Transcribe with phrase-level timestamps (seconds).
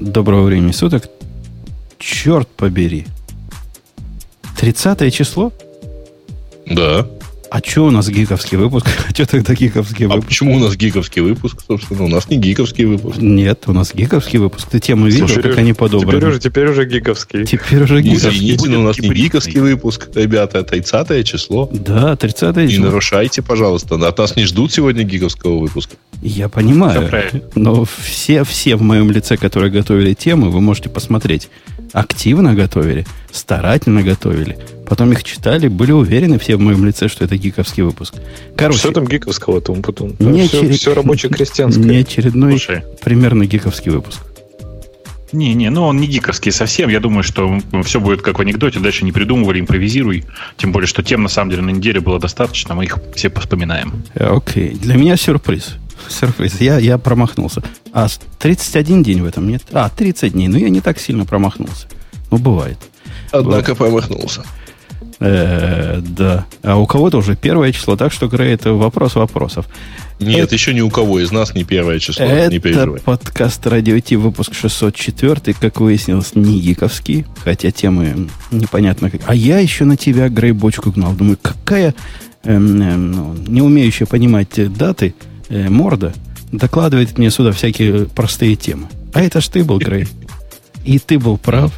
[0.00, 1.08] Доброго времени суток.
[1.98, 3.06] Черт побери.
[4.56, 5.52] 30 число?
[6.66, 7.06] Да.
[7.54, 8.86] А что у нас гиковский выпуск?
[9.08, 10.28] А что тогда гиковский А выпуск?
[10.28, 12.04] почему у нас гиковский выпуск, собственно?
[12.04, 13.18] У нас не гиковский выпуск.
[13.20, 14.68] Нет, у нас гиковский выпуск.
[14.70, 16.28] Ты тему видел, Слушай, как они Теперь подобраны?
[16.28, 17.44] уже, теперь уже гиковский.
[17.44, 18.30] Теперь уже Не гиковский.
[18.38, 21.68] извините, но у нас не гиковский выпуск, ребята, 30 число.
[21.72, 22.84] Да, 30 Не число.
[22.86, 23.96] нарушайте, пожалуйста.
[23.96, 25.96] От нас не ждут сегодня гиковского выпуска.
[26.22, 27.10] Я понимаю.
[27.54, 31.50] Но все, все в моем лице, которые готовили темы, вы можете посмотреть.
[31.92, 34.58] Активно готовили, старательно готовили.
[34.88, 38.14] Потом их читали, были уверены все в моем лице, что это гиковский выпуск.
[38.56, 40.14] Короче, Что там гиковского там потом?
[40.18, 41.82] Не все, очеред- все рабоче-крестьянское.
[41.84, 44.20] не очередной Слушай, примерно гиковский выпуск.
[45.32, 46.90] не-не, ну он не гиковский совсем.
[46.90, 48.80] Я думаю, что все будет как в анекдоте.
[48.80, 50.24] Дальше не придумывали, импровизируй.
[50.58, 52.74] Тем более, что тем на самом деле на неделе было достаточно.
[52.74, 54.04] Мы их все вспоминаем.
[54.14, 54.70] Э, Окей.
[54.74, 55.76] Для меня сюрприз.
[56.08, 56.60] Сюрприз.
[56.60, 57.62] Я, я промахнулся.
[57.94, 59.62] А с- 31 день в этом нет?
[59.72, 60.48] А, 30 дней.
[60.48, 61.86] Ну, я не так сильно промахнулся.
[62.30, 62.76] Ну, бывает.
[63.32, 64.42] Однако промахнулся.
[65.24, 66.46] Э, да.
[66.62, 69.66] А у кого-то уже первое число, так что, Грей, это вопрос вопросов.
[70.18, 72.24] Нет, Это- еще ни у кого из нас не первое число.
[72.26, 73.00] не Это переживай.
[73.00, 79.20] подкаст Радио Ти, выпуск 604, как выяснилось, не гиковский, хотя темы непонятно как.
[79.26, 81.12] А я еще на тебя, Грей, бочку гнал.
[81.12, 81.94] Думаю, какая
[82.44, 85.14] эм, эм, ну, не умеющая понимать даты
[85.48, 86.12] э, морда
[86.50, 88.88] докладывает мне сюда всякие простые темы.
[89.14, 90.08] А это ж ты был, Грей.
[90.84, 91.72] И ты был прав.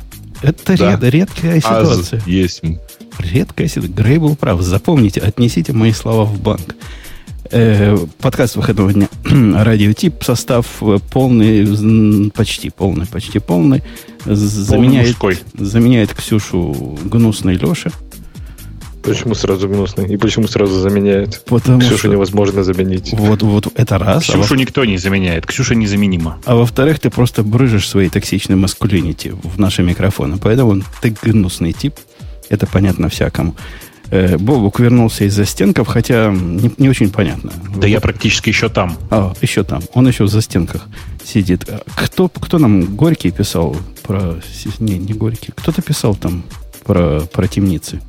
[0.44, 0.92] Это Да.
[0.96, 2.22] ред- редкая Аз ситуация.
[2.26, 2.62] есть.
[3.18, 3.92] Редкая ситуация.
[3.94, 4.60] Грей был прав.
[4.62, 6.74] Запомните, отнесите мои слова в банк.
[7.50, 9.08] Э, подкаст выходного дня.
[9.24, 10.22] Радиотип.
[10.24, 13.82] Состав э, полный, почти полный, почти полный.
[14.24, 15.38] Заменяет, мужской.
[15.58, 17.90] заменяет Ксюшу гнусной Леша.
[19.04, 20.08] Почему сразу гнусный?
[20.12, 21.42] И почему сразу заменяет?
[21.44, 23.12] Потому Ксюшу что невозможно заменить.
[23.12, 24.28] вот, вот это раз.
[24.30, 25.46] А, во- Ксюшу никто не заменяет.
[25.46, 26.38] Ксюша незаменима.
[26.46, 30.38] а во-вторых, ты просто брыжешь своей токсичной маскулинити в наши микрофоны.
[30.38, 31.94] Поэтому ты гнусный тип.
[32.48, 33.54] Это понятно всякому.
[34.10, 37.52] Э, Бобук вернулся из застенков, хотя не, не очень понятно.
[37.76, 38.96] Да я практически еще там.
[39.10, 39.82] А, еще там.
[39.94, 40.86] Он еще в застенках
[41.24, 41.66] сидит.
[41.68, 44.36] А Кто, кто нам Горький писал про...
[44.78, 45.52] Не, не Горький.
[45.54, 46.44] Кто-то писал там
[46.84, 48.00] про, про темницы.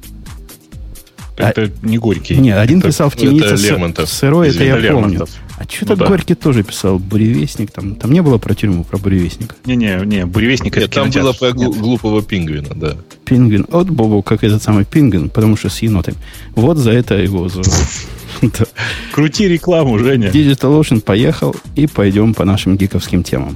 [1.38, 2.36] А- Это не горький.
[2.38, 4.10] Не, один Это- писал в это темнице сы- Лермонтов.
[4.10, 5.10] сырой, это я Это помню.
[5.12, 5.30] Лермонтов.
[5.58, 6.08] А что-то Ну да.
[6.08, 7.00] Горький тоже писал.
[7.00, 7.72] Буревестник.
[7.72, 9.56] Там, там не было про тюрьму, про буревестника.
[9.66, 12.98] Не-не, не, буревестник Нет, это там было про глу- глупого пингвина, да.
[13.26, 13.66] Пингвин.
[13.72, 16.18] От Бобу, как этот самый пингвин, потому что с енотами.
[16.56, 17.48] Вот за это его...
[17.50, 17.62] за-.
[19.14, 20.30] Крути рекламу, Женя.
[20.30, 23.56] Digital Ocean поехал, и пойдем по нашим гиковским темам.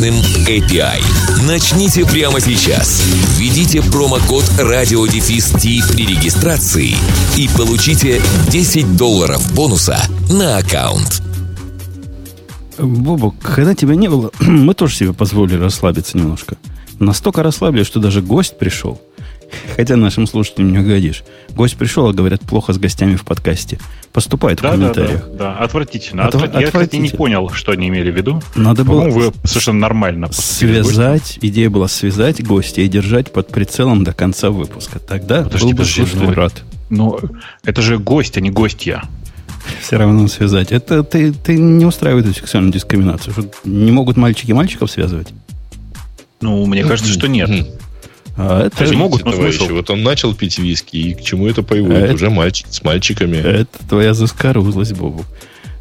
[0.00, 0.14] мощным
[0.46, 1.02] API.
[1.46, 3.02] Начните прямо сейчас.
[3.36, 6.94] Введите промокод RadioDefist при регистрации
[7.36, 9.98] и получите 10 долларов бонуса
[10.30, 11.22] на аккаунт.
[12.78, 16.56] Бобок, когда тебя не было, мы тоже себе позволили расслабиться немножко.
[16.98, 19.00] Настолько расслабили, что даже гость пришел.
[19.76, 21.22] Хотя нашим слушателям не угодишь.
[21.50, 23.78] Гость пришел, а говорят, плохо с гостями в подкасте.
[24.12, 25.28] Поступает в Да, да, да, комментариях.
[25.38, 26.22] да, отвратительно.
[26.22, 27.16] Отвра- Отвра- Я, кстати, не отвратительно.
[27.16, 28.42] понял, что они имели в виду.
[28.56, 34.12] Надо было вы совершенно нормально связать, идея была связать гостя и держать под прицелом до
[34.12, 34.98] конца выпуска.
[34.98, 36.62] Тогда Подожди, был бы подожди, слушатель рад.
[36.88, 37.18] Но
[37.64, 39.02] это же гость, а не гостья.
[39.82, 40.72] Все равно связать.
[40.72, 43.32] Это ты, ты не устраивает эту сексуальную дискриминацию.
[43.32, 45.28] Что не могут мальчики мальчиков связывать?
[46.40, 47.50] Ну, мне кажется, что нет.
[48.42, 49.74] А это, Подожди, могут, но Товарищи, смысл?
[49.74, 51.98] Вот он начал пить виски, и к чему это приводит?
[51.98, 53.36] Это- Уже мальчик с мальчиками.
[53.36, 55.24] это твоя заскорузлость, Бобу.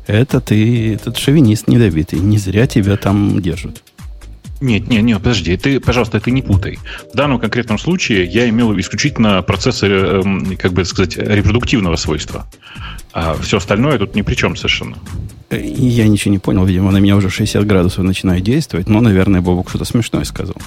[0.07, 2.19] Это ты, этот шовинист недобитый.
[2.19, 3.81] Не зря тебя там держат.
[4.59, 6.79] Нет, нет, нет, подожди, ты, пожалуйста, ты не путай.
[7.13, 12.45] В данном конкретном случае я имел исключительно процессы, эм, как бы сказать, репродуктивного свойства.
[13.13, 14.97] А все остальное тут ни при чем совершенно.
[15.49, 19.69] Я ничего не понял, видимо, на меня уже 60 градусов начинает действовать, но, наверное, Бобок
[19.69, 20.57] что-то смешное сказал.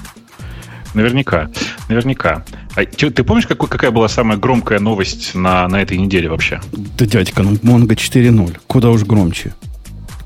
[0.95, 1.49] Наверняка,
[1.89, 2.45] наверняка.
[2.75, 6.61] А чё, ты помнишь, какой, какая была самая громкая новость на, на этой неделе вообще?
[6.99, 8.59] Да, дядька, ну Монго 4.0.
[8.67, 9.55] Куда уж громче.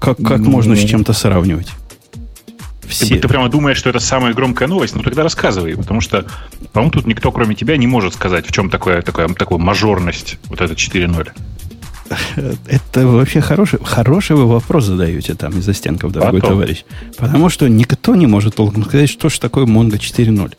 [0.01, 0.51] Как, как Ну.
[0.51, 1.69] можно с чем-то сравнивать?
[2.83, 3.19] Ты, Все.
[3.19, 4.95] ты прямо думаешь, что это самая громкая новость?
[4.95, 6.25] Ну тогда рассказывай, потому что,
[6.73, 10.61] по-моему, тут никто, кроме тебя, не может сказать, в чем такое, такое, такая мажорность вот
[10.61, 11.29] это 4.0.
[12.67, 16.57] Это вообще хороший, хороший вы вопрос задаете там из-за стенков, дорогой Потом.
[16.57, 16.85] товарищ.
[17.17, 20.55] Потому что никто не может толком сказать, что же такое Mongo 4.0.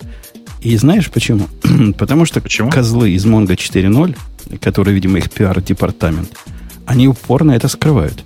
[0.61, 1.47] И знаешь почему?
[1.97, 2.69] Потому что Почему?
[2.69, 6.31] козлы из Mongo 4.0, которые, видимо, их пиар-департамент,
[6.85, 8.23] они упорно это скрывают.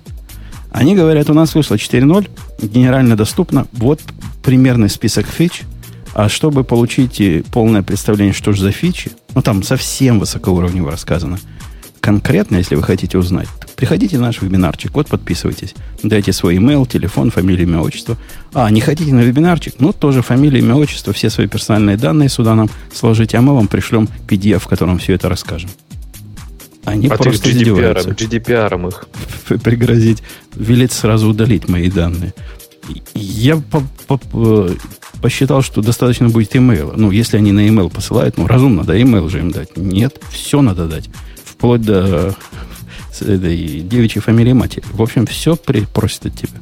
[0.70, 2.30] Они говорят, у нас вышло 4.0,
[2.62, 4.00] генерально доступно, вот
[4.42, 5.62] примерный список фич,
[6.14, 11.38] а чтобы получить э, полное представление, что же за фичи, ну там совсем высокоуровнево рассказано,
[12.02, 17.30] конкретно, если вы хотите узнать, приходите на наш вебинарчик, вот подписывайтесь, дайте свой email, телефон,
[17.30, 18.18] фамилию, имя, отчество.
[18.52, 19.76] А, не хотите на вебинарчик?
[19.78, 23.68] Ну, тоже фамилия, имя, отчество, все свои персональные данные сюда нам сложите, а мы вам
[23.68, 25.70] пришлем PDF, в котором все это расскажем.
[26.84, 29.60] Они а ты просто GDPR, издеваются GDPR их.
[29.62, 30.24] пригрозить,
[30.56, 32.34] велеть сразу удалить мои данные.
[33.14, 34.70] Я по- по- по-
[35.20, 36.94] посчитал, что достаточно будет имейла.
[36.96, 39.76] Ну, если они на email посылают, ну, разумно, да, имейл же им дать.
[39.76, 41.08] Нет, все надо дать.
[41.62, 42.34] Вплоть до
[43.20, 44.82] этой девичьей фамилии матери.
[44.92, 46.58] В общем, все при, просит от тебя.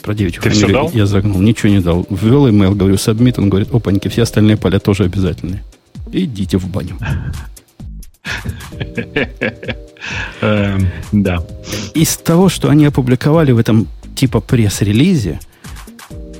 [0.00, 0.90] Про девичью Ты фамилию дал?
[0.94, 2.06] я загнул, ничего не дал.
[2.08, 5.64] Ввел имейл, говорю, submit, он говорит, опаньки, все остальные поля тоже обязательные.
[6.12, 6.96] Идите в баню.
[10.40, 11.42] Эм, Да.
[11.94, 15.40] из того, что они опубликовали в этом типа пресс-релизе,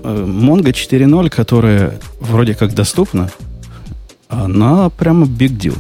[0.05, 3.29] э, Mongo 4.0, которая вроде как доступна,
[4.29, 5.77] она прямо big deal.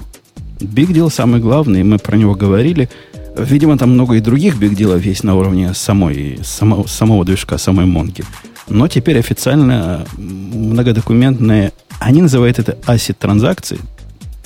[0.65, 2.89] Big deal самый главный, мы про него говорили.
[3.37, 7.87] Видимо, там много и других big dealов есть на уровне самой, самого, самого движка, самой
[7.87, 8.25] Монги.
[8.69, 13.79] Но теперь официально многодокументные, они называют это ACID транзакции.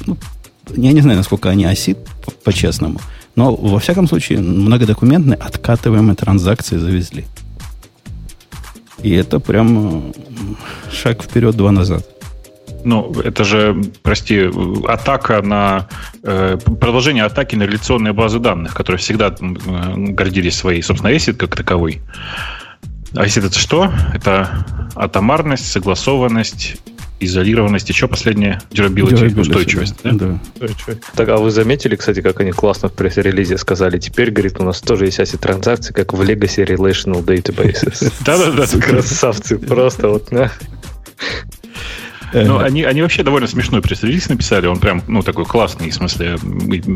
[0.07, 0.17] Ну,
[0.77, 3.01] я не знаю, насколько они по- по-честному.
[3.37, 7.25] Но, во всяком случае, многодокументные откатываемые транзакции завезли.
[9.03, 10.13] И это прям
[10.93, 12.05] шаг вперед, два назад.
[12.85, 14.51] Ну, это же, прости,
[14.87, 15.89] атака на...
[16.23, 21.57] э, продолжение атаки на реляционные базы данных, которые всегда э, гордились своей, собственно, ACID как
[21.57, 22.01] таковой.
[23.13, 23.93] ACID это что?
[24.15, 24.65] Это
[24.95, 26.77] атомарность, согласованность,
[27.21, 29.97] изолированность, еще последнее durability, Durability, устойчивость.
[30.05, 30.13] да?
[30.13, 30.39] Да.
[31.15, 33.99] Так, а вы заметили, кстати, как они классно в пресс-релизе сказали?
[33.99, 38.13] Теперь, говорит, у нас тоже есть ACID транзакции, как в Legacy Relational Databases.
[38.25, 38.67] Да-да-да.
[38.81, 40.53] Красавцы, просто вот, да.
[42.33, 44.67] Э, Ну, они, они вообще довольно смешной пресс-релиз написали.
[44.67, 46.39] Он прям, ну, такой классный, в смысле,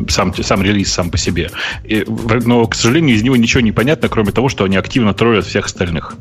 [0.08, 1.50] сам, сам релиз сам по себе.
[1.84, 5.46] И но, к сожалению, из него ничего не понятно, кроме того, что они активно троллят
[5.46, 6.16] всех остальных.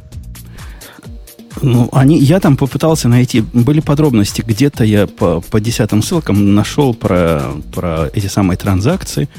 [1.62, 6.94] Ну, они, я там попытался найти, были подробности, где-то я по, по десятым ссылкам нашел
[6.94, 9.30] про, про эти самые транзакции.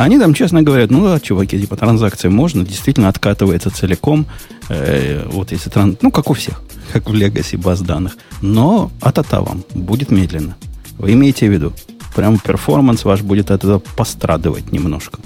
[0.00, 4.24] Они там честно говорят, ну да, чуваки, типа транзакции можно, действительно откатывается целиком,
[4.70, 5.98] э, вот если тран...
[6.00, 8.16] ну как у всех, как в Legacy баз данных.
[8.40, 10.56] Но атата вам будет медленно.
[10.96, 11.74] Вы имеете в виду,
[12.16, 15.18] прям перформанс ваш будет от этого пострадывать немножко.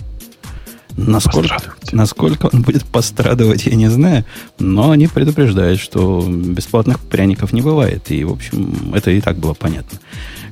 [0.97, 1.57] Насколько,
[1.93, 4.25] насколько он будет пострадывать, я не знаю.
[4.59, 8.11] Но они предупреждают, что бесплатных пряников не бывает.
[8.11, 9.99] И, в общем, это и так было понятно.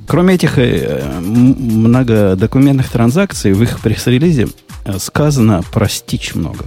[0.05, 4.49] Кроме этих э, многодокументных транзакций, в их пресс-релизе
[4.85, 6.65] э, сказано про стич много.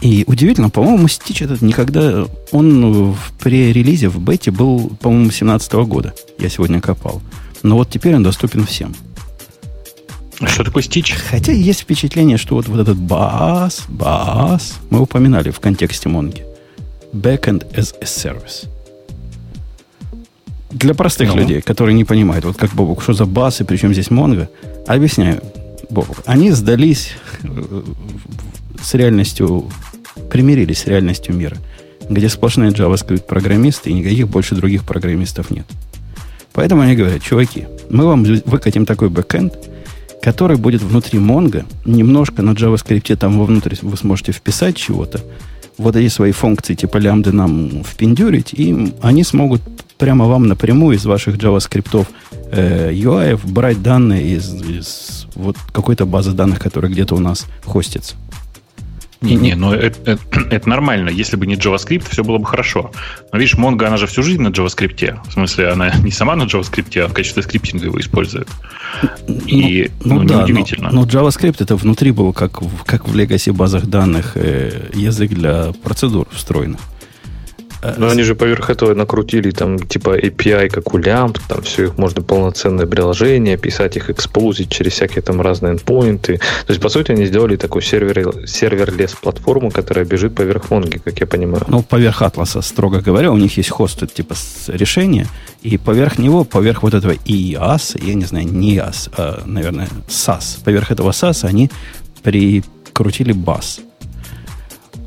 [0.00, 2.26] И удивительно, по-моему, стич этот никогда...
[2.50, 6.14] Он в пререлизе, в бете был, по-моему, 2017 года.
[6.38, 7.22] Я сегодня копал.
[7.62, 8.94] Но вот теперь он доступен всем.
[10.46, 11.12] Что такое стич?
[11.30, 16.44] Хотя есть впечатление, что вот, вот этот бас, бас, мы упоминали в контексте Монги.
[17.12, 18.68] Backend as a service.
[20.70, 21.36] Для простых Ну.
[21.40, 24.48] людей, которые не понимают, вот как Бобук, что за бас и причем здесь Монго,
[24.86, 25.42] объясняю.
[25.90, 27.10] Бобук, они сдались
[27.42, 27.82] э,
[28.80, 29.68] с реальностью,
[30.30, 31.56] примирились с реальностью мира,
[32.08, 35.66] где сплошные JavaScript программисты и никаких больше других программистов нет.
[36.52, 39.52] Поэтому они говорят, чуваки, мы вам выкатим такой бэкэнд,
[40.22, 45.20] который будет внутри Mongo, немножко на JavaScript там вовнутрь вы сможете вписать чего-то,
[45.78, 49.62] вот эти свои функции типа лямбды нам впендюрить, и они смогут
[49.98, 52.06] прямо вам напрямую из ваших JavaScript
[52.52, 58.16] э, UI брать данные из, из вот какой-то базы данных, которая где-то у нас хостится.
[59.20, 61.10] Не, не, ну это, это- это нормально.
[61.10, 62.90] Если бы не JavaScript, все было бы хорошо.
[63.32, 65.18] Но видишь, Mongo, она же всю жизнь на JavaScript.
[65.28, 68.48] В смысле, она не сама на JavaScript, а в качестве скриптинга его использует.
[69.46, 70.90] И ну, да, неудивительно.
[70.90, 75.72] Но, но JavaScript это внутри был, как как в Legacy базах данных, э, язык для
[75.82, 76.80] процедур встроенных.
[77.96, 81.98] Но они же поверх этого накрутили там типа API, как у лямб, там все их
[81.98, 86.38] можно полноценное приложение, писать их, expose ить через всякие там разные endpoint ы.
[86.38, 91.18] То есть, по сути, они сделали такую server, serverless платформу, которая бежит поверх Монги, как
[91.20, 91.64] я понимаю.
[91.68, 94.34] Ну, поверх Атласа, строго говоря, у них есть hosted типа
[94.68, 95.26] решение,
[95.62, 100.62] и поверх него, поверх вот этого IaaS, я не знаю, не IaaS, а, наверное, SaaS,
[100.64, 101.70] поверх этого SaaS они
[102.22, 103.80] прикрутили BaaS.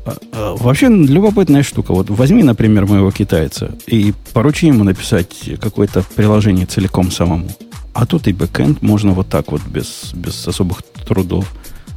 [0.04, 1.92] А, а, вообще любопытная штука.
[1.92, 7.48] Вот возьми, например, моего китайца и поручи ему написать какое-то приложение целиком самому.
[7.94, 11.50] А тут и бэкэнд можно вот так вот, без, без особых трудов,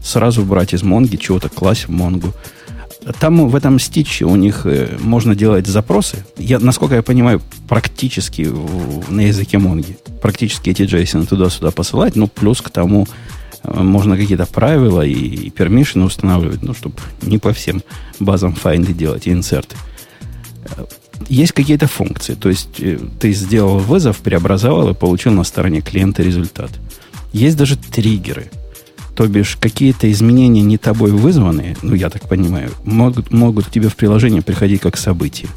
[0.03, 2.33] сразу брать из Монги, чего-то класть в Монгу.
[3.19, 6.25] Там в этом стиче у них э, можно делать запросы.
[6.37, 8.47] Я, насколько я понимаю, практически
[9.09, 9.97] на языке Монги.
[10.21, 12.15] Практически эти JSON туда-сюда посылать.
[12.15, 13.07] Ну, плюс к тому
[13.67, 17.83] можно какие-то правила и, пермишины устанавливать, ну, чтобы не по всем
[18.19, 19.75] базам файнды делать и инсерты.
[20.77, 20.85] Э,
[21.29, 22.35] есть какие-то функции.
[22.35, 22.81] То есть
[23.19, 26.71] ты сделал вызов, преобразовал и получил на стороне клиента результат.
[27.33, 28.51] Есть даже триггеры–
[29.17, 33.89] то бишь, какие-то изменения не тобой вызванные, ну, я так понимаю, могут, могут к тебе
[33.89, 35.47] в приложение приходить как события.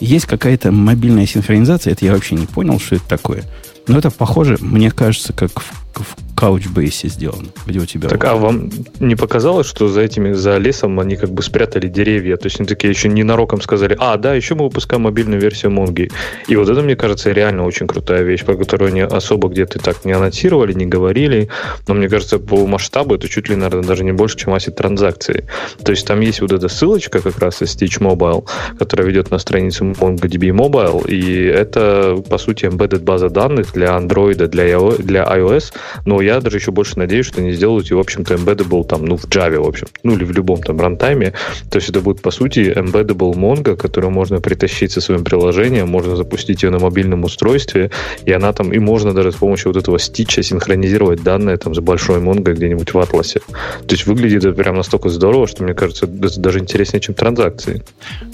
[0.00, 3.44] Есть какая-то мобильная синхронизация, это я вообще не понял, что это такое.
[3.86, 8.08] Но это похоже, мне кажется, как в в Couchbase сделано, где у тебя...
[8.08, 12.36] Так, а вам не показалось, что за этими, за лесом они как бы спрятали деревья?
[12.36, 16.10] То есть они такие еще ненароком сказали, а, да, еще мы выпускаем мобильную версию Монги.
[16.46, 20.04] И вот это, мне кажется, реально очень крутая вещь, про которую они особо где-то так
[20.04, 21.48] не анонсировали, не говорили.
[21.88, 25.44] Но мне кажется, по масштабу это чуть ли, наверное, даже не больше, чем асset транзакции.
[25.82, 28.46] То есть там есть вот эта ссылочка как раз из Stitch Mobile,
[28.78, 34.46] которая ведет на страницу MongoDB Mobile, и это, по сути, embedded база данных для Android,
[34.46, 35.72] для iOS,
[36.04, 39.16] но я даже еще больше надеюсь, что они сделают его, в общем-то, embeddable там, ну,
[39.16, 41.32] в Java, в общем, ну, или в любом там рантайме.
[41.70, 46.16] То есть это будет, по сути, embeddable Mongo, которую можно притащить со своим приложением, можно
[46.16, 47.90] запустить ее на мобильном устройстве,
[48.24, 51.80] и она там, и можно даже с помощью вот этого стича синхронизировать данные там с
[51.80, 53.40] большой Mongo где-нибудь в Атласе.
[53.86, 57.82] То есть выглядит это прям настолько здорово, что, мне кажется, это даже интереснее, чем транзакции.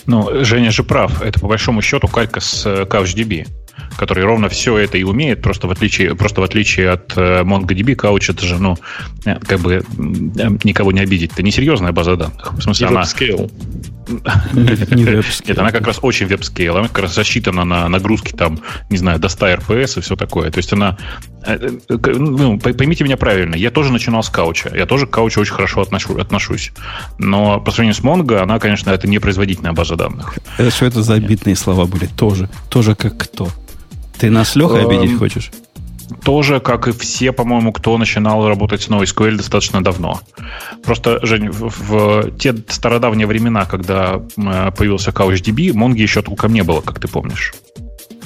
[0.07, 1.23] Ну, Женя же прав.
[1.23, 3.47] Это, по большому счету, калька с э, CouchDB
[3.97, 7.97] который ровно все это и умеет, просто в отличие, просто в отличие от э, MongoDB,
[7.97, 8.77] Couch это же, ну,
[9.25, 9.85] э, как бы
[10.65, 11.33] никого не обидеть.
[11.33, 12.53] Это несерьезная база данных.
[12.53, 13.03] В смысле, она...
[13.03, 13.51] Scale.
[15.47, 16.77] Нет, она как раз очень веб-скейл.
[16.77, 18.61] Она как раз рассчитана на нагрузки там,
[18.91, 20.51] не знаю, до 100 RPS и все такое.
[20.51, 20.97] То есть она...
[21.47, 24.71] Ну, поймите меня правильно, я тоже начинал с кауча.
[24.75, 26.73] Я тоже к каучу очень хорошо отношу, отношусь.
[27.19, 30.35] Но по сравнению с Mongo, она, конечно, это не производительная база данных.
[30.71, 32.07] Что это за обидные слова были?
[32.07, 32.49] Тоже.
[32.71, 33.49] Тоже как кто?
[34.19, 35.51] Ты нас Лехой эм, обидеть хочешь?
[36.23, 40.21] Тоже, как и все, по-моему, кто начинал работать с NoSQL достаточно давно.
[40.85, 46.63] Просто, Жень, в, в те стародавние времена, когда э, появился CouchDB, Монги еще толком не
[46.63, 47.55] было, как ты помнишь.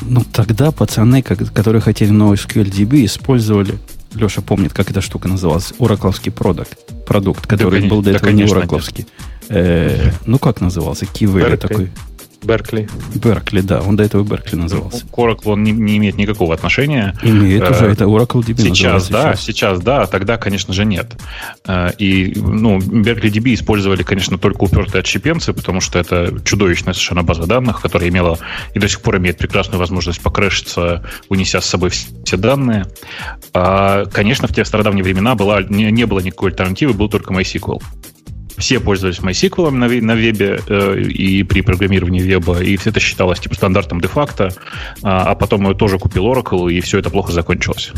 [0.00, 3.78] Ну, тогда пацаны, которые хотели NoSQL DB, использовали
[4.14, 8.32] Леша помнит, как эта штука называлась, Оракловский продукт, продукт, который да, был до этого да,
[8.32, 9.06] не Оракловский.
[9.48, 11.06] Э, ну, как назывался?
[11.06, 11.90] Кивели такой.
[12.42, 12.88] Беркли.
[13.14, 15.04] Беркли, да, он до этого Беркли назывался.
[15.06, 17.14] К Oracle он не, не имеет никакого отношения.
[17.22, 19.42] Имеет уже, э, это Oracle DB Сейчас, да, сейчас.
[19.42, 21.20] сейчас, да, тогда, конечно же, нет.
[21.66, 27.24] Э, и, ну, Berkeley DB использовали, конечно, только упертые отщепенцы, потому что это чудовищная совершенно
[27.24, 28.38] база данных, которая имела
[28.72, 32.86] и до сих пор имеет прекрасную возможность покрэшиться, унеся с собой все данные.
[33.52, 37.82] А, конечно, в те стародавние времена была, не, не было никакой альтернативы, был только MySQL
[38.58, 43.40] все пользовались MySQL на, на вебе э, и при программировании веба, и все это считалось
[43.40, 44.52] типа стандартом де-факто,
[45.02, 47.92] а, а потом я тоже купил Oracle, и все это плохо закончилось.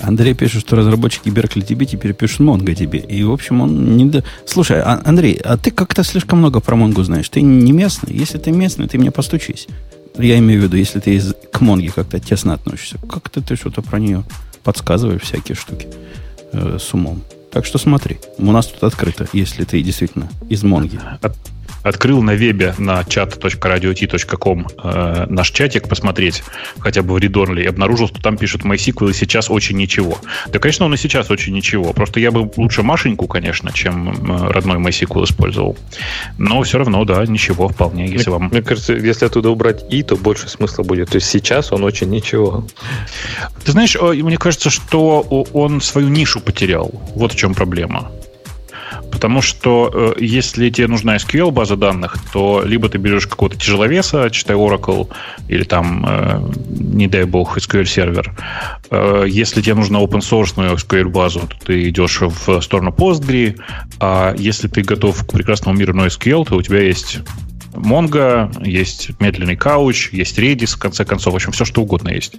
[0.00, 3.06] Андрей пишет, что разработчики Berkeley DB теперь пишут MongoDB.
[3.06, 4.06] И, в общем, он не...
[4.06, 4.24] До...
[4.46, 7.28] Слушай, а, Андрей, а ты как-то слишком много про Mongo знаешь.
[7.28, 8.14] Ты не местный?
[8.14, 9.68] Если ты местный, ты мне постучись.
[10.18, 11.34] Я имею в виду, если ты из...
[11.50, 12.98] к Монге как-то тесно относишься.
[13.08, 14.24] Как-то ты что-то про нее
[14.62, 15.88] подсказываешь, всякие штуки
[16.52, 17.22] э, с умом.
[17.52, 20.98] Так что смотри, у нас тут открыто, если ты действительно из Монги.
[21.82, 26.42] От, открыл на вебе на chat.radiot.com э, наш чатик посмотреть,
[26.80, 30.18] хотя бы в Readonly, и обнаружил, что там пишут MySQL и сейчас очень ничего.
[30.48, 31.92] Да, конечно, он и сейчас очень ничего.
[31.92, 35.76] Просто я бы лучше Машеньку, конечно, чем э, родной MySQL использовал.
[36.38, 38.48] Но все равно, да, ничего вполне, если мне, вам...
[38.48, 41.10] Мне кажется, если оттуда убрать и, то больше смысла будет.
[41.10, 42.66] То есть сейчас он очень ничего.
[43.64, 46.90] Ты знаешь, мне кажется, что он свою нишу потерял.
[47.14, 48.10] Вот в чем проблема.
[49.10, 54.30] Потому что э, если тебе нужна SQL база данных, то либо ты берешь какого-то тяжеловеса,
[54.30, 55.08] читай Oracle,
[55.48, 58.34] или там, э, не дай бог, SQL сервер.
[58.90, 63.58] Э, если тебе нужна open source SQL базу, то ты идешь в сторону Postgre.
[64.00, 67.20] А если ты готов к прекрасному миру NoSQL, то у тебя есть
[67.74, 72.36] Mongo, есть медленный кауч, есть Redis, в конце концов, в общем, все что угодно есть.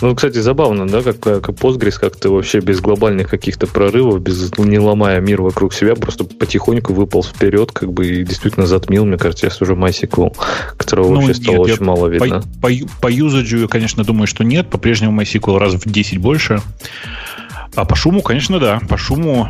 [0.00, 4.78] Ну, кстати, забавно, да, как, как Postgres как-то вообще без глобальных каких-то прорывов, без не
[4.78, 9.46] ломая мир вокруг себя, просто потихоньку выпал вперед, как бы и действительно затмил, мне кажется,
[9.46, 10.34] я уже MySQL,
[10.78, 12.42] которого ну, вообще стало нет, очень мало видно.
[12.62, 16.62] По, по, по юзаджу я, конечно, думаю, что нет, по-прежнему MySQL раз в 10 больше.
[17.74, 19.48] А по шуму, конечно, да, по шуму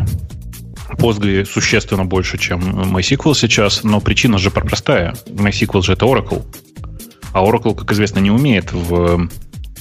[0.95, 2.61] Postgre существенно больше, чем
[2.95, 5.15] MySQL сейчас, но причина же простая.
[5.27, 6.45] MySQL же это Oracle.
[7.33, 9.29] А Oracle, как известно, не умеет в э,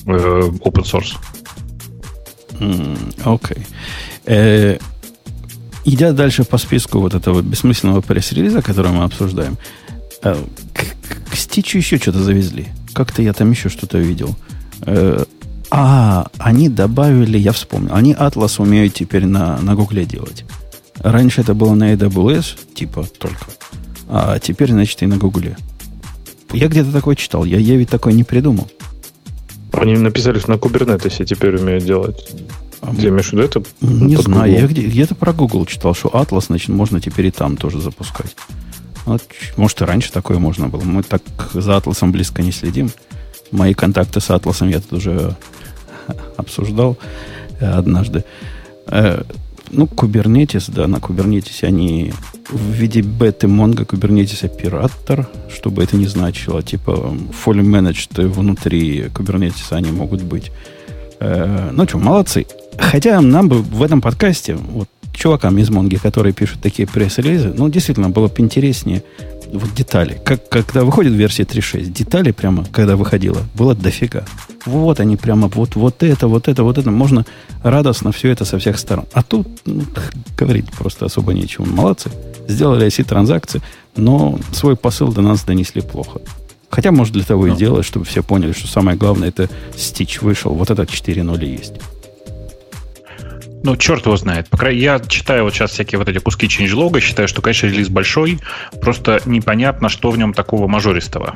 [0.10, 1.16] open source.
[3.24, 3.58] Окей.
[3.58, 3.66] Okay.
[4.25, 4.78] Э,
[5.86, 9.58] идя дальше по списку вот этого бессмысленного пресс-релиза, который мы обсуждаем,
[10.24, 10.36] э,
[10.74, 12.68] к, к Стичу еще что-то завезли.
[12.94, 14.36] Как-то я там еще что-то видел.
[14.82, 15.24] Э,
[15.72, 20.46] а, они добавили, я вспомнил, они Atlas умеют теперь на, на Гугле делать.
[20.98, 23.46] Раньше это было на AWS, типа только.
[24.10, 25.56] А теперь, значит, и на Гугле.
[26.51, 27.46] Я где-то такое читал.
[27.46, 28.70] Я, я ведь такое не придумал.
[29.74, 32.32] Они написали, что на Kubernetes теперь умеют делать.
[32.82, 33.64] А Ты имеешь в виду это?
[33.82, 34.52] Не знаю.
[34.52, 34.62] Google?
[34.62, 38.36] Я где, где-то про Google читал, что Atlas, значит, можно теперь и там тоже запускать.
[39.06, 39.22] Вот,
[39.58, 40.82] может, и раньше такое можно было.
[40.82, 41.22] Мы так
[41.54, 42.90] за Атласом близко не следим.
[43.52, 45.36] Мои контакты с Атласом я тут уже
[46.38, 46.98] обсуждал
[47.60, 48.24] э, однажды.
[49.72, 52.12] Ну, Kubernetes, да, на Kubernetes они
[52.50, 57.14] в виде беты Mongo Kubernetes оператор, чтобы это не значило, типа
[57.46, 60.52] fully managed внутри Kubernetes они могут быть.
[61.20, 62.46] Э, ну что, молодцы.
[62.78, 67.70] Хотя нам бы в этом подкасте, вот чувакам из Монги, которые пишут такие пресс-релизы, ну,
[67.70, 69.04] действительно, было бы интереснее
[69.53, 70.20] вот детали.
[70.24, 74.25] Как, когда выходит версия 3.6, деталей прямо, когда выходила, было дофига.
[74.65, 76.91] Вот они прямо, вот, вот это, вот это, вот это.
[76.91, 77.25] Можно
[77.63, 79.06] радостно все это со всех сторон.
[79.13, 79.84] А тут ну,
[80.38, 81.65] говорить просто особо нечего.
[81.65, 82.12] Молодцы.
[82.48, 83.62] Сделали оси транзакции,
[83.96, 86.22] но свой посыл до нас донесли плохо.
[86.70, 87.56] Хотя, может, для того и ну.
[87.56, 90.53] делать, чтобы все поняли, что самое главное, это Stitch вышел.
[90.53, 91.74] Вот это 4.0 есть.
[93.63, 94.50] Ну, черт его знает.
[94.50, 97.89] По крайней я читаю вот сейчас всякие вот эти куски changelog, считаю, что, конечно, релиз
[97.89, 98.39] большой,
[98.82, 101.36] просто непонятно, что в нем такого мажористого.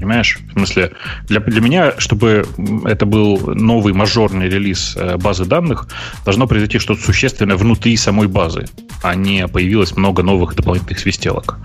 [0.00, 0.38] Понимаешь?
[0.48, 0.92] В смысле,
[1.28, 2.46] для, для меня, чтобы
[2.86, 5.88] это был новый мажорный релиз э, базы данных,
[6.24, 8.64] должно произойти что-то существенное внутри самой базы,
[9.02, 11.58] а не появилось много новых дополнительных свистелок.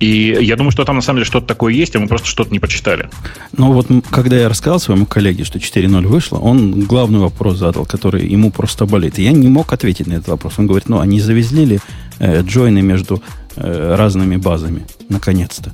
[0.00, 2.50] И я думаю, что там на самом деле что-то такое есть, а мы просто что-то
[2.50, 3.10] не прочитали.
[3.54, 8.26] Ну вот, когда я рассказал своему коллеге, что 4.0 вышло, он главный вопрос задал, который
[8.26, 9.18] ему просто болит.
[9.18, 10.54] И я не мог ответить на этот вопрос.
[10.56, 11.80] Он говорит, ну, они завезли ли
[12.20, 13.22] э, джойны между
[13.56, 15.72] э, разными базами, наконец-то.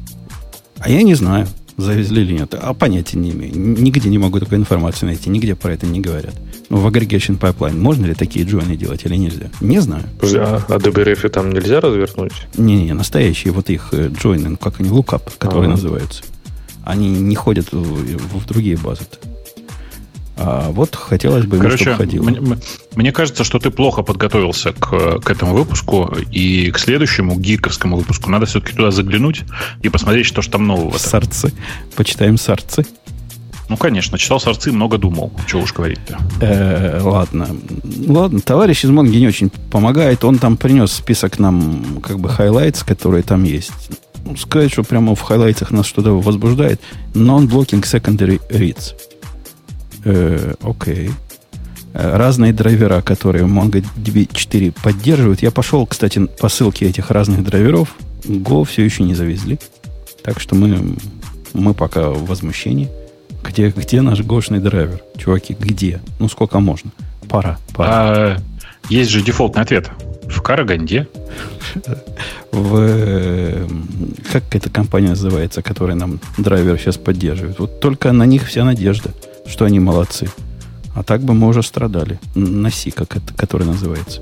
[0.81, 1.47] А я не знаю
[1.83, 2.55] завезли или нет.
[2.55, 3.57] А понятия не имею.
[3.57, 5.31] Нигде не могу такой информации найти.
[5.31, 6.35] Нигде про это не говорят.
[6.69, 9.51] Ну, в Aggregation Pipeline можно ли такие джойны делать или нельзя?
[9.61, 10.05] Не знаю.
[10.23, 12.33] А, а DBRF там нельзя развернуть?
[12.57, 15.73] Не-не, настоящие вот их э, джойны, ну, как они, lookup, которые ага.
[15.73, 16.23] называются.
[16.85, 19.03] Они не ходят в, в другие базы.
[19.03, 19.32] -то.
[20.45, 22.25] А вот хотелось бы, Короче, чтобы ходило.
[22.25, 22.59] Мне,
[22.97, 28.29] мне кажется, что ты плохо подготовился к, к этому выпуску, и к следующему гиковскому выпуску
[28.29, 29.43] надо все-таки туда заглянуть
[29.83, 30.99] и посмотреть, что же там нового.
[30.99, 31.53] Сорцы.
[31.95, 32.85] Почитаем сорцы.
[33.69, 35.33] Ну, конечно, читал сорцы, много думал.
[35.47, 36.19] Чего уж говорить-то.
[36.41, 37.49] Э, ладно.
[38.09, 40.25] Ладно, товарищ из Монги не очень помогает.
[40.25, 43.73] Он там принес список нам, как бы, highlights, которые там есть.
[44.25, 46.81] Ну, сказать, что прямо в highlight ах нас что-то возбуждает.
[47.15, 48.95] Non-blocking secondary reads.
[50.05, 51.11] Э, окей.
[51.95, 55.43] Э, разные драйвера, которые MongoDB 4 поддерживают.
[55.43, 57.95] Я пошел, кстати, по ссылке этих разных драйверов.
[58.25, 59.59] Go все еще не завезли.
[60.23, 60.97] Так что мы,
[61.53, 62.89] мы пока в возмущении.
[63.45, 65.01] Где, где наш гошный драйвер?
[65.17, 66.01] Чуваки, где?
[66.21, 66.93] Ну, сколько можно?
[67.29, 67.91] Пора, пора.
[67.93, 68.37] А,
[68.89, 69.91] есть же дефолтный ответ.
[70.29, 71.09] В Караганде.
[72.53, 73.69] В...
[74.33, 77.59] Как эта компания называется, которая нам драйвер сейчас поддерживает?
[77.59, 79.13] Вот только на них вся надежда
[79.47, 80.29] что они молодцы.
[80.95, 82.19] А так бы мы уже страдали.
[82.35, 84.21] Носи, как это, который называется.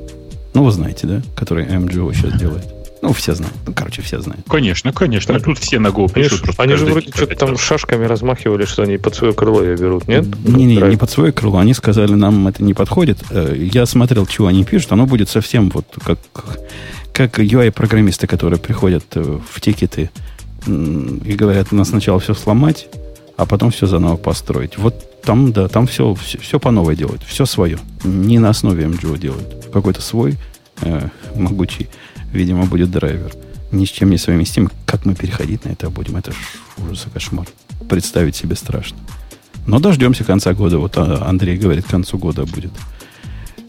[0.54, 1.22] Ну, вы знаете, да?
[1.36, 2.64] Который MGO сейчас делает.
[3.02, 3.56] Ну, все знают.
[3.66, 4.44] Ну, короче, все знают.
[4.48, 5.34] Конечно, конечно.
[5.34, 6.50] Так, Тут все на Go пишут.
[6.58, 10.26] Они, же вроде что-то там шашками размахивали, что они под свое крыло ее берут, нет?
[10.44, 11.58] Не-не, не под свое крыло.
[11.58, 13.18] Они сказали, нам это не подходит.
[13.30, 14.92] Э, я смотрел, чего они пишут.
[14.92, 16.18] Оно будет совсем вот как,
[17.12, 20.10] как UI-программисты, которые приходят э, в тикеты
[20.66, 22.88] и говорят, надо сначала все сломать,
[23.40, 24.76] а потом все заново построить.
[24.76, 27.22] Вот там, да, там все, все, все по новой делают.
[27.22, 27.78] Все свое.
[28.04, 29.66] Не на основе MGO делают.
[29.72, 30.36] Какой-то свой
[30.82, 31.88] э, могучий,
[32.34, 33.32] видимо, будет драйвер.
[33.72, 34.70] Ни с чем не совместим.
[34.84, 36.16] Как мы переходить на это будем?
[36.16, 36.34] Это ж
[36.76, 37.46] ужас и кошмар.
[37.88, 38.98] Представить себе страшно.
[39.66, 40.76] Но дождемся конца года.
[40.76, 42.72] Вот а, Андрей говорит, к концу года будет.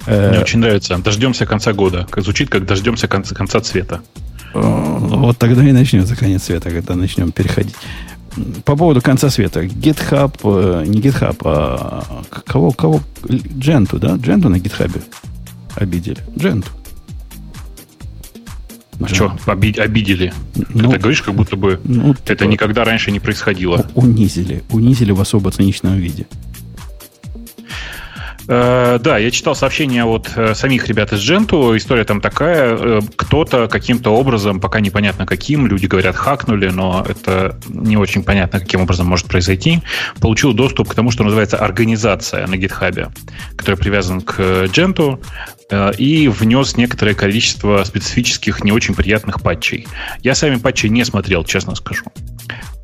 [0.05, 0.97] Мне э, очень нравится.
[0.97, 2.05] Дождемся конца года.
[2.09, 4.01] Как звучит, как дождемся конца, конца цвета.
[4.53, 7.75] Вот тогда и начнется конец света, когда начнем переходить
[8.65, 9.63] по поводу конца света.
[9.63, 13.01] GitHub, э, не GitHub, а кого, кого?
[13.57, 14.15] Дженту, да?
[14.15, 15.01] Дженту на GitHub
[15.75, 16.19] обидели.
[16.37, 16.69] Дженту.
[19.01, 20.31] А что, обидели?
[20.55, 23.87] Ну, Ты так говоришь, как будто бы ну, это типа, никогда раньше не происходило.
[23.95, 24.63] Унизили.
[24.69, 26.27] Унизили в особо циничном виде.
[28.53, 31.77] Э, да, я читал сообщения от э, самих ребят из Gentoo.
[31.77, 32.75] История там такая.
[32.77, 38.59] Э, кто-то каким-то образом, пока непонятно каким, люди говорят, хакнули, но это не очень понятно,
[38.59, 39.81] каким образом может произойти,
[40.19, 43.09] получил доступ к тому, что называется организация на GitHub,
[43.55, 45.23] который привязан к Gentoo,
[45.97, 49.87] и внес некоторое количество специфических, не очень приятных патчей.
[50.21, 52.03] Я сами патчи не смотрел, честно скажу.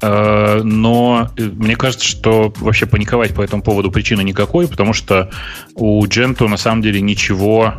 [0.02, 5.32] Но мне кажется, что вообще паниковать по этому поводу причины никакой, потому что
[5.74, 7.74] у Gentoo на самом деле ничего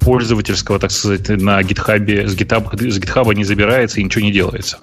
[0.00, 4.78] пользовательского, так сказать, на GitHub, с GitHub, с GitHub не забирается и ничего не делается.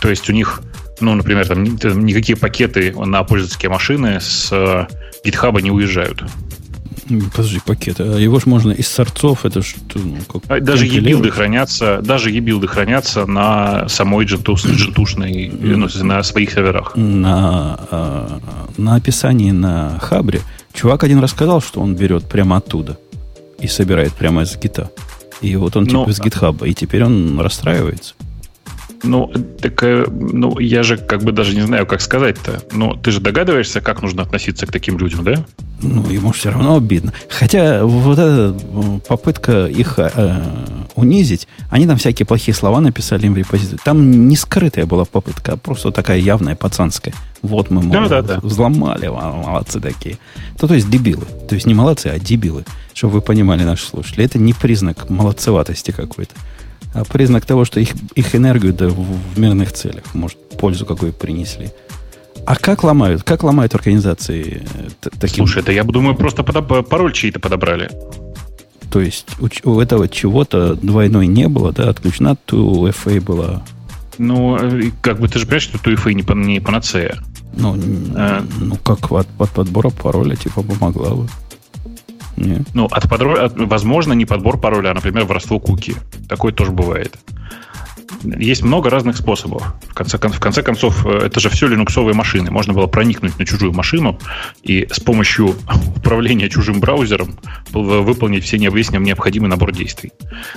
[0.00, 0.62] То есть у них,
[1.00, 4.50] ну, например, там никакие пакеты на пользовательские машины с
[5.22, 6.24] GitHub не уезжают.
[7.08, 8.02] Подожди, пакеты.
[8.02, 9.98] А его же можно из сорцов, это что?
[9.98, 16.50] Ну, как а даже e-билды хранятся, даже e-билды хранятся на самой джентушной, ну, на своих
[16.50, 16.96] серверах.
[16.96, 18.40] На, а,
[18.76, 20.40] на описании на Хабре
[20.76, 22.98] Чувак один рассказал, что он берет прямо оттуда
[23.58, 24.90] и собирает прямо из гита.
[25.40, 28.14] И вот он типа ну, из гитхаба, и теперь он расстраивается.
[29.06, 32.60] Ну, так, э, ну, я же как бы даже не знаю, как сказать-то.
[32.72, 35.44] Но ты же догадываешься, как нужно относиться к таким людям, да?
[35.80, 37.12] Ну, ему все равно обидно.
[37.28, 38.52] Хотя вот эта
[39.06, 40.42] попытка их э,
[40.94, 43.80] унизить, они там всякие плохие слова написали им в репозитории.
[43.84, 47.14] Там не скрытая была попытка, а просто такая явная, пацанская.
[47.42, 48.40] Вот мы, мол, да, да, да.
[48.40, 50.18] взломали, молодцы такие.
[50.60, 51.24] Ну, то есть дебилы.
[51.48, 52.64] То есть не молодцы, а дебилы.
[52.94, 54.24] Чтобы вы понимали, наши слушатели.
[54.24, 56.34] Это не признак молодцеватости какой-то
[57.04, 61.70] признак того, что их, их энергию да, в, мирных целях, может, пользу какую принесли.
[62.46, 63.22] А как ломают?
[63.22, 64.62] Как ломают организации
[65.02, 65.46] э, таким?
[65.46, 66.88] Слушай, это я думаю, просто подоб...
[66.88, 67.90] пароль чей-то подобрали.
[68.90, 71.88] То есть у, у этого чего-то двойной не было, да?
[71.88, 73.62] Отключена 2FA была.
[74.18, 77.18] Ну, э, как бы ты же понимаешь, что 2FA не, не панацея.
[77.56, 77.76] Ну,
[78.14, 78.44] а...
[78.60, 81.28] ну как от, от подбора пароля типа помогла бы.
[82.36, 85.94] Ну, от подбора, от, возможно, не подбор пароля, а, например, воровство куки.
[86.28, 87.16] Такое тоже бывает.
[88.22, 89.74] Есть много разных способов.
[89.88, 92.50] В конце, в конце концов, э, это же все линуксовые машины.
[92.50, 94.18] Можно было проникнуть на чужую машину
[94.62, 95.54] и с помощью
[95.96, 97.38] управления чужим браузером
[97.72, 100.12] выполнить все выясним необходимый набор действий.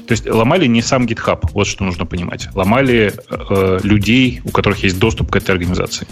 [0.07, 2.49] То есть ломали не сам GitHub, вот что нужно понимать.
[2.55, 6.07] Ломали э, людей, у которых есть доступ к этой организации.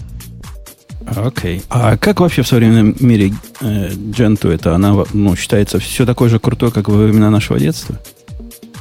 [1.15, 1.62] Окей.
[1.70, 4.76] А как вообще в современном мире э, Gentoo это?
[4.76, 7.98] Она ну, считается все такой же крутой, как во времена нашего детства?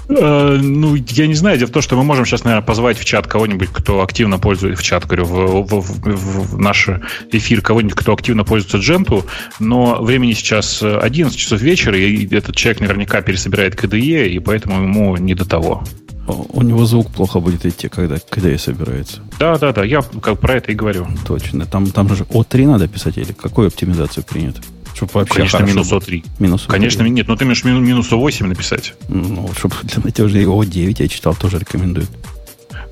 [0.09, 1.59] Э, ну, я не знаю.
[1.59, 4.81] Дело в том, что мы можем сейчас, наверное, позвать в чат кого-нибудь, кто активно пользуется,
[4.81, 6.89] в чат, говорю, в, в, в, в наш
[7.33, 9.25] эфир, кого-нибудь, кто активно пользуется Gentoo,
[9.59, 15.17] но времени сейчас 11 часов вечера, и этот человек наверняка пересобирает KDE, и поэтому ему
[15.17, 15.85] не до того.
[16.27, 19.21] У него звук плохо будет идти, когда KDE собирается.
[19.39, 21.07] Да, да, да, я как про это и говорю.
[21.27, 21.67] Точно.
[21.67, 24.61] Там, там же O3 надо писать, или какую оптимизацию принято?
[24.95, 26.25] Чтобы вообще Конечно, минус O3.
[26.39, 26.71] Минус O3.
[26.71, 28.95] Конечно, нет, но ты можешь минус O8 написать.
[29.09, 32.11] Ну, чтобы для натяжей O9 я читал, тоже рекомендуют.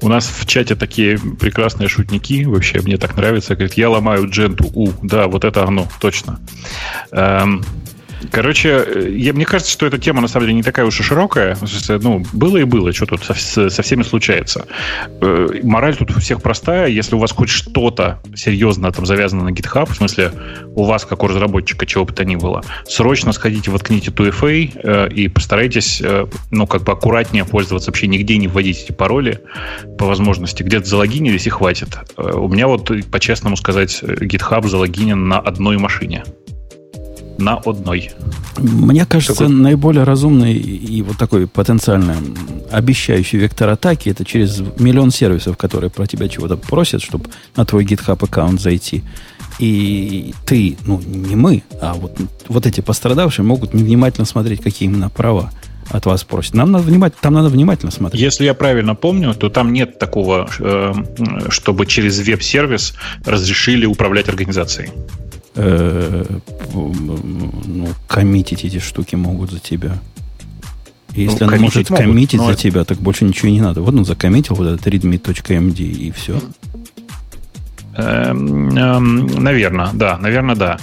[0.01, 3.55] У нас в чате такие прекрасные шутники, вообще мне так нравится.
[3.55, 4.71] Говорит, я ломаю дженту.
[4.75, 6.41] У, да, вот это оно, точно.
[7.11, 7.65] Эм,
[8.31, 11.03] Короче, э, я, мне кажется, что эта тема на самом деле не такая уж и
[11.03, 11.57] широкая.
[11.89, 14.67] Ну, было и было, что тут со, со всеми случается.
[15.21, 16.89] Э, мораль тут у всех простая.
[16.89, 20.33] Если у вас хоть что-то серьезно там завязано на GitHub, в смысле
[20.75, 25.09] у вас, как у разработчика, чего бы то ни было, срочно сходите, воткните 2FA э,
[25.13, 26.03] и постарайтесь,
[26.51, 29.41] ну, как бы аккуратнее пользоваться, вообще нигде не вводить эти пароли
[29.99, 30.63] по возможности.
[30.63, 31.99] Где-то залогинились и хватит.
[32.17, 36.25] У меня вот, по-честному сказать, GitHub залогинен на одной машине
[37.39, 38.11] на одной.
[38.59, 39.55] Мне кажется, такой...
[39.55, 42.17] наиболее разумный и вот такой потенциально
[42.71, 47.85] обещающий вектор атаки это через миллион сервисов, которые про тебя чего-то просят, чтобы на твой
[47.85, 49.03] GitHub аккаунт зайти.
[49.59, 52.19] И ты, ну, не мы, а вот,
[52.49, 55.53] вот эти пострадавшие могут невнимательно смотреть, какие именно права
[55.91, 56.55] от вас просят.
[56.55, 58.21] Нам надо внимательно, там надо внимательно смотреть.
[58.21, 60.93] Если я правильно помню, то там нет такого, э,
[61.51, 62.95] чтобы через веб-сервис
[63.25, 64.91] разрешили управлять организацией
[65.57, 66.25] э,
[66.73, 69.99] ну, коммитить эти штуки могут за тебя.
[71.13, 72.61] если ну, она может могут, коммитить за это...
[72.61, 73.81] тебя, так больше ничего не надо.
[73.81, 76.41] Вот он закоммитил вот этот readme.md и все.
[77.97, 80.79] Эм, эм, наверное, да, наверное, да.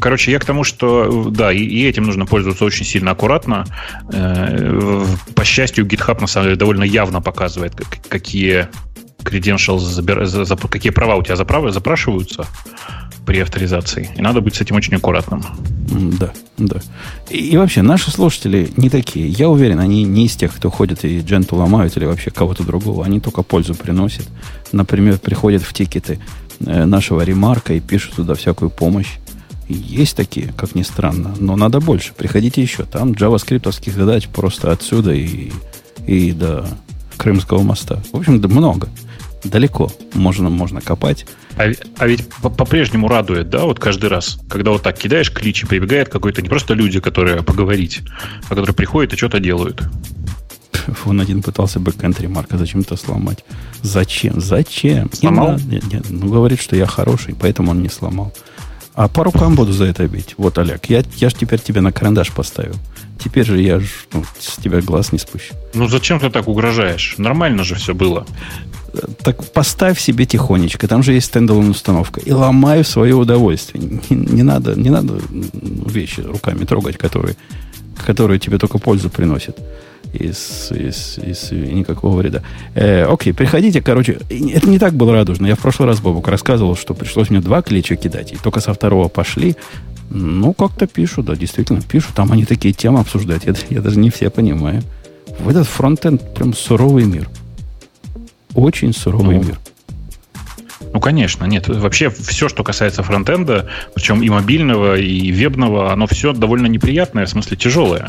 [0.00, 3.64] Короче, я к тому, что да, и, и этим нужно пользоваться очень сильно аккуратно.
[4.12, 7.74] Э, по счастью, GitHub на самом деле довольно явно показывает,
[8.08, 8.68] какие
[9.20, 12.46] credentials, за, за, какие права у тебя запрашиваются
[13.26, 14.08] при авторизации.
[14.16, 15.44] И надо быть с этим очень аккуратным.
[16.18, 16.80] Да, да.
[17.28, 19.28] И, и вообще, наши слушатели не такие.
[19.28, 23.04] Я уверен, они не из тех, кто ходит и дженту ломают или вообще кого-то другого.
[23.04, 24.28] Они только пользу приносят.
[24.72, 26.20] Например, приходят в тикеты
[26.60, 29.16] э, нашего ремарка и пишут туда всякую помощь.
[29.68, 32.12] Есть такие, как ни странно, но надо больше.
[32.16, 32.84] Приходите еще.
[32.84, 35.50] Там джаваскриптовских задач просто отсюда и,
[36.06, 36.68] и до
[37.16, 38.00] Крымского моста.
[38.12, 38.88] В общем, да много.
[39.42, 41.26] Далеко можно, можно копать.
[41.56, 45.66] А, а ведь по-прежнему радует, да, вот каждый раз, когда вот так кидаешь клич и
[45.66, 48.02] прибегает какой-то не просто люди, которые поговорить,
[48.44, 49.82] а которые приходят и что-то делают.
[51.04, 53.44] Он один пытался бэкэнд ремарка зачем-то сломать.
[53.82, 54.40] Зачем?
[54.40, 55.10] Зачем?
[55.12, 55.58] Сломал?
[55.58, 58.32] Не, не, ну, говорит, что я хороший, поэтому он не сломал.
[58.96, 60.34] А по рукам буду за это бить.
[60.38, 62.74] Вот, Олег, я, я же теперь тебя на карандаш поставил.
[63.22, 65.54] Теперь же я ж, ну, с тебя глаз не спущу.
[65.74, 67.14] Ну зачем ты так угрожаешь?
[67.18, 68.26] Нормально же все было.
[69.22, 73.84] Так поставь себе тихонечко, там же есть стендалон установка, и ломай в свое удовольствие.
[74.08, 77.36] Не, не, надо, не надо вещи руками трогать, которые,
[78.06, 79.58] которые тебе только пользу приносят
[80.16, 82.42] из, из, из никакого вреда.
[82.74, 85.46] Э, окей, приходите, короче, это не так было радужно.
[85.46, 88.74] Я в прошлый раз, Бобук, рассказывал, что пришлось мне два клича кидать, и только со
[88.74, 89.56] второго пошли.
[90.10, 92.14] Ну, как-то пишут, да, действительно пишут.
[92.14, 93.44] Там они такие темы обсуждают.
[93.44, 94.82] Я, я даже не все понимаю.
[95.38, 97.28] В этот фронтенд прям суровый мир.
[98.54, 99.58] Очень суровый ну, мир.
[100.92, 101.68] Ну, конечно, нет.
[101.68, 107.28] Вообще все, что касается фронтенда, причем и мобильного, и вебного, оно все довольно неприятное, в
[107.28, 108.08] смысле тяжелое.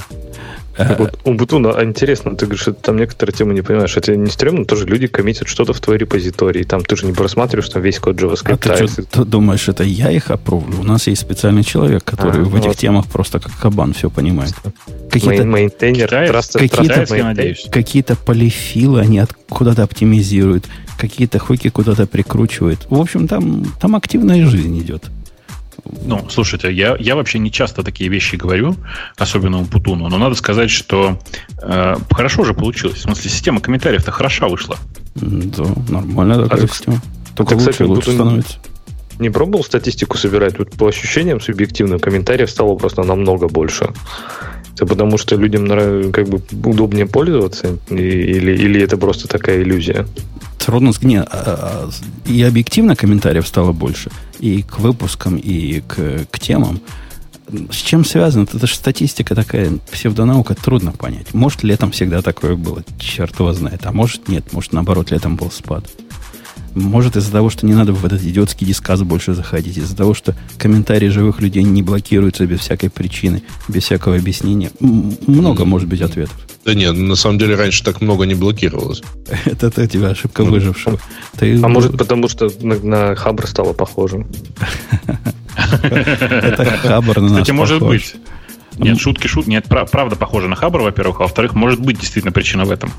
[0.78, 3.96] Вот Умбутун, а интересно, ты говоришь, что там некоторые темы не понимаешь.
[3.98, 6.64] Это не стрёмно, тоже люди коммитят что-то в твой репозиторий.
[6.64, 8.70] Там ты же не просматриваешь там весь код JavaScript.
[8.70, 10.80] А ты что, думаешь, это я их опровлю?
[10.80, 12.78] У нас есть специальный человек, который а, в этих вот.
[12.78, 14.54] темах просто как кабан все понимает.
[15.12, 16.08] Какие-то, мейнтейнер,
[16.54, 20.66] какие-то, какие-то полифилы они от, куда-то оптимизируют,
[20.98, 22.86] какие-то хуки куда-то прикручивают.
[22.90, 25.06] В общем, там, там активная жизнь идет.
[26.04, 28.76] Ну, слушайте, я, я вообще не часто такие вещи говорю,
[29.18, 31.20] особенно у Путуну, но надо сказать, что
[31.62, 32.98] э, хорошо же получилось.
[32.98, 34.78] В смысле, система комментариев-то хороша вышла.
[35.16, 37.02] Да, нормально такая а система.
[37.36, 38.60] Только ты, лучше, кстати, лучше становится.
[39.20, 40.60] Не пробовал статистику собирать?
[40.60, 43.90] Вот по ощущениям субъективным комментариев стало просто намного больше.
[44.78, 45.68] Это потому что людям
[46.12, 47.80] как бы удобнее пользоваться?
[47.90, 50.06] Или, или это просто такая иллюзия?
[50.60, 50.92] Трудно.
[51.02, 54.12] Нет, а, а, и объективно комментариев стало больше.
[54.40, 56.80] И к выпускам, и к, к темам.
[57.72, 58.44] С чем связано?
[58.44, 61.34] Это же статистика такая, псевдонаука, трудно понять.
[61.34, 63.84] Может, летом всегда такое было, черт его знает.
[63.84, 64.54] А может, нет.
[64.54, 65.86] Может, наоборот, летом был спад.
[66.78, 70.36] Может, из-за того, что не надо в этот идиотский дисказ больше заходить, из-за того, что
[70.60, 74.70] комментарии живых людей не блокируются без всякой причины, без всякого объяснения.
[74.80, 76.38] Много может быть ответов.
[76.64, 79.02] Да нет, на самом деле раньше так много не блокировалось.
[79.46, 81.00] Это у тебя ошибка выжившего.
[81.40, 84.28] А может, потому что на Хабр стало похожим?
[85.82, 88.16] Это Хабр на нас Кстати, может быть.
[88.78, 89.50] Нет, шутки, шутки.
[89.50, 91.22] Нет, правда похоже на Хабр, во-первых.
[91.22, 92.92] А во-вторых, может быть действительно причина в этом.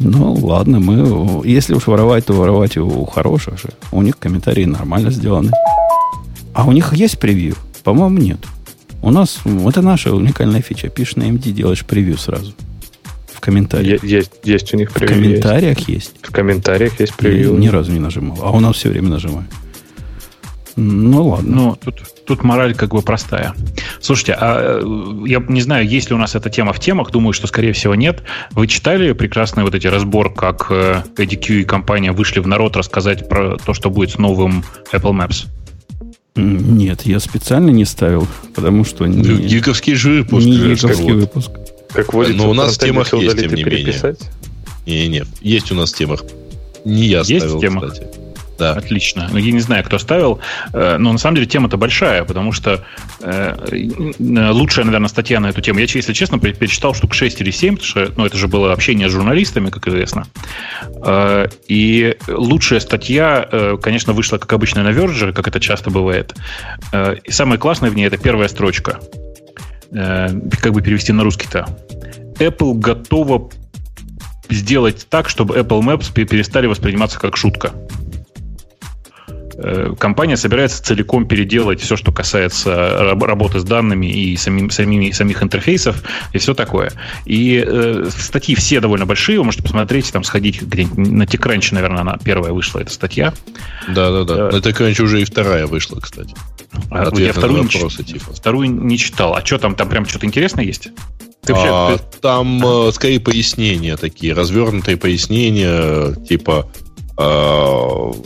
[0.00, 1.46] Ну, ладно, мы...
[1.46, 3.68] Если уж воровать, то воровать у хороших же.
[3.92, 5.50] У них комментарии нормально сделаны.
[6.54, 7.54] А у них есть превью?
[7.84, 8.38] По-моему, нет.
[9.02, 9.40] У нас...
[9.66, 10.88] Это наша уникальная фича.
[10.88, 12.54] Пишешь на MD, делаешь превью сразу.
[13.30, 14.02] В комментариях.
[14.02, 15.16] Есть, есть у них превью.
[15.16, 15.88] В комментариях есть.
[15.88, 16.14] есть.
[16.22, 17.52] В комментариях есть превью.
[17.54, 18.38] Я ни разу не нажимал.
[18.42, 19.46] А у нас все время нажимаю.
[20.76, 21.56] Ну, ладно.
[21.56, 23.54] Ну, тут, тут мораль как бы простая.
[24.00, 27.32] Слушайте, а э, я не знаю, есть ли у нас эта тема в темах, думаю,
[27.32, 28.22] что, скорее всего, нет.
[28.52, 33.28] Вы читали прекрасный вот эти разбор, как ADQ э, и компания вышли в народ рассказать
[33.28, 35.48] про то, что будет с новым Apple Maps?
[36.36, 39.06] Нет, я специально не ставил, потому что...
[39.06, 40.46] Не, гиковский же выпуск.
[40.46, 41.50] Не гиковский выпуск.
[41.92, 44.16] Как водится, Но у нас в темах есть, тем не менее.
[44.86, 46.22] Не, не, есть у нас в темах.
[46.84, 47.88] Не я есть ставил, тема?
[47.88, 48.19] кстати.
[48.60, 48.72] Да.
[48.72, 49.26] Отлично.
[49.32, 50.38] Ну, я не знаю, кто ставил,
[50.74, 52.84] э, но на самом деле тема-то большая, потому что
[53.20, 53.54] э,
[54.18, 55.78] лучшая, наверное, статья на эту тему.
[55.78, 59.08] Я, если честно, перечитал штук 6 или 7, потому что ну, это же было общение
[59.08, 60.26] с журналистами, как известно.
[61.02, 63.48] Э, и лучшая статья,
[63.80, 66.34] конечно, вышла, как обычно, на Verge, как это часто бывает.
[67.24, 69.00] И самое классное в ней это первая строчка.
[69.90, 71.66] Как бы перевести на русский-то?
[72.38, 73.48] Apple готова
[74.50, 77.72] сделать так, чтобы Apple Maps перестали восприниматься как шутка.
[79.62, 85.42] Э, компания собирается целиком переделать все, что касается работы с данными и самим, самими, самих
[85.42, 86.92] интерфейсов и все такое.
[87.26, 92.00] И э, статьи все довольно большие, вы можете посмотреть, там сходить где-нибудь на TechCrunch, наверное,
[92.00, 93.34] она первая вышла, эта статья.
[93.86, 96.34] Да-да-да, э, на TechCrunch уже и вторая вышла, кстати.
[96.90, 98.32] А, я вторую, вопросы, не, типа.
[98.32, 99.34] вторую не читал.
[99.34, 100.88] А что там, там прям что-то интересное есть?
[101.44, 102.18] Ты вообще, а, ты...
[102.20, 106.70] Там э, скорее пояснения такие, развернутые пояснения, типа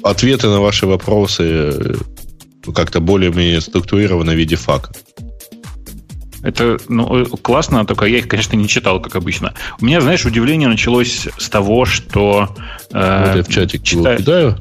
[0.02, 1.96] ответы на ваши вопросы
[2.74, 4.92] как-то более-менее структурированы в виде фака.
[6.42, 9.54] Это ну, классно, только я их, конечно, не читал, как обычно.
[9.80, 12.54] У меня, знаешь, удивление началось с того, что...
[12.92, 14.58] Э, вот я в чатик читаю, кидаю.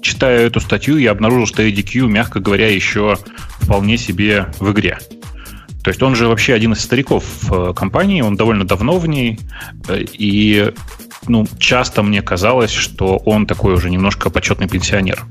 [0.00, 3.18] Читая эту статью, я обнаружил, что ADQ, мягко говоря, еще
[3.60, 4.98] вполне себе в игре.
[5.82, 9.40] То есть он же вообще один из стариков в компании, он довольно давно в ней,
[9.88, 10.72] и
[11.28, 15.24] ну, часто мне казалось, что он такой уже немножко почетный пенсионер.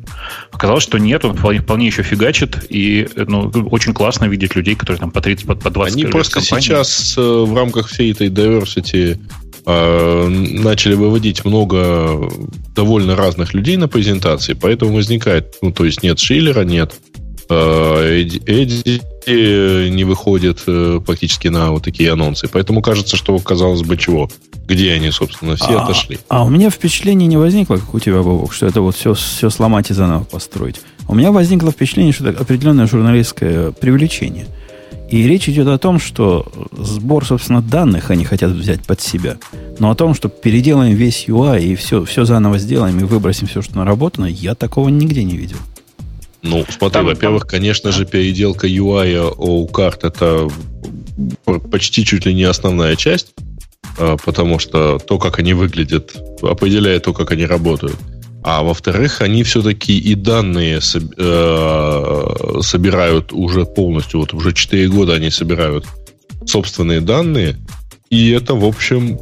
[0.52, 5.00] Оказалось, что нет, он вполне, вполне еще фигачит, и ну, очень классно видеть людей, которые
[5.00, 9.19] там по 30, по 20 Они просто сейчас в рамках всей этой diversity
[9.65, 12.30] э, начали выводить много
[12.76, 18.42] довольно разных людей на презентации, поэтому возникает, ну, то есть нет Шиллера, нет э, Эдди,
[18.46, 22.48] Эдди не выходит э, практически на вот такие анонсы.
[22.48, 24.30] Поэтому кажется, что, казалось бы, чего?
[24.68, 26.20] Где они, собственно, все а, отошли?
[26.28, 29.50] А у меня впечатление не возникло, как у тебя, Бобок, что это вот все, все
[29.50, 30.82] сломать и заново построить.
[31.08, 34.48] У меня возникло впечатление, что это определенное журналистское привлечение.
[35.10, 39.38] И речь идет о том, что сбор, собственно, данных они хотят взять под себя.
[39.78, 43.62] Но о том, что переделаем весь UI и все, все заново сделаем и выбросим все,
[43.62, 45.58] что наработано, я такого нигде не видел.
[46.46, 50.48] Ну, смотри, во-первых, конечно же, переделка UI у карт это
[51.72, 53.34] почти чуть ли не основная часть,
[53.98, 57.98] а, потому что то, как они выглядят, определяет то, как они работают.
[58.44, 64.20] А во-вторых, они все-таки и данные э, собирают уже полностью.
[64.20, 65.88] Вот уже 4 года они собирают
[66.46, 67.56] собственные данные.
[68.12, 69.18] И это, в общем,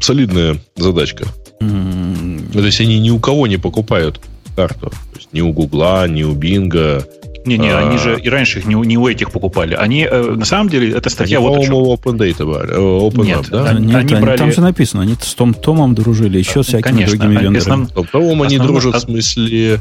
[0.00, 1.24] солидная задачка.
[1.60, 2.52] Mm-hmm.
[2.52, 4.20] То есть они ни у кого не покупают
[4.60, 4.90] карту.
[4.90, 7.06] То есть ни у Гугла, ни у Бинга.
[7.46, 7.78] Не-не, а...
[7.78, 9.74] они же и раньше их не, не у этих покупали.
[9.74, 11.74] Они, э, на самом деле, это статья они, вот о чем.
[11.74, 12.74] Open Data брали.
[12.76, 13.72] Open Нет, Up, да?
[13.72, 14.36] Нет, они, они брали...
[14.36, 17.58] там же написано, они с Том Томом дружили, еще с всякими Конечно, другими вендорами.
[17.58, 17.92] Основ...
[17.92, 19.80] Том Томом они дружат в смысле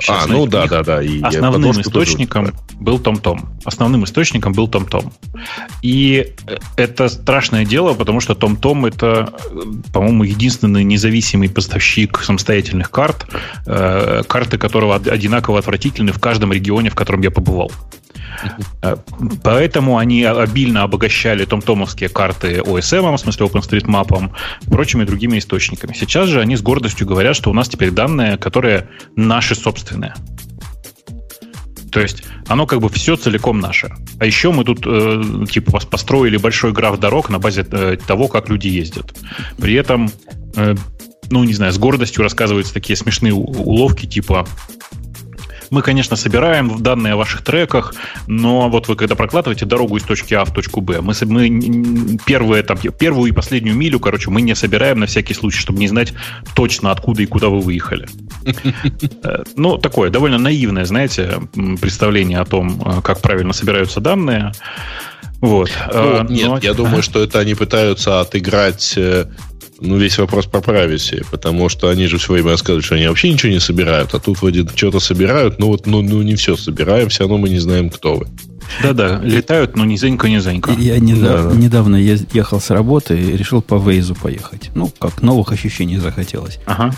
[0.00, 1.02] Сейчас, а, ну да, да, да.
[1.02, 2.58] И основным источником тоже...
[2.80, 3.50] был Том-Том.
[3.64, 5.12] Основным источником был Том-Том.
[5.82, 6.32] И
[6.76, 9.34] это страшное дело, потому что Том-Том это,
[9.92, 13.26] по-моему, единственный независимый поставщик самостоятельных карт,
[13.66, 17.70] э, карты которого одинаково отвратительны в каждом регионе, в котором я побывал.
[18.82, 18.96] Э,
[19.42, 24.32] поэтому они обильно обогащали том-томовские карты OSM, в смысле OpenStreetMap,
[24.66, 25.92] прочими другими источниками.
[25.94, 29.73] Сейчас же они с гордостью говорят, что у нас теперь данные, которые наши собственные.
[31.92, 33.94] То есть оно как бы все целиком наше.
[34.18, 38.48] А еще мы тут э, типа построили большой граф дорог на базе э, того, как
[38.48, 39.14] люди ездят.
[39.58, 40.10] При этом,
[40.56, 40.74] э,
[41.30, 44.44] ну не знаю, с гордостью рассказываются такие смешные уловки типа
[45.74, 47.94] мы, конечно, собираем данные о ваших треках,
[48.28, 52.62] но вот вы когда прокладываете дорогу из точки А в точку Б, мы, мы первые,
[52.62, 56.14] там, первую и последнюю милю, короче, мы не собираем на всякий случай, чтобы не знать
[56.54, 58.08] точно откуда и куда вы выехали.
[59.22, 61.40] Э, ну, такое довольно наивное, знаете,
[61.80, 64.52] представление о том, э, как правильно собираются данные.
[65.40, 65.70] Вот.
[65.92, 66.58] Ну, э, нет, Но...
[66.58, 68.98] я думаю, что это они пытаются отыграть
[69.84, 73.32] ну, весь вопрос по privacy, потому что они же все время рассказывают, что они вообще
[73.32, 77.08] ничего не собирают, а тут вроде что-то собирают, ну вот, ну, ну не все собираем,
[77.08, 78.26] все равно мы не знаем, кто вы.
[78.82, 80.72] Да-да, летают, но ни зенька, ни зенька.
[80.72, 81.56] Я недавно, да.
[81.56, 84.70] недавно ехал с работы и решил по Вейзу поехать.
[84.74, 86.58] Ну, как новых ощущений захотелось.
[86.66, 86.94] Ага.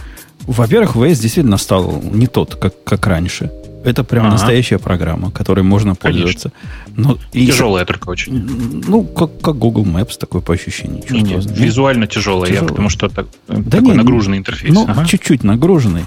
[0.47, 3.51] Во-первых, Waze действительно стал не тот, как, как раньше.
[3.87, 4.33] Это прям ага.
[4.33, 6.51] настоящая программа, которой можно пользоваться.
[6.97, 8.83] Но, и, тяжелая только очень.
[8.89, 11.05] Ну, как, как Google Maps, такой по ощущению.
[11.09, 14.75] Не, не, визуально тяжелая, тяжелая, я потому что так, да такой не, нагруженный интерфейс.
[14.75, 15.05] Ну, ага.
[15.07, 16.05] чуть-чуть нагруженный.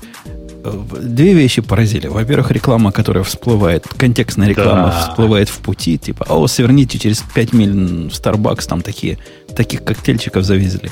[1.02, 2.08] Две вещи поразили.
[2.08, 5.08] Во-первых, реклама, которая всплывает, контекстная реклама да.
[5.08, 9.18] всплывает в пути, типа, о, сверните через 5 миль в Starbucks, там такие,
[9.56, 10.90] таких коктейльчиков завезли.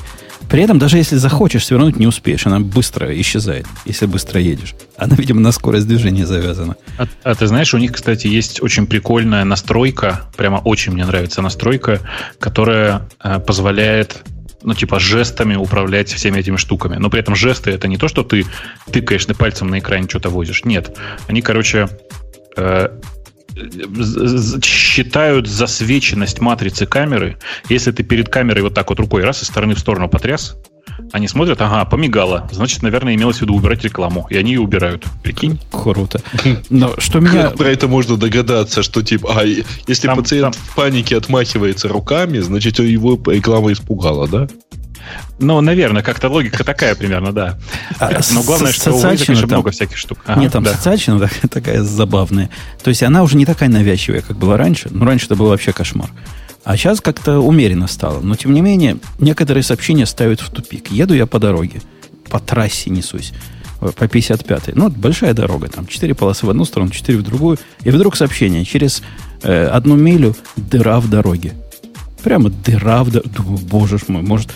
[0.49, 2.47] При этом, даже если захочешь, свернуть не успеешь.
[2.47, 4.75] Она быстро исчезает, если быстро едешь.
[4.95, 6.77] Она, видимо, на скорость движения завязана.
[6.97, 11.41] А, а ты знаешь, у них, кстати, есть очень прикольная настройка, прямо очень мне нравится
[11.41, 11.99] настройка,
[12.39, 14.23] которая э, позволяет
[14.63, 16.95] ну, типа, жестами управлять всеми этими штуками.
[16.95, 18.45] Но при этом жесты это не то, что ты
[18.91, 20.65] тыкаешь на пальцем на экране что-то возишь.
[20.65, 20.97] Нет.
[21.27, 21.89] Они, короче,
[22.55, 22.89] э,
[24.63, 27.37] считают засвеченность матрицы камеры.
[27.69, 30.57] Если ты перед камерой вот так вот рукой раз из стороны в сторону потряс,
[31.11, 32.49] они смотрят, ага, помигало.
[32.51, 34.27] Значит, наверное, имелось в виду убирать рекламу.
[34.29, 35.05] И они ее убирают.
[35.23, 35.59] Прикинь?
[35.71, 36.21] Круто.
[36.69, 37.49] Но что меня...
[37.57, 40.63] Про это можно догадаться, что типа, а если там, пациент там...
[40.63, 44.47] в панике отмахивается руками, значит, его реклама испугала, да?
[45.39, 47.57] Ну, наверное, как-то логика такая примерно, да.
[47.99, 50.19] А, Но главное, что у Waze, конечно, много всяких штук.
[50.35, 52.49] Нет, там социальщина такая забавная.
[52.83, 54.89] То есть она уже не такая навязчивая, как была раньше.
[54.91, 56.09] Но раньше это был вообще кошмар.
[56.67, 58.19] А сейчас как-то умеренно стало.
[58.19, 60.91] Но, тем не менее, некоторые сообщения ставят в тупик.
[60.91, 61.81] Еду я по дороге,
[62.29, 63.31] по трассе несусь,
[63.79, 64.73] по 55-й.
[64.75, 67.57] Ну, большая дорога, там 4 полосы в одну сторону, 4 в другую.
[67.83, 69.01] И вдруг сообщение, через
[69.43, 71.53] э, одну милю дыра в дороге.
[72.21, 73.31] Прямо дыра в дороге.
[73.33, 74.53] Думаю, боже мой, может, э,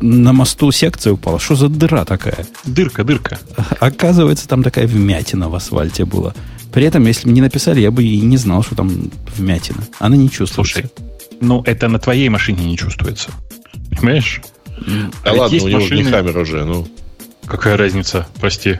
[0.00, 1.38] на мосту секция упала.
[1.38, 2.46] Что за дыра такая?
[2.64, 3.38] Дырка, дырка.
[3.80, 6.34] Оказывается, там такая вмятина в асфальте была.
[6.72, 9.82] При этом, если бы не написали, я бы и не знал, что там вмятина.
[9.98, 10.74] Она не чувствуется.
[10.74, 10.90] Слушай,
[11.40, 13.30] ну это на твоей машине не чувствуется.
[13.90, 14.40] Понимаешь?
[15.24, 16.02] Да ладно, у него машины...
[16.02, 16.86] не камера уже, ну.
[17.46, 18.78] Какая разница, прости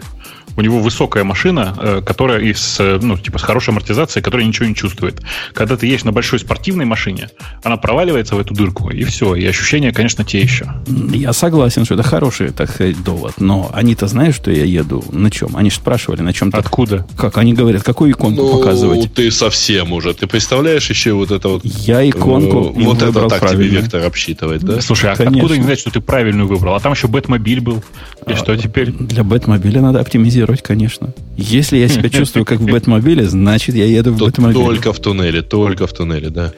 [0.59, 4.67] у него высокая машина, э, которая из, э, ну, типа, с хорошей амортизацией, которая ничего
[4.67, 5.23] не чувствует.
[5.55, 7.31] Когда ты едешь на большой спортивной машине,
[7.63, 9.37] она проваливается в эту дырку, и все.
[9.37, 10.67] И ощущения, конечно, те еще.
[11.13, 13.35] Я согласен, что это хороший, так сказать, довод.
[13.39, 15.57] Но они-то знают, что я еду на чем?
[15.57, 17.07] Они же спрашивали, на чем Откуда?
[17.17, 17.39] Как?
[17.39, 19.15] Они говорят, какую иконку ну, показывать?
[19.15, 20.13] ты совсем уже.
[20.13, 21.65] Ты представляешь еще вот это вот...
[21.65, 23.65] Я иконку э, Вот это так правильно.
[23.65, 24.81] тебе вектор обсчитывает, да?
[24.81, 25.39] Слушай, а Конечно.
[25.39, 26.75] откуда не знать, что ты правильную выбрал?
[26.75, 27.83] А там еще Бэтмобиль был.
[28.27, 28.91] И а, что теперь?
[28.91, 31.13] Для Бэтмобиля надо оптимизировать, конечно.
[31.37, 34.65] Если я себя чувствую как в Бэтмобиле, значит, я еду в Бэтмобиле.
[34.65, 36.53] Только в туннеле, только в туннеле, да.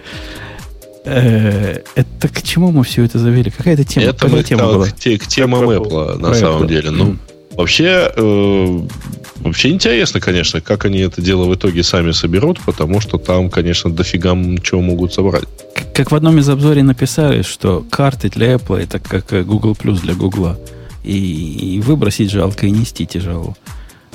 [1.05, 3.51] Э, это к чему мы все это завели?
[3.51, 4.07] Какая-то тема?
[4.07, 4.87] Это мы тема к, была?
[4.87, 6.91] к, к темам Apple, на самом деле.
[6.91, 7.17] Ну,
[7.53, 8.81] вообще, э,
[9.41, 13.91] вообще интересно, конечно, как они это дело в итоге сами соберут, потому что там, конечно,
[13.91, 15.45] дофига чего могут собрать.
[15.95, 20.15] Как в одном из обзоров написали, что карты для Apple это как Google Plus для
[20.15, 20.57] Google.
[21.03, 23.57] И, и выбросить жалко, и нести тяжело.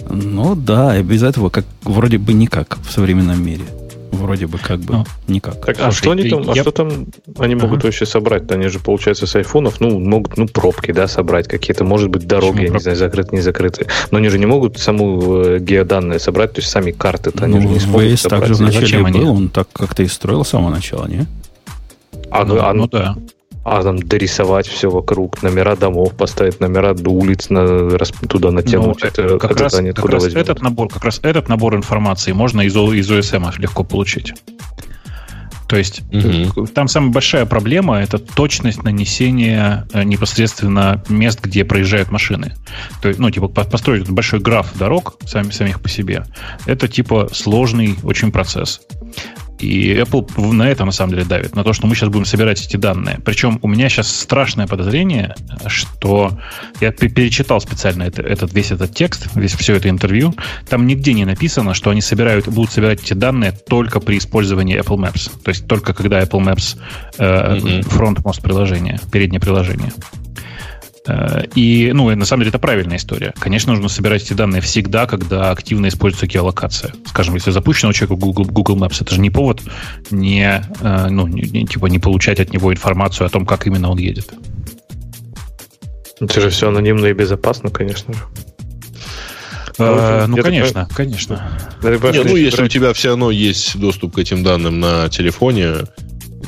[0.10, 3.64] Ну да, и без этого как вроде бы никак в современном мире.
[4.12, 5.66] Вроде бы как бы ну, никак.
[5.66, 6.62] Так, а что они там, а я...
[6.62, 7.88] а что там они могут ага.
[7.88, 8.50] вообще собрать?
[8.52, 12.58] Они же, получается, с айфонов, ну, могут, ну, пробки, да, собрать какие-то, может быть, дороги,
[12.58, 13.88] Почему я не знаю, закрыты, не закрыты.
[14.12, 17.62] Но они же не могут саму э, геоданные собрать, то есть сами карты-то они ну,
[17.62, 18.42] же не смогут Waze собрать.
[18.42, 21.26] также вначале был, он так как-то и строил с самого начала, не?
[22.32, 23.16] А, ну, а, ну да
[23.66, 27.90] а там дорисовать все вокруг, номера домов поставить, номера улиц на,
[28.30, 29.02] туда натянуть.
[29.02, 32.76] Ну, это, как раз, как раз этот набор, как раз этот набор информации можно из,
[32.76, 34.34] из OSM легко получить.
[35.68, 36.68] То есть угу.
[36.68, 42.54] там самая большая проблема это точность нанесения э, непосредственно мест, где проезжают машины.
[43.02, 46.26] То есть, ну, типа, построить большой граф дорог сами, самих по себе.
[46.68, 48.82] Это типа сложный очень процесс.
[49.60, 52.62] И Apple на это на самом деле давит, на то, что мы сейчас будем собирать
[52.64, 53.20] эти данные.
[53.24, 55.36] Причем у меня сейчас страшное подозрение,
[55.68, 56.38] что
[56.82, 60.34] я перечитал специально это, этот, весь этот текст, весь все это интервью.
[60.68, 64.98] Там нигде не написано, что они собирают, будут собирать эти данные только при использовании Apple
[64.98, 65.32] Maps.
[65.44, 66.78] То есть только когда Apple Maps
[67.18, 67.90] э, mm-hmm.
[67.90, 69.92] фронт-мост приложения, переднее приложение.
[71.08, 73.34] Э, и, ну, на самом деле, это правильная история.
[73.40, 76.94] Конечно, нужно собирать эти данные всегда, когда активно используется геолокация.
[77.06, 79.62] Скажем, если запущено у человека Google, Google Maps, это же не повод
[80.12, 83.98] не, э, ну, не, типа, не получать от него информацию о том, как именно он
[83.98, 84.34] едет.
[86.20, 88.20] Это же все анонимно и безопасно, конечно же.
[89.78, 91.50] Э, ну, конечно, конечно.
[91.84, 95.84] Не, ну, если у тебя все равно есть доступ к этим данным на телефоне,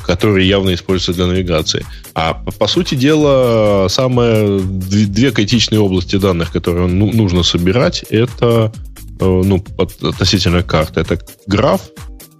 [0.04, 1.84] которые явно используются для навигации.
[2.14, 8.72] А по сути дела, самые две критичные области данных, которые ну, нужно собирать, это
[9.20, 11.00] э, ну, относительно карты.
[11.00, 11.82] Это граф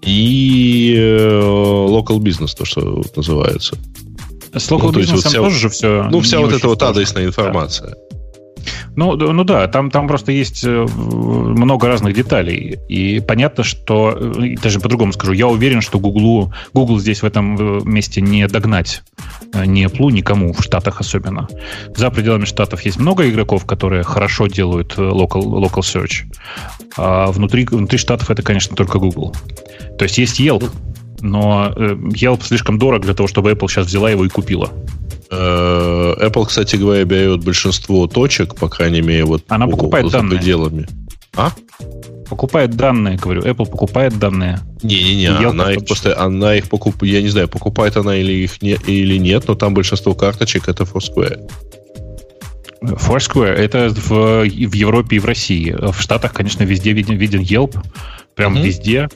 [0.02, 3.76] и э, local business, то, что называется.
[4.54, 6.08] С local ну, business вот вся, тоже же все...
[6.10, 7.90] Ну, вся вот эта вот адресная информация.
[7.90, 8.17] Да.
[8.96, 12.78] Ну, ну да, там, там просто есть э, много разных деталей.
[12.88, 17.56] И понятно, что, э, даже по-другому скажу, я уверен, что Google, Google здесь в этом
[17.56, 19.02] э, месте не догнать
[19.54, 21.48] ни Apple, никому, в Штатах особенно.
[21.96, 26.24] За пределами Штатов есть много игроков, которые хорошо делают local, local search.
[26.96, 29.34] А внутри, внутри Штатов это, конечно, только Google.
[29.98, 30.70] То есть есть Yelp,
[31.20, 34.70] но Yelp слишком дорог для того, чтобы Apple сейчас взяла его и купила.
[35.30, 40.12] Э, Apple, кстати говоря, берет большинство точек, по крайней мере, вот Она по, покупает за
[40.12, 40.38] данные.
[40.38, 40.86] пределами.
[41.36, 41.52] А?
[42.28, 43.42] Покупает данные, говорю.
[43.42, 44.60] Apple покупает данные.
[44.82, 48.72] Не-не-не, она их просто, она их покупает, я не знаю, покупает она или их не,
[48.86, 51.48] или нет, но там большинство карточек это Foursquare.
[52.82, 55.74] Foursquare это в, в Европе и в России.
[55.78, 57.76] В Штатах, конечно, везде виден, виден Yelp.
[58.34, 58.62] Прям mm-hmm.
[58.62, 59.08] везде.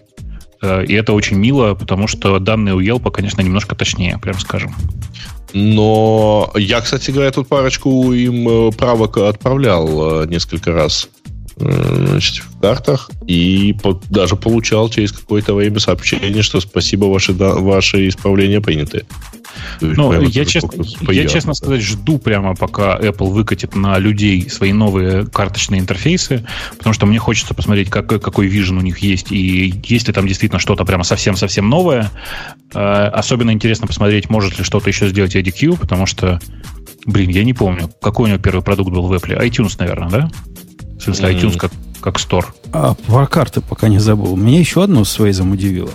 [0.63, 4.75] Э, и это очень мило, потому что данные у Yelp, конечно, немножко точнее, прям скажем.
[5.53, 11.09] Но я, кстати говоря, тут парочку им э, правок отправлял э, несколько раз
[11.55, 13.77] значит, в картах и
[14.09, 19.05] даже получал через какое-то время сообщение, что спасибо, ваши, да, ваши исправления приняты.
[19.81, 20.71] Ну, я, честно,
[21.11, 26.47] я, честно сказать, жду прямо, пока Apple выкатит на людей свои новые карточные интерфейсы,
[26.79, 30.27] потому что мне хочется посмотреть, как, какой вижен у них есть, и есть ли там
[30.27, 32.11] действительно что-то прямо совсем-совсем новое.
[32.75, 36.41] Э, особенно интересно посмотреть, может ли что-то еще сделать IDQ, потому что,
[37.07, 39.41] блин, я не помню, какой у него первый продукт был в Apple.
[39.45, 40.31] iTunes, наверное, да?
[40.99, 42.47] В смысле, iTunes как, как Store.
[42.73, 44.37] А про карты пока не забыл.
[44.37, 45.91] Меня еще одно с Waze удивило.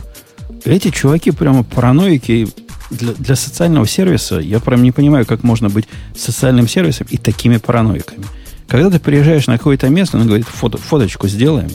[0.65, 2.47] Эти чуваки прямо параноики
[2.89, 5.85] для, для социального сервиса я прям не понимаю, как можно быть
[6.15, 8.25] социальным сервисом и такими параноиками.
[8.67, 11.69] Когда ты приезжаешь на какое-то место, он говорит, фото, фоточку сделаем.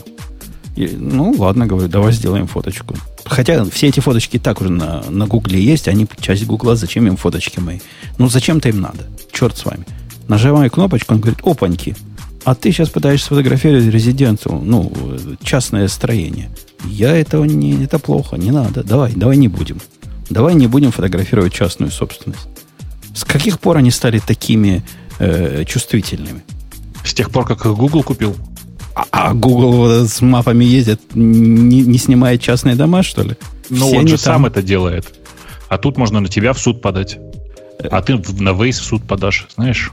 [0.75, 2.95] И, ну, ладно, говорю, давай сделаем фоточку.
[3.25, 7.15] Хотя все эти фоточки так уже на, на Гугле есть, они часть Гугла, зачем им
[7.15, 7.79] фоточки мои?
[8.17, 9.07] Ну, зачем-то им надо.
[9.31, 9.85] Черт с вами.
[10.27, 11.95] Нажимаю кнопочку, он говорит, опаньки,
[12.43, 14.91] а ты сейчас пытаешься сфотографировать резиденцию, ну,
[15.43, 16.49] частное строение.
[16.85, 18.83] Я этого не, это плохо, не надо.
[18.83, 19.79] Давай, давай не будем.
[20.29, 22.47] Давай не будем фотографировать частную собственность.
[23.15, 24.83] С каких пор они стали такими
[25.19, 26.43] э, чувствительными?
[27.03, 28.35] С тех пор, как их Google купил.
[28.95, 33.35] А, а Google с мапами ездит, не, не снимая частные дома, что ли?
[33.69, 34.23] Ну, он же там.
[34.23, 35.05] сам это делает.
[35.69, 37.17] А тут можно на тебя в суд подать.
[37.79, 39.91] А ты на Waze в суд подашь, знаешь?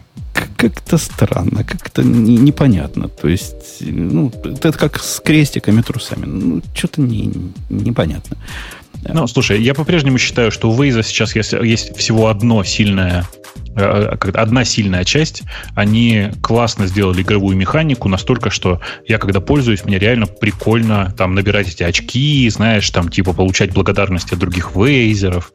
[0.56, 3.08] Как-то странно, как-то непонятно.
[3.08, 6.26] То есть, ну, это как с крестиками трусами.
[6.26, 7.32] Ну, что-то не,
[7.70, 8.36] непонятно.
[9.02, 13.26] Ну, слушай, я по-прежнему считаю, что у Waze сейчас есть, есть всего одно сильное
[13.76, 15.42] Э, одна сильная часть,
[15.74, 21.68] они классно сделали игровую механику настолько, что я когда пользуюсь, мне реально прикольно там набирать
[21.68, 25.52] эти очки, знаешь, там типа получать благодарность от других вейзеров.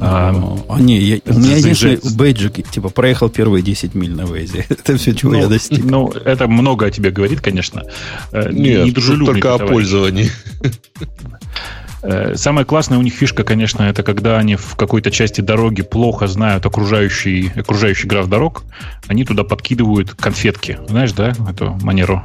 [0.00, 0.34] А,
[0.68, 4.66] а не, я, у меня единственный бейджик, типа, проехал первые 10 миль на вейзе.
[4.68, 5.84] Это все, чего ну, я достиг.
[5.84, 7.84] Ну, это много о тебе говорит, конечно.
[8.32, 10.30] Э, Нет, не только о пользовании.
[12.08, 16.28] Э, самая классная у них фишка, конечно, это когда они в какой-то части дороги плохо
[16.28, 18.62] знают окружающий, окружающий граф дорог,
[19.08, 20.78] они туда подкидывают конфетки.
[20.88, 22.22] Знаешь, да, эту манеру?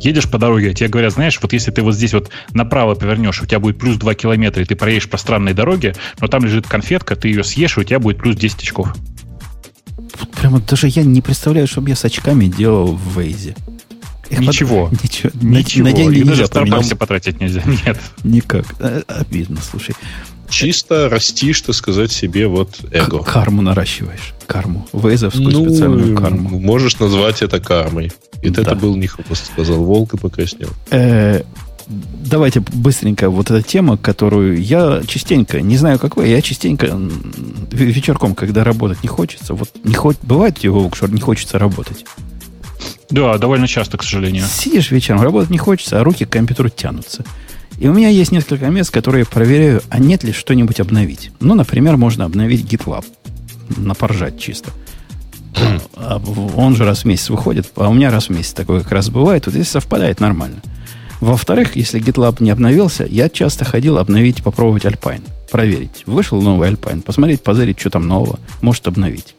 [0.00, 3.42] Едешь по дороге, а тебе говорят, знаешь, вот если ты вот здесь вот направо повернешь,
[3.42, 6.66] у тебя будет плюс 2 километра, и ты проедешь по странной дороге, но там лежит
[6.66, 8.96] конфетка, ты ее съешь, и у тебя будет плюс 10 очков.
[10.40, 13.54] Прямо даже я не представляю, чтобы я с очками делал в Вейзе.
[14.30, 14.90] Ничего.
[15.02, 15.30] Ничего.
[15.40, 15.84] Ничего.
[15.84, 17.62] На деньги даже в Старбаксе потратить нельзя.
[17.86, 18.00] Нет.
[18.24, 18.66] Никак.
[18.80, 19.94] Э, обидно, слушай.
[20.48, 23.22] Чисто растишь, так сказать, себе вот эго.
[23.22, 24.32] Карму наращиваешь.
[24.46, 24.88] Карму.
[24.92, 26.58] Вейзовскую ну, специальную карму.
[26.58, 28.12] Можешь назвать это кармой.
[28.42, 28.62] И да.
[28.62, 30.70] это был не хвост, сказал волк и покраснел.
[30.90, 31.42] Э,
[31.88, 36.98] давайте быстренько вот эта тема, которую я частенько, не знаю как вы, я частенько
[37.70, 42.04] вечерком, когда работать не хочется, вот не хоть, бывает его, что не хочется работать.
[43.10, 44.44] Да, довольно часто, к сожалению.
[44.44, 47.24] Сидишь вечером, работать не хочется, а руки к компьютеру тянутся.
[47.78, 51.30] И у меня есть несколько мест, которые я проверяю, а нет ли что-нибудь обновить.
[51.40, 53.04] Ну, например, можно обновить GitLab.
[53.76, 54.70] Напоржать чисто.
[55.96, 56.20] А
[56.56, 59.10] он же раз в месяц выходит, а у меня раз в месяц такое как раз
[59.10, 59.46] бывает.
[59.46, 60.60] Вот здесь совпадает нормально.
[61.20, 65.22] Во-вторых, если GitLab не обновился, я часто ходил обновить, попробовать Alpine.
[65.50, 66.04] Проверить.
[66.06, 68.38] Вышел новый Alpine, посмотреть, позырить, что там нового.
[68.60, 69.34] Может обновить.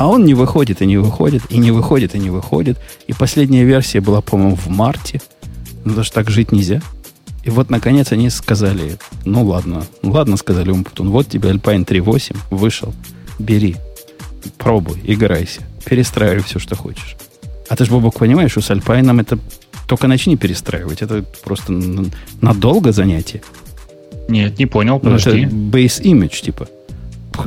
[0.00, 2.78] А он не выходит и не выходит, и не выходит и не выходит.
[3.06, 5.20] И последняя версия была, по-моему, в марте.
[5.84, 6.80] Ну, даже так жить нельзя.
[7.44, 8.96] И вот, наконец, они сказали,
[9.26, 12.94] ну, ладно, ну, ладно, сказали Умпутун, вот тебе Alpine 3.8 вышел,
[13.38, 13.76] бери,
[14.56, 17.16] пробуй, играйся, перестраивай все, что хочешь.
[17.68, 19.38] А ты же, Бобок, понимаешь, что с Alpine это
[19.86, 21.02] только начни перестраивать.
[21.02, 21.78] Это просто
[22.40, 23.42] надолго занятие.
[24.30, 25.42] Нет, не понял, подожди.
[25.42, 26.68] Это base image, типа.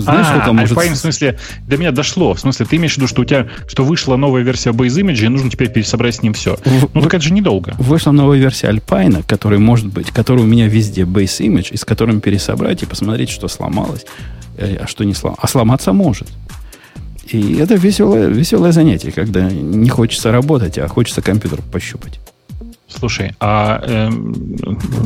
[0.01, 0.77] Знаешь, а, сколько может...
[0.77, 2.33] Alpine, в смысле, до меня дошло.
[2.33, 5.25] В смысле, ты имеешь в виду, что у тебя, что вышла новая версия Base Image,
[5.25, 6.57] и нужно теперь пересобрать с ним все.
[6.63, 7.73] В, ну, так это же недолго.
[7.77, 11.85] Вышла новая версия Alpine, которая может быть, которая у меня везде Base Image, и с
[11.85, 14.05] которым пересобрать и посмотреть, что сломалось,
[14.57, 15.43] э, а что не сломалось.
[15.43, 16.27] А сломаться может.
[17.27, 22.19] И это веселое, веселое занятие, когда не хочется работать, а хочется компьютер пощупать.
[22.97, 24.09] Слушай, а э,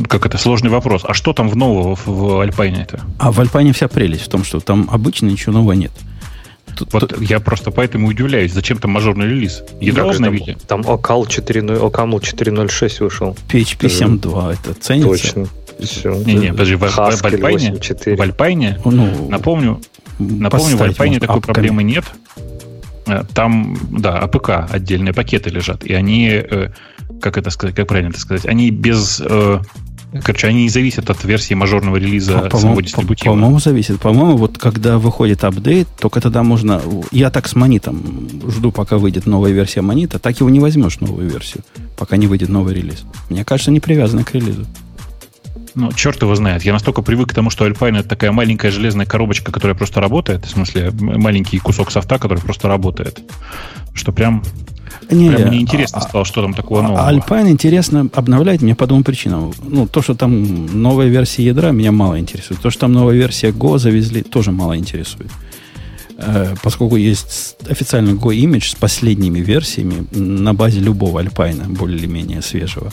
[0.08, 1.02] как это сложный вопрос?
[1.04, 3.00] А что там в нового в, в Альпайне это?
[3.18, 5.92] А в Альпайне вся прелесть в том, что там обычно ничего нового нет.
[6.76, 7.20] Тут, вот тут...
[7.20, 9.64] я просто поэтому удивляюсь, зачем там мажорный релиз?
[9.80, 10.56] Ядро обновили.
[10.66, 13.36] Там, там OCaml 4.0, OCaml 4.06 вышел.
[13.48, 15.08] PHP 7.2, это ценится?
[15.08, 15.48] Точно.
[15.80, 16.14] Все.
[16.24, 17.74] Не, не, подожди, в, в, Альпайне,
[18.16, 19.80] в Alpine е, ну, напомню,
[20.18, 22.04] напомню, в Alpine е такой с апками проблемы нет.
[23.06, 26.70] Э, там, да, APK отдельные пакеты лежат, и они э,
[27.20, 29.60] как это сказать, как правильно это сказать, они без э,
[30.24, 33.32] Короче, они не зависят от версии мажорного релиза по, самого дистрибутива.
[33.32, 34.00] По-моему, зависит.
[34.00, 36.80] По-моему, вот когда выходит апдейт, только тогда можно...
[37.10, 40.60] Я так с Monit ом жду, пока выйдет новая версия Monit а, так его не
[40.60, 41.62] возьмешь, новую версию,
[41.98, 43.04] пока не выйдет новый релиз.
[43.28, 44.66] Мне кажется, не привязано к релизу.
[45.74, 46.64] Ну, черт его знает.
[46.64, 50.46] Я настолько привык к тому, что Alpine это такая маленькая железная коробочка, которая просто работает.
[50.46, 53.20] В смысле, маленький кусок софта, который просто работает.
[53.92, 54.42] Что прям
[55.10, 57.10] не, Прям мне интересно а, стало, что там такого нового.
[57.10, 59.52] Alpine интересно обновлять мне по двум причинам.
[59.62, 62.60] Ну, то, что там новая версия ядра, меня мало интересует.
[62.60, 65.30] То, что там новая версия Go завезли, тоже мало интересует.
[66.18, 72.06] Э, поскольку есть официальный Go Image с последними версиями на базе любого Alpine, более или
[72.06, 72.92] менее свежего.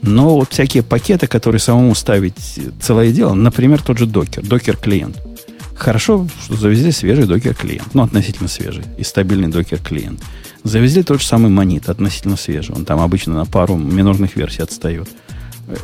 [0.00, 5.20] Но вот всякие пакеты, которые самому ставить целое дело, например, тот же Docker, Docker клиент.
[5.74, 10.22] Хорошо, что завезли свежий Docker клиент, ну, относительно свежий и стабильный Docker клиент.
[10.64, 12.74] Завезли тот же самый монит, относительно свежий.
[12.74, 15.08] Он там обычно на пару минорных версий отстает.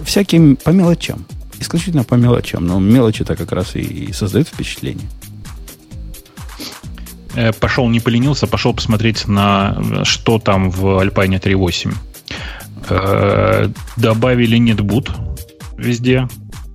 [0.05, 1.27] Всяким по мелочам.
[1.61, 2.67] Исключительно по мелочам.
[2.67, 5.07] Но мелочи-то как раз и, и создают впечатление.
[7.35, 11.95] Э, пошел, не поленился, пошел посмотреть на что там в Alpine 3.8.
[12.89, 15.11] Э, добавили нетбут
[15.77, 16.29] везде,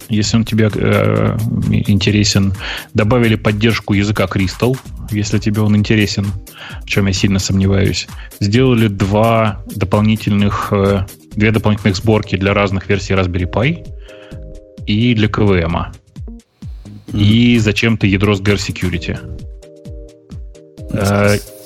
[0.09, 1.37] если он тебе э,
[1.71, 2.53] интересен.
[2.93, 4.77] Добавили поддержку языка Crystal,
[5.15, 6.25] если тебе он интересен,
[6.81, 8.07] в чем я сильно сомневаюсь.
[8.39, 11.05] Сделали два дополнительных, э,
[11.35, 13.85] две дополнительных сборки для разных версий Raspberry Pi
[14.85, 15.93] и для KVM.
[17.07, 17.19] Mm.
[17.19, 19.17] И зачем-то ядро с GR Security.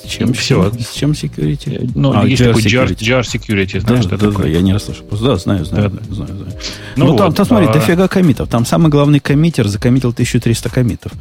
[0.09, 0.71] Э, чем все?
[0.71, 1.91] С чем security?
[1.95, 4.45] Ну, а, есть такой JAR security, JAR security знаешь, да, да, такое?
[4.45, 5.05] Да, я не расслышал.
[5.11, 6.13] Да, знаю, знаю, да.
[6.13, 6.53] знаю, знаю.
[6.95, 7.73] Ну, ну вот, там, там, смотри, а...
[7.73, 8.49] дофига комитов.
[8.49, 11.11] Там самый главный коммитер закоммитил 1300 комитов.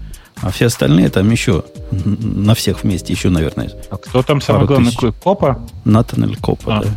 [0.41, 3.71] А все остальные там еще на всех вместе еще, наверное.
[3.91, 4.93] А кто там самый главный?
[4.93, 5.15] Тысяч.
[5.23, 5.61] Копа?
[5.85, 6.83] Натанель Копа, а.
[6.83, 6.91] да.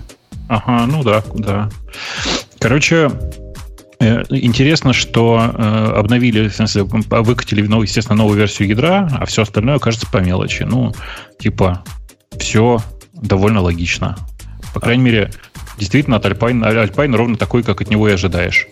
[0.47, 1.69] Ага, ну да, да.
[2.59, 3.50] Короче, э,
[4.29, 9.79] Интересно, что э, обновили, в смысле, выкатили, ну, естественно, новую версию ядра, а все остальное
[9.79, 10.63] кажется по мелочи.
[10.63, 10.93] Ну,
[11.39, 11.83] типа,
[12.37, 12.79] все
[13.13, 14.17] довольно логично.
[14.73, 15.31] По крайней мере,
[15.77, 18.67] действительно, от Alpine, Alpine ровно такой, как от него и ожидаешь.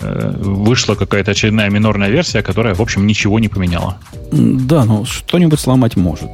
[0.00, 3.98] Э, вышла какая-то очередная минорная версия, которая, в общем, ничего не поменяла.
[4.32, 6.30] Да, ну что-нибудь сломать может.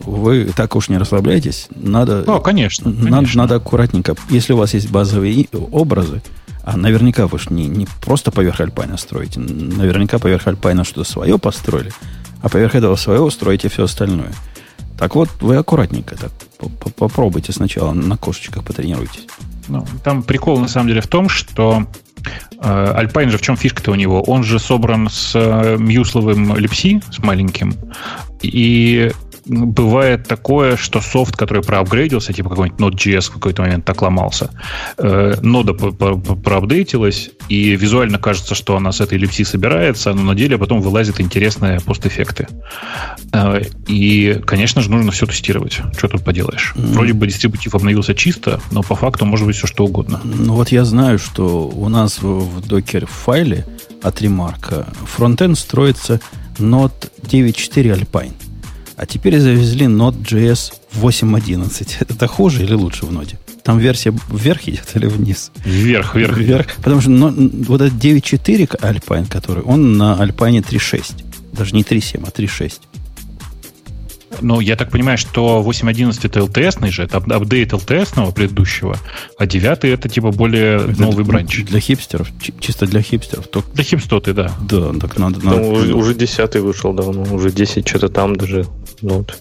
[0.00, 1.68] Вы так уж не расслабляйтесь.
[1.74, 3.42] Надо, ну, конечно, надо, конечно.
[3.42, 4.14] надо аккуратненько.
[4.28, 6.22] Если у вас есть базовые образы,
[6.66, 11.38] а наверняка вы же не, не просто поверх Альпайна строите, наверняка поверх Альпайна что-то свое
[11.38, 11.92] построили,
[12.42, 14.32] а поверх этого своего строите все остальное.
[14.98, 16.32] Так вот, вы аккуратненько так
[16.96, 19.28] попробуйте сначала на кошечках потренируйтесь.
[19.68, 21.86] Ну, там прикол на самом деле в том, что
[22.58, 24.20] э, Alpine же в чем фишка-то у него?
[24.22, 27.76] Он же собран с э, мьюсловым липси, с маленьким,
[28.42, 29.12] и
[29.46, 34.50] бывает такое, что софт, который проапгрейдился, типа какой-нибудь Node.js в какой-то момент так ломался,
[34.98, 40.58] э, нода проапдейтилась, и визуально кажется, что она с этой эллипси собирается, но на деле
[40.58, 42.48] потом вылазят интересные постэффекты.
[43.32, 45.80] Э, и, конечно же, нужно все тестировать.
[45.96, 46.74] Что тут поделаешь?
[46.76, 46.92] Mm.
[46.92, 50.20] Вроде бы дистрибутив обновился чисто, но по факту может быть все что угодно.
[50.24, 53.64] Ну вот я знаю, что у нас в, в докер-файле
[54.02, 56.20] от ремарка фронтенд строится
[56.58, 58.32] Node 9.4 Alpine.
[58.96, 61.96] А теперь завезли Node.js 8.11.
[62.08, 63.38] Это хуже или лучше в ноде?
[63.62, 65.50] Там версия вверх идет или вниз?
[65.64, 66.36] Вверх, вверх.
[66.36, 66.66] Вверх.
[66.76, 71.24] Потому что но, вот этот 9.4 Alpine, который, он на Alpine 3.6.
[71.52, 72.72] Даже не 3.7, а 3.6.
[74.40, 78.96] Ну, я так понимаю, что 8.11 это LTS же, это апдейт LTS предыдущего,
[79.38, 81.64] а 9 это типа более это новый бранч.
[81.64, 82.28] Для хипстеров,
[82.60, 83.48] чисто для хипстеров.
[83.48, 83.70] Только...
[83.72, 84.52] Для хипстоты, да.
[84.68, 85.44] Да, так надо...
[85.44, 85.60] надо...
[85.60, 88.66] Ну, уже, уже 10 вышел давно, уже 10 что-то там даже.
[89.02, 89.36] Ну, вот.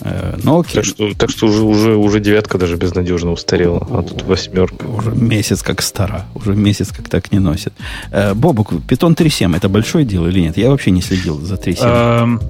[0.00, 0.74] Э, ну, окей.
[0.74, 4.86] Так что, так что уже, уже, уже девятка даже безнадежно устарела, а тут восьмерка.
[4.86, 7.72] Уже месяц как стара, уже месяц как так не носит.
[8.10, 10.56] Э, Бобук, Python 3.7 это большое дело или нет?
[10.56, 12.40] Я вообще не следил за 3.7.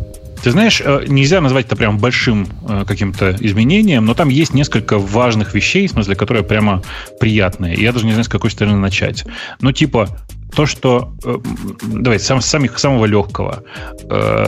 [0.43, 4.99] Ты знаешь, э, нельзя назвать это прям большим э, каким-то изменением, но там есть несколько
[4.99, 6.83] важных вещей, в смысле, которые прямо
[7.19, 7.75] приятные.
[7.75, 9.25] Я даже не знаю, с какой стороны начать.
[9.61, 10.09] Ну, типа,
[10.55, 11.39] то, что э,
[11.83, 13.63] давайте сам, самих, самого легкого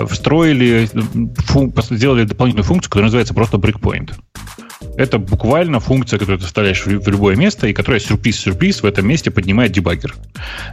[0.08, 0.88] встроили,
[1.38, 4.12] фу, сделали дополнительную функцию, которая называется просто breakpoint.
[4.98, 9.30] Это буквально функция, которую ты вставляешь в любое место, и которая сюрприз-сюрприз в этом месте
[9.30, 10.16] поднимает дебаггер.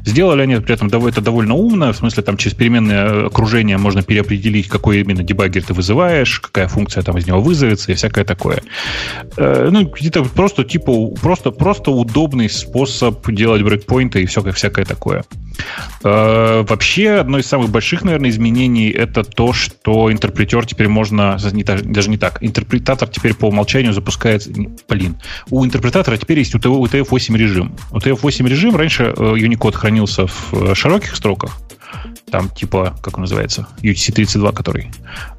[0.03, 4.67] Сделали они при этом это довольно умно, в смысле там через переменное окружение можно переопределить,
[4.67, 8.63] какой именно дебаггер ты вызываешь, какая функция там из него вызовется и всякое такое.
[9.37, 15.23] Э, ну, где-то просто типа просто, просто удобный способ делать брейкпоинты и всякое, всякое такое.
[16.03, 22.09] Э, вообще, одно из самых больших, наверное, изменений это то, что интерпретер теперь можно, даже
[22.09, 24.14] не так, интерпретатор теперь по умолчанию запускается,
[24.87, 25.17] блин,
[25.49, 27.75] у интерпретатора теперь есть UTF-8 режим.
[27.91, 31.57] UTF-8 режим, раньше э, Unicode хранился в э, широких строках,
[32.29, 34.91] там типа, как он называется, UTC-32 который.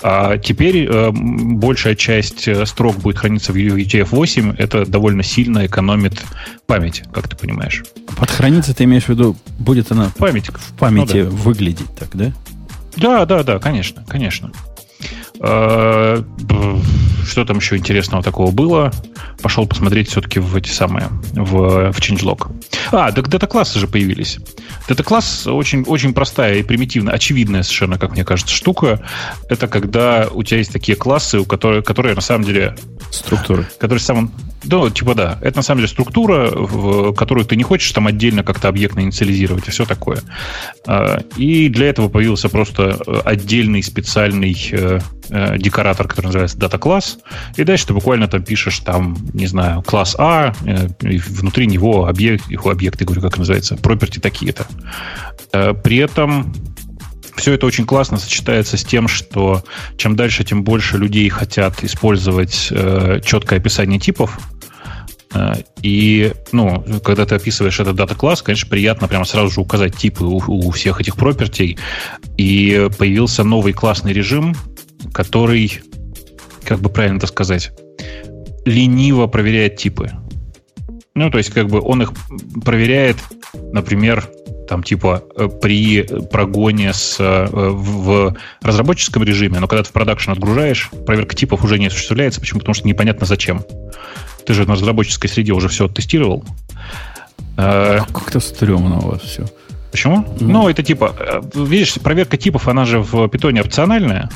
[0.02, 6.24] А теперь э, большая часть э, строк будет храниться в UTF-8, это довольно сильно экономит
[6.66, 7.84] память, как ты понимаешь.
[8.16, 10.48] Под храниться ты имеешь в виду, будет она память.
[10.48, 11.30] в памяти ну, да.
[11.30, 12.32] выглядеть так, да?
[12.96, 14.52] Да, да, да, конечно, конечно.
[15.40, 16.22] Э,
[17.26, 18.92] что там еще интересного такого было?
[19.42, 22.52] Пошел посмотреть все-таки в эти самые, в, в changelog.
[22.92, 24.38] А, так дата-классы же появились.
[24.88, 29.04] Дата-класс очень, очень простая и примитивная, очевидная совершенно, как мне кажется, штука.
[29.48, 32.76] Это когда у тебя есть такие классы, у которых, которые на самом деле
[33.10, 33.64] Структура.
[33.78, 34.32] Который сам...
[34.64, 35.38] Ну, типа да.
[35.42, 39.68] Это на самом деле структура, в которую ты не хочешь там отдельно как-то объектно инициализировать
[39.68, 40.20] и все такое.
[40.86, 45.00] А, и для этого появился просто отдельный специальный э,
[45.30, 47.18] э, декоратор, который называется Data Class.
[47.56, 52.06] И дальше ты буквально там пишешь там, не знаю, класс А, э, и внутри него
[52.06, 54.66] объект, объекты, говорю, как называется, property такие-то.
[55.82, 56.52] При этом
[57.36, 59.62] все это очень классно сочетается с тем, что
[59.96, 64.38] чем дальше, тем больше людей хотят использовать э, четкое описание типов.
[65.34, 70.24] Э, и, ну, когда ты описываешь этот дата-класс, конечно, приятно прямо сразу же указать типы
[70.24, 71.78] у, у всех этих пропертей.
[72.36, 74.56] И появился новый классный режим,
[75.12, 75.80] который,
[76.64, 77.72] как бы правильно это сказать,
[78.64, 80.10] лениво проверяет типы.
[81.14, 82.12] Ну, то есть, как бы он их
[82.64, 83.16] проверяет,
[83.72, 84.28] например,
[84.66, 90.32] там типа э, при прогоне с, э, в разработческом режиме, но когда ты в продакшн
[90.32, 92.40] отгружаешь, проверка типов уже не осуществляется.
[92.40, 92.60] Почему?
[92.60, 93.64] Потому что непонятно зачем.
[94.44, 96.44] Ты же на разработческой среде уже все тестировал.
[97.56, 99.46] А как-то стрёмно у вас все.
[99.90, 100.18] Почему?
[100.18, 100.36] Mm.
[100.40, 104.28] Ну, это типа, видишь, проверка типов, она же в питоне опциональная.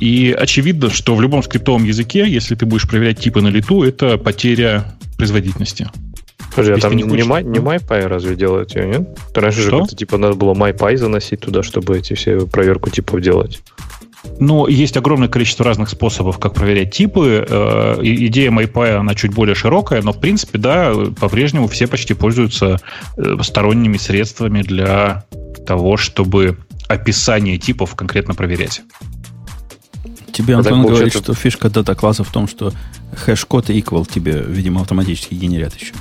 [0.00, 4.16] И очевидно, что в любом скриптовом языке, если ты будешь проверять типы на лету, это
[4.16, 5.88] потеря производительности.
[6.54, 7.26] Подожди, а там не, хочешь...
[7.26, 9.18] не, не MyPy разве делают ее, нет?
[9.34, 9.70] Раньше что?
[9.70, 13.60] же как-то типа надо было MyPy заносить туда, чтобы эти все проверку типов делать.
[14.38, 17.46] Ну, есть огромное количество разных способов, как проверять типы.
[17.48, 22.80] Э, идея MyPy, она чуть более широкая, но, в принципе, да, по-прежнему все почти пользуются
[23.16, 25.24] э, сторонними средствами для
[25.66, 28.82] того, чтобы описание типов конкретно проверять.
[30.32, 32.72] Тебе а Антон говорит, что фишка data class а в том, что
[33.14, 35.92] hash code и equal тебе, видимо, автоматически генерят еще.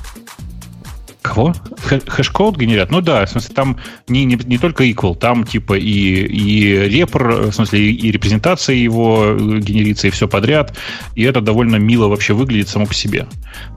[1.23, 1.55] Кого?
[1.85, 2.91] Hash code генерят?
[2.91, 3.77] Ну да, в смысле, там
[4.09, 9.27] не, не, не только equal, там типа и, и repr, в смысле, и репрезентация его
[9.27, 10.77] э, генерится, и все подряд.
[11.15, 13.25] И это довольно мило вообще выглядит само по себе.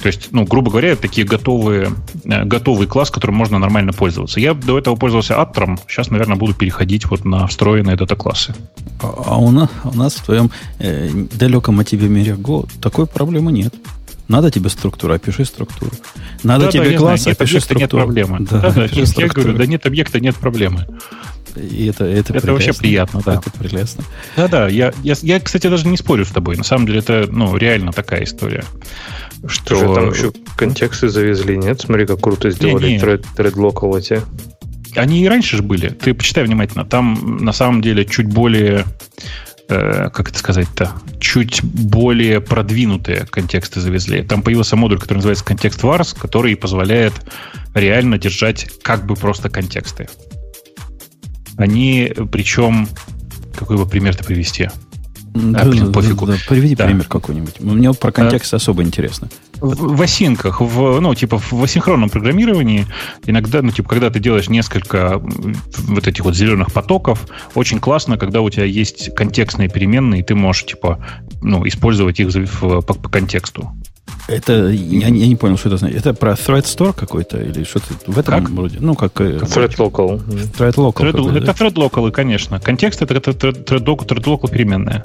[0.00, 1.92] То есть, ну, грубо говоря, это такие готовые,
[2.24, 4.40] э, готовый класс, которым можно нормально пользоваться.
[4.40, 8.56] Я до этого пользовался Аттром, сейчас, наверное, буду переходить вот на встроенные дата-классы.
[9.00, 13.06] А, а у, нас, у нас в твоем э, далеком от тебе мире Go такой
[13.06, 13.72] проблемы нет.
[14.28, 15.92] Надо тебе структура, опиши структуру.
[16.42, 17.80] Надо да, тебе да, класс, знаю, опиши структуру.
[17.80, 18.38] Нет проблемы.
[18.40, 20.86] Да, да, да, я говорю, да нет объекта, нет проблемы.
[21.56, 23.34] И это, это, это вообще приятно, да.
[23.34, 24.04] Это прелестно.
[24.36, 24.68] Да, да.
[24.68, 26.56] Я, я, я, кстати, даже не спорю с тобой.
[26.56, 28.64] На самом деле, это ну, реально такая история.
[29.46, 31.80] Что же там еще контексты завезли, нет?
[31.80, 34.22] Смотри, как круто сделали не, local эти.
[34.96, 35.88] Они и раньше же были.
[35.88, 36.84] Ты почитай внимательно.
[36.84, 38.84] Там на самом деле чуть более
[39.68, 44.22] Э, как это сказать-то, чуть более продвинутые контексты завезли.
[44.22, 47.12] Там появился модуль, который называется контекст Vars, который позволяет
[47.74, 50.08] реально держать как бы просто контексты.
[51.56, 52.88] Они, причем,
[53.58, 54.68] какой бы пример-то привести?
[55.36, 56.26] Да, а, блин, пофигу.
[56.26, 56.38] Да, да.
[56.48, 56.86] Приведи да.
[56.86, 57.60] пример какой-нибудь.
[57.60, 59.28] Мне про контекст а, особо интересно.
[59.56, 62.86] В, в осинках, в, ну, типа в асинхронном программировании,
[63.26, 68.40] иногда, ну, типа, когда ты делаешь несколько вот этих вот зеленых потоков, очень классно, когда
[68.40, 70.98] у тебя есть контекстные переменные, и ты можешь, типа,
[71.42, 72.30] ну, использовать их
[72.60, 73.72] по, по контексту.
[74.28, 75.98] Это я, я не понял, что это значит.
[75.98, 78.56] Это про Thread Store какой-то или что-то в этом как?
[78.56, 78.78] роде?
[78.80, 79.20] Ну, как...
[79.20, 80.20] Э, thread Local.
[80.26, 81.12] Thread Local.
[81.12, 81.52] Thread, это да?
[81.52, 82.58] Thread Local, конечно.
[82.58, 85.04] Контекст это, это Thread, thread, thread Local переменная.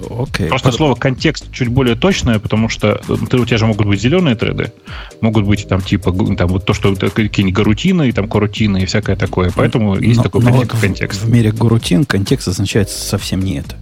[0.00, 0.48] Okay.
[0.48, 0.76] Просто Под...
[0.76, 4.36] слово контекст чуть более точное, потому что э, ты, у тебя же могут быть зеленые
[4.36, 4.72] треды,
[5.20, 9.16] могут быть там типа там вот то, что какие-нибудь гарутины, и там корутины и всякое
[9.16, 9.50] такое.
[9.54, 11.22] Поэтому есть но, такой но вот контекст.
[11.22, 13.76] В, в мире гарутин контекст означает совсем не это.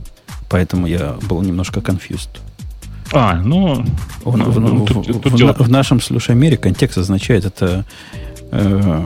[0.49, 2.29] Поэтому я был немножко confused.
[3.13, 3.85] А, ну...
[4.25, 7.85] В, ну, в, тут, в, тут в, в нашем слушай мире контекст означает это...
[8.51, 9.05] Э,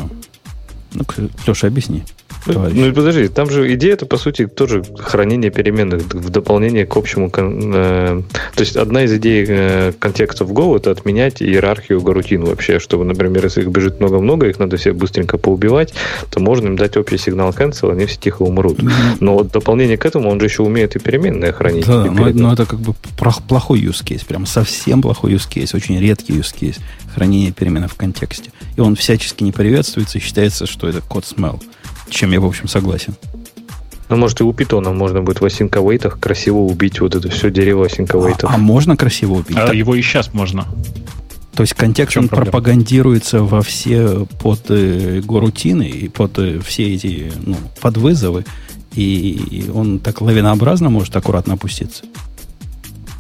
[0.97, 2.03] ну, Леша, объясни.
[2.45, 2.75] Товарищ.
[2.77, 7.31] Ну, подожди, там же идея это, по сути, тоже хранение переменных в дополнение к общему...
[7.35, 8.23] Э,
[8.55, 13.05] то есть, одна из идей э, контекста в Go это отменять иерархию гарутин вообще, чтобы,
[13.05, 15.93] например, если их бежит много-много, их надо все быстренько поубивать,
[16.31, 18.79] то можно им дать общий сигнал cancel, они все тихо умрут.
[19.21, 21.87] Но вот дополнение к этому, он же еще умеет и переменные хранить.
[21.87, 22.95] Да, но, но это как бы
[23.49, 26.79] плохой use case, прям совсем плохой use case, очень редкий use case
[27.17, 28.51] хранения переменных в контексте.
[28.77, 31.61] И он всячески не приветствуется считается, что это код smell
[32.09, 33.15] чем я, в общем, согласен.
[34.09, 37.87] Ну, может, и у питона можно будет в асинковейтах красиво убить вот это все дерево
[37.87, 38.51] асинковейтов.
[38.51, 39.57] А, а можно красиво убить?
[39.57, 40.67] А его и сейчас можно.
[41.55, 42.53] То есть контекст он проблема?
[42.53, 48.45] пропагандируется во все под э, горутины и под э, все эти ну, подвызовы,
[48.95, 52.05] и он так лавинообразно может аккуратно опуститься.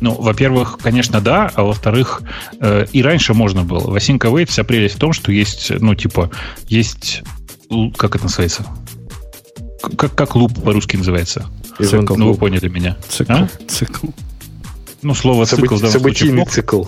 [0.01, 2.23] Ну, во-первых, конечно, да, а во-вторых,
[2.61, 3.91] э, и раньше можно было.
[3.91, 6.31] В Async Await вся прелесть в том, что есть, ну, типа,
[6.69, 7.23] есть
[7.97, 8.67] как это называется?
[9.97, 11.47] Как, как луп по-русски называется?
[11.79, 12.17] Цикл.
[12.17, 12.97] Ну, вы поняли меня.
[13.09, 13.33] Цикл.
[13.33, 13.49] А?
[13.69, 14.07] Цикл.
[15.03, 16.85] Ну, слово Событи, цикл в данном событийный случае цикл.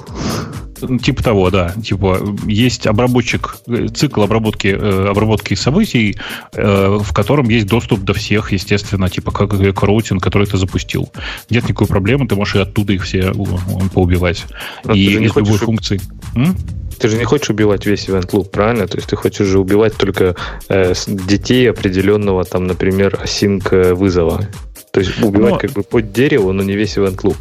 [1.03, 1.75] Типа того, да.
[1.85, 6.17] Типа есть обработчик, э, цикл обработки, э, обработки событий,
[6.53, 9.53] э, в котором есть доступ до всех, естественно, типа как
[9.83, 11.11] роутинг, который ты запустил.
[11.51, 13.47] Нет никакой проблемы, ты можешь и оттуда их все у-
[13.93, 14.47] поубивать.
[14.85, 16.01] Но и из любой хочешь- функции.
[16.37, 16.57] М?
[16.99, 18.87] Ты же не хочешь убивать весь event loop, правильно?
[18.87, 20.35] То есть ты хочешь же убивать только
[20.69, 24.49] э, детей определенного, там, например, async э, вызова.
[24.93, 27.37] То есть убивать Ну, как бы под дерево, но не весь event loop.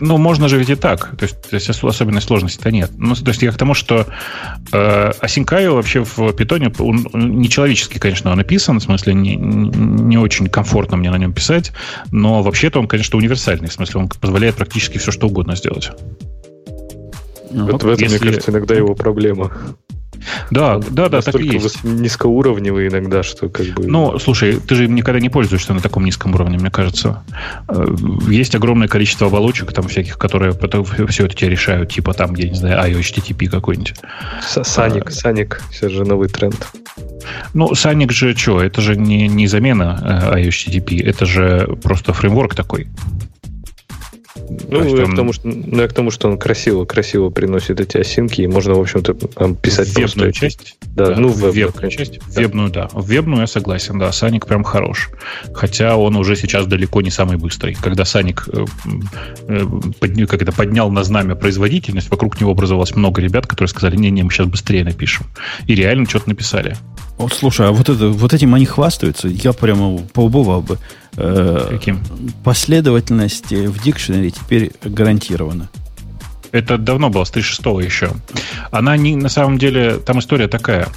[0.00, 1.16] Ну, можно же ведь и так.
[1.16, 2.90] То есть, то есть ос- особенной сложности-то нет.
[2.96, 4.06] Ну, то есть я к тому, что
[4.72, 10.48] э, Async.io вообще в питоне, он нечеловечески, конечно, он написан, в смысле не, не очень
[10.48, 11.72] комфортно мне на нем писать,
[12.10, 15.90] но вообще-то он, конечно, универсальный, в смысле он позволяет практически все, что угодно сделать.
[17.54, 19.52] Ну, вот в этом, если- мне кажется, иногда его проблема.
[20.50, 21.84] Да, Он да, да, так и есть.
[21.84, 23.86] низкоуровневый иногда, что как бы...
[23.86, 27.22] Ну, слушай, ты же им никогда не пользуешься на таком низком уровне, мне кажется.
[27.68, 27.84] Э,
[28.28, 30.52] Есть огромное количество оболочек там всяких, которые
[31.08, 33.94] все это тебе решают, типа там, я не знаю, IOHTTP какой-нибудь.
[34.40, 36.56] Саник, Саник, сейчас же новый тренд.
[37.52, 38.62] Ну, Саник же что?
[38.62, 42.88] Это же не, не замена э, IOHTTP, это же просто фреймворк такой.
[44.68, 47.80] Ну, я, он к тому, что, ну, я к тому, что он красиво, красиво приносит
[47.80, 49.14] эти осинки, и можно, в общем-то,
[49.54, 50.32] писать вебную просто...
[50.32, 50.76] часть.
[50.82, 52.18] Да, ну, в в вебную, часть.
[52.18, 52.88] В вебную, да.
[52.92, 54.12] В вебную я согласен, да.
[54.12, 55.10] Саник прям хорош.
[55.54, 57.74] Хотя он уже сейчас далеко не самый быстрый.
[57.74, 58.64] Когда Саник э,
[59.48, 59.60] э,
[60.00, 64.22] подня- как это, поднял на знамя производительность, вокруг него образовалось много ребят, которые сказали, не-не,
[64.22, 65.26] мы сейчас быстрее напишем.
[65.66, 66.76] И реально что-то написали.
[67.18, 70.78] Вот слушай, а вот, это, вот этим они хвастаются, я прямо поубывал бы.
[71.16, 72.00] Э, Каким?
[72.42, 75.68] последовательность в дикшнере теперь гарантирована.
[76.50, 78.10] Это давно было, с 3.6 еще.
[78.70, 80.88] Она не, на самом деле, там история такая.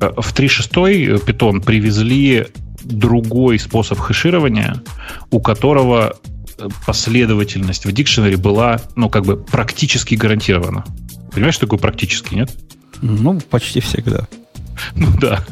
[0.00, 2.46] Э, В 3.6 Python привезли
[2.82, 4.82] другой способ хэширования,
[5.30, 6.16] у которого
[6.58, 10.84] э, последовательность в дикшнере была, ну, как бы практически гарантирована.
[11.32, 12.54] Понимаешь, что такое практически, нет?
[13.00, 14.28] Ну, почти всегда.
[14.94, 15.44] Ну да.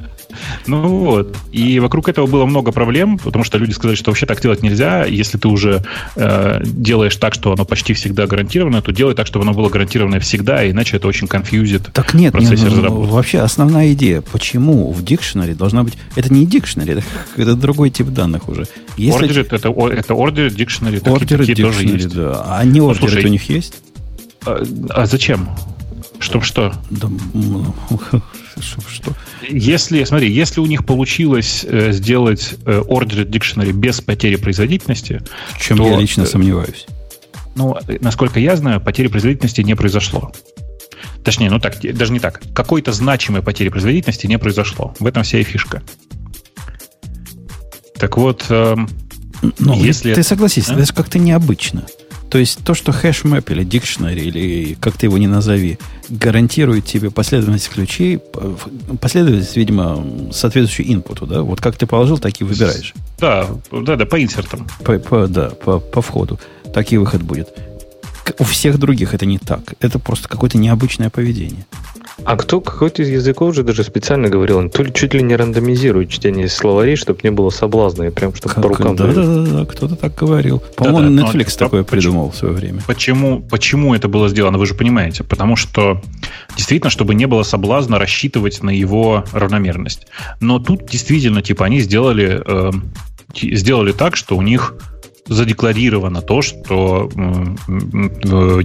[0.66, 1.37] Ну вот.
[1.53, 5.05] И вокруг этого было много проблем, потому что люди сказали, что вообще так делать нельзя.
[5.05, 5.83] Если ты уже
[6.16, 10.20] э, делаешь так, что оно почти всегда гарантировано, то делай так, чтобы оно было гарантированное
[10.20, 11.93] всегда, иначе это очень конфьюзит.
[11.93, 13.12] Так нет, процессе нет, ну, разработки.
[13.12, 15.95] вообще основная идея, почему в дикшнере должна быть...
[16.16, 17.03] Это не дикшнере, это,
[17.37, 18.66] это другой тип данных уже.
[18.97, 22.14] Если Ordered это, это ordered dictionary, такие, ордеры такие тоже есть.
[22.14, 22.45] да.
[22.47, 23.75] А не ордеры слушай, у них есть?
[24.45, 25.49] А, а зачем?
[26.18, 26.73] Чтоб что?
[26.91, 27.09] Да,
[28.61, 29.14] что?
[29.48, 35.22] Если, смотри, если у них получилось э, сделать э, ordered dictionary без потери производительности,
[35.55, 36.86] В чем То, я лично э, сомневаюсь.
[37.55, 40.32] Ну, э, насколько я знаю, потери производительности не произошло.
[41.24, 42.42] Точнее, ну так, даже не так.
[42.55, 44.94] Какой-то значимой потери производительности не произошло.
[44.98, 45.82] В этом вся и фишка.
[47.98, 48.88] Так вот, эм,
[49.59, 50.74] Ну, если ты согласись, а?
[50.74, 51.84] это же как-то необычно.
[52.33, 55.78] То есть то, что хэшмэп или дикшнери, или как ты его ни назови,
[56.09, 58.20] гарантирует тебе последовательность ключей,
[59.03, 61.43] последовательность, видимо, соответствующую инпуту, да?
[61.43, 62.95] Вот как ты положил, так и выбираешь.
[63.18, 64.66] да, да, да, по инсертам.
[64.83, 66.41] По, по- да, по, по входу.
[66.72, 67.51] Так и выход будет.
[68.39, 69.75] У всех других это не так.
[69.81, 71.66] Это просто какое-то необычное поведение.
[72.25, 75.35] А кто, какой-то из языков же даже специально говорил, он то ли чуть ли не
[75.35, 79.45] рандомизирует чтение словарей, чтобы не было соблазна, и прям чтобы по рукам да, да, дают.
[79.49, 80.62] да, да, кто-то так говорил.
[80.77, 82.01] По-моему, Да-да, но Netflix это- такое почему?
[82.03, 82.81] придумал в свое время.
[82.87, 85.25] Почему, почему это было сделано, вы же понимаете.
[85.25, 86.01] Потому что
[86.57, 90.07] действительно, чтобы не было соблазна рассчитывать на его равномерность.
[90.41, 92.70] Но тут действительно, типа, они сделали, э,
[93.35, 94.75] сделали так, что у них
[95.27, 98.64] задекларировано то, что в,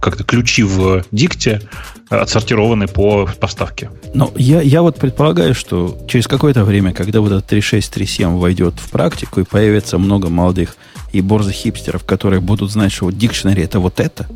[0.00, 1.62] как-то ключи в дикте
[2.08, 3.90] отсортированы по поставке.
[4.14, 8.74] Но я, я вот предполагаю, что через какое-то время, когда вот этот 3.6, 3.7 войдет
[8.78, 10.76] в практику и появится много молодых
[11.12, 14.26] и борзых хипстеров, которые будут знать, что вот дикшнери это вот это,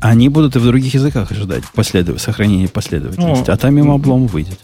[0.00, 2.20] они будут и в других языках ожидать последов...
[2.20, 4.58] сохранения последовательности, Ну, а там им облом выйдет.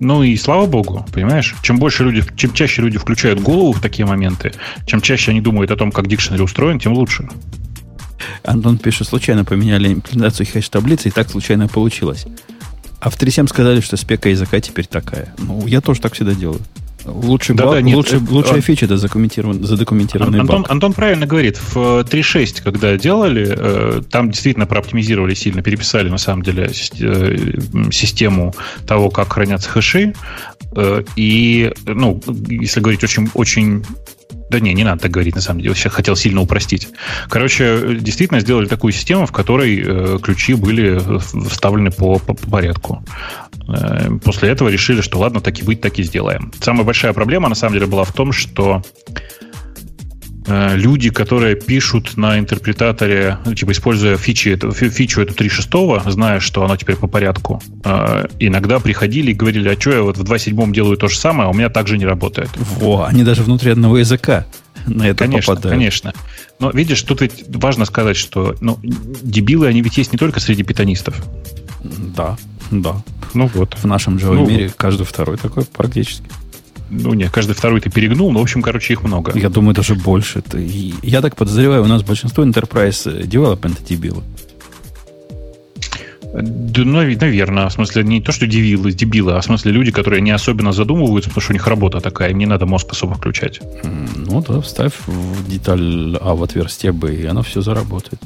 [0.00, 1.56] Ну и слава богу, понимаешь?
[1.62, 4.52] Чем больше люди, чем чаще люди включают голову в такие моменты,
[4.86, 7.28] чем чаще они думают о том, как дикшнери устроен, тем лучше.
[8.44, 12.26] Антон пишет, случайно поменяли имплементацию хэш-таблицы, и так случайно получилось.
[13.00, 15.34] А в 3.7 сказали, что спека языка теперь такая.
[15.38, 16.60] Ну, я тоже так всегда делаю.
[17.04, 20.70] Лучший Да, баг- да, нет, лучше, это- лучшая фича это задокументирован- задокументированный Антон, баг.
[20.70, 26.42] Антон правильно говорит, в 3.6, когда делали, э, там действительно прооптимизировали сильно, переписали на самом
[26.42, 26.70] деле
[27.00, 27.36] э,
[27.92, 28.54] систему
[28.86, 30.14] того, как хранятся хэши.
[30.76, 33.84] Э, И, ну, если говорить очень, очень
[34.50, 35.74] да не, не надо так говорить, на самом деле.
[35.74, 36.88] Сейчас хотел сильно упростить.
[37.28, 41.18] Короче, действительно сделали такую систему, в которой э, ключи были э,
[41.50, 43.04] вставлены по, по, по порядку.
[43.68, 46.52] Э, после этого решили, что ладно, так и быть, так и сделаем.
[46.60, 48.82] Самая большая проблема, на самом деле, была в том, что
[50.46, 56.40] э, люди, которые пишут на интерпретаторе, ну, типа используя фичи, эту, фичу эту 3.6, зная,
[56.40, 60.22] что она теперь по порядку, э, иногда приходили и говорили, а что я вот в
[60.22, 62.50] 2.7 делаю то же самое, а у меня также не работает.
[62.56, 64.46] Во, они даже внутри одного языка
[64.86, 65.78] на это конечно, попадают.
[65.78, 66.12] Конечно,
[66.58, 70.62] Но видишь, тут ведь важно сказать, что ну, дебилы, они ведь есть не только среди
[70.62, 71.22] питанистов.
[71.82, 72.36] Да,
[72.70, 73.02] да.
[73.34, 73.74] Ну вот.
[73.74, 76.24] В нашем Java ну, мире каждый второй такой практически.
[76.90, 79.38] Ну, нет, каждый второй ты перегнул, но, в общем, короче, их много.
[79.38, 80.42] Я думаю, даже больше.
[81.02, 84.22] Я так подозреваю, у нас большинство enterprise development дебилы.
[86.42, 87.68] Да, ну, наверное.
[87.68, 91.30] В смысле, не то, что дебилы, дебилы, а в смысле люди, которые не особенно задумываются,
[91.30, 93.60] потому что у них работа такая, им не надо мозг особо включать.
[94.16, 98.20] Ну да, вставь в деталь А в отверстие Б, и оно все заработает.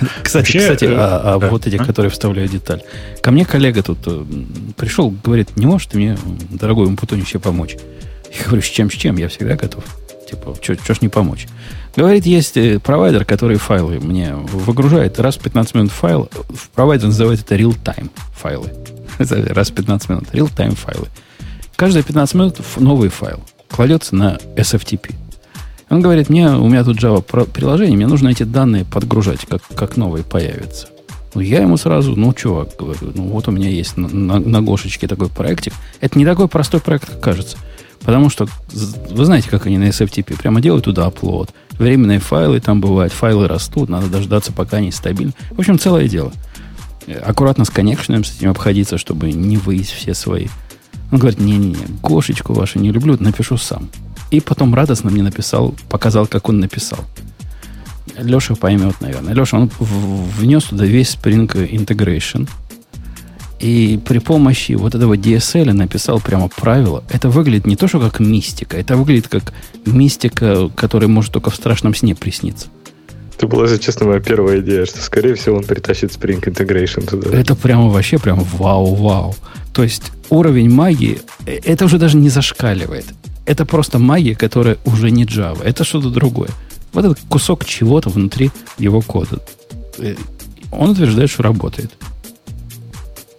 [0.22, 1.48] Кстати, Вообще, кстати, э, а, а да.
[1.48, 1.84] вот этих, а?
[1.84, 2.82] которые вставляют деталь.
[3.22, 4.24] Ко мне коллега тут э,
[4.76, 6.18] пришел, говорит, не можешь ты мне,
[6.50, 7.76] дорогой умпутонище, помочь?
[8.38, 9.16] Я говорю, с чем, с чем?
[9.16, 9.84] Я всегда готов.
[10.30, 11.48] Типа, что ж не помочь?
[11.96, 15.18] Говорит, есть э, провайдер, который файлы мне выгружает.
[15.18, 16.30] Раз в 15 минут файл,
[16.74, 18.70] провайдер называет это real-time файлы.
[19.18, 20.24] Раз в 15 минут.
[20.32, 21.08] Real-time файлы.
[21.74, 25.14] Каждые 15 минут новый файл кладется на SFTP.
[25.88, 27.20] Он говорит, мне, у меня тут Java
[27.50, 30.88] приложение, мне нужно эти данные подгружать, как, как новые появятся.
[31.34, 34.62] Ну, я ему сразу, ну, чувак, говорю, ну, вот у меня есть на, на, на
[34.62, 35.72] Гошечке такой проектик.
[36.00, 37.56] Это не такой простой проект, как кажется.
[38.00, 38.48] Потому что,
[39.10, 41.50] вы знаете, как они на SFTP, прямо делают туда оплот.
[41.72, 45.32] Временные файлы там бывают, файлы растут, надо дождаться, пока они стабильны.
[45.50, 46.32] В общем, целое дело.
[47.24, 50.48] Аккуратно с коннекшеном с этим обходиться, чтобы не выйти все свои.
[51.12, 53.88] Он говорит, не-не-не, Гошечку вашу не люблю, напишу сам.
[54.30, 57.00] И потом радостно мне написал, показал, как он написал.
[58.16, 59.34] Леша поймет, наверное.
[59.34, 62.48] Леша, он внес туда весь Spring Integration.
[63.60, 67.04] И при помощи вот этого DSL написал прямо правило.
[67.10, 68.78] Это выглядит не то, что как мистика.
[68.78, 69.52] Это выглядит как
[69.84, 72.68] мистика, которая может только в страшном сне присниться.
[73.36, 77.36] Это была, если честно, моя первая идея, что, скорее всего, он притащит Spring Integration туда.
[77.36, 79.34] Это прямо вообще прям вау-вау.
[79.72, 83.06] То есть уровень магии, э, это уже даже не зашкаливает.
[83.46, 85.62] Это просто магия, которая уже не Java.
[85.62, 86.50] Это что-то другое.
[86.92, 89.40] Вот этот кусок чего-то внутри его кода.
[89.98, 90.14] Э,
[90.72, 91.90] он утверждает, что работает.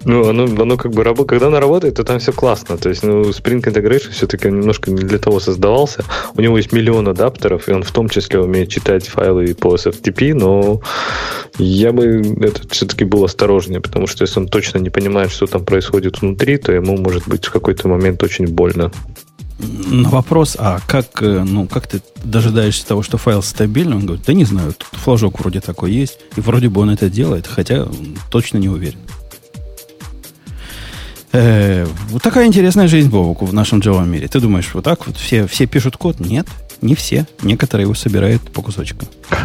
[0.05, 1.29] Ну, оно, оно как бы работает.
[1.29, 2.77] Когда оно работает, то там все классно.
[2.77, 6.03] То есть, ну, Spring Integration все-таки немножко не для того создавался.
[6.35, 10.33] У него есть миллион адаптеров, и он в том числе умеет читать файлы по SFTP,
[10.33, 10.81] но
[11.57, 15.63] я бы это все-таки был осторожнее, потому что если он точно не понимает, что там
[15.65, 18.91] происходит внутри, то ему может быть в какой-то момент очень больно.
[19.59, 23.95] На вопрос, а как, э, ну, как ты дожидаешься того, что файл стабильный?
[23.97, 27.11] Он говорит, да не знаю, тут флажок вроде такой есть, и вроде бы он это
[27.11, 27.87] делает, хотя
[28.31, 28.99] точно не уверен.
[31.33, 34.27] Э, вот такая интересная жизнь, Бобуку, в нашем Java мире.
[34.27, 36.19] Ты думаешь, вот так вот все, все пишут код?
[36.19, 36.47] Нет,
[36.81, 37.25] не все.
[37.41, 39.07] Некоторые его собирают по кусочкам.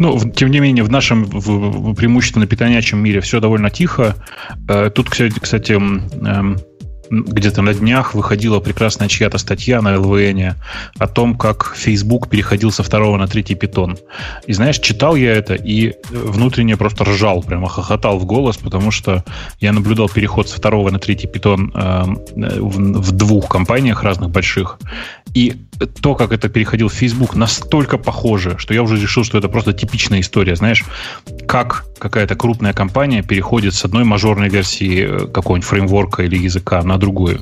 [0.00, 4.16] Ну, тем не менее, в нашем в, в преимущественно питанячем мире все довольно тихо.
[4.68, 6.58] Э, тут, кстати, кстати эм,
[7.10, 10.54] где-то на днях выходила прекрасная чья-то статья на ЛВН
[10.98, 13.98] о том, как Facebook переходил со второго на третий питон.
[14.46, 19.24] И знаешь, читал я это и внутренне просто ржал, прямо хохотал в голос, потому что
[19.60, 24.78] я наблюдал переход со второго на третий питон э, в, в двух компаниях разных больших.
[25.34, 25.56] И
[26.00, 29.72] то, как это переходил в Facebook, настолько похоже, что я уже решил, что это просто
[29.72, 30.54] типичная история.
[30.56, 30.84] Знаешь,
[31.46, 36.93] как какая-то крупная компания переходит с одной мажорной версии э, какого-нибудь фреймворка или языка на
[36.98, 37.40] другую.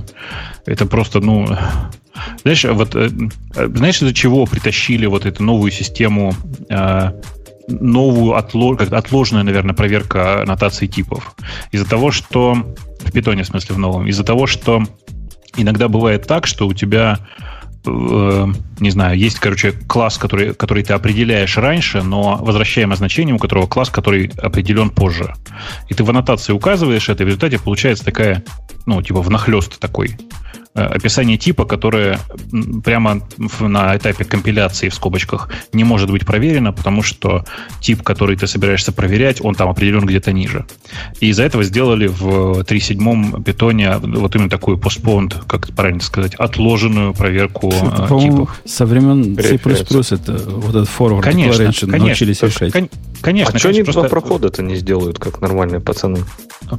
[0.67, 1.47] Это просто, ну...
[2.43, 3.09] Знаешь, вот, э,
[3.55, 6.35] знаешь, из-за чего притащили вот эту новую систему
[6.69, 7.13] э,
[7.69, 11.35] новую отложенная, наверное, проверка нотации типов.
[11.71, 12.55] Из-за того, что
[13.01, 14.83] в питоне, в смысле, в новом, из-за того, что
[15.57, 17.19] иногда бывает так, что у тебя
[17.85, 18.47] Э,
[18.79, 23.67] не знаю, есть, короче, класс, который, который ты определяешь раньше, но возвращаемое значение, у которого
[23.67, 25.35] класс, который определен позже.
[25.89, 28.45] И ты в аннотации указываешь это, и в результате получается такая,
[28.87, 30.17] ну, типа внахлест такой
[30.75, 32.19] описание типа, которое
[32.85, 33.21] прямо
[33.61, 37.45] на этапе компиляции в скобочках не может быть проверено, потому что
[37.81, 40.65] тип, который ты собираешься проверять, он там определен где-то ниже.
[41.21, 47.13] И из-за этого сделали в 3.7 питоне вот именно такую постпонд, как правильно сказать, отложенную
[47.13, 48.61] проверку это, э, типов.
[48.65, 52.73] Со времен C++ это вот этот forward конечно, конечно, научились решать.
[53.21, 53.55] Конечно.
[53.55, 54.01] А что они просто...
[54.01, 56.21] два прохода-то не сделают, как нормальные пацаны?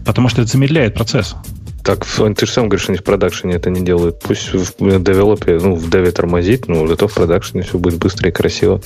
[0.05, 1.35] Потому что это замедляет процесс.
[1.83, 4.19] Так, ты же сам говоришь, они в продакшене это не делают.
[4.21, 8.31] Пусть в девелопе, ну, в деве тормозит, но зато в продакшене все будет быстро и
[8.31, 8.81] красиво.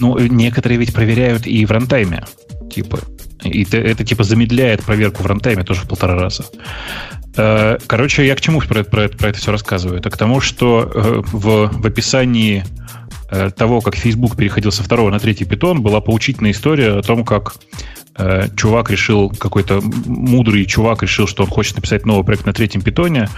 [0.00, 2.24] Ну, некоторые ведь проверяют и в рантайме.
[2.70, 2.98] Типа.
[3.44, 6.44] И это, это типа замедляет проверку в рантайме тоже в полтора раза.
[7.36, 9.98] Э, короче, я к чему про это, про про это все рассказываю?
[9.98, 12.64] Это к тому, что э, в, в описании
[13.30, 17.24] э, того, как Facebook переходил со второго на третий питон, была поучительная история о том,
[17.24, 17.54] как
[18.20, 22.82] э, чувак решил, какой-то мудрый чувак решил, что он хочет написать новый проект на третьем
[22.82, 23.28] питоне,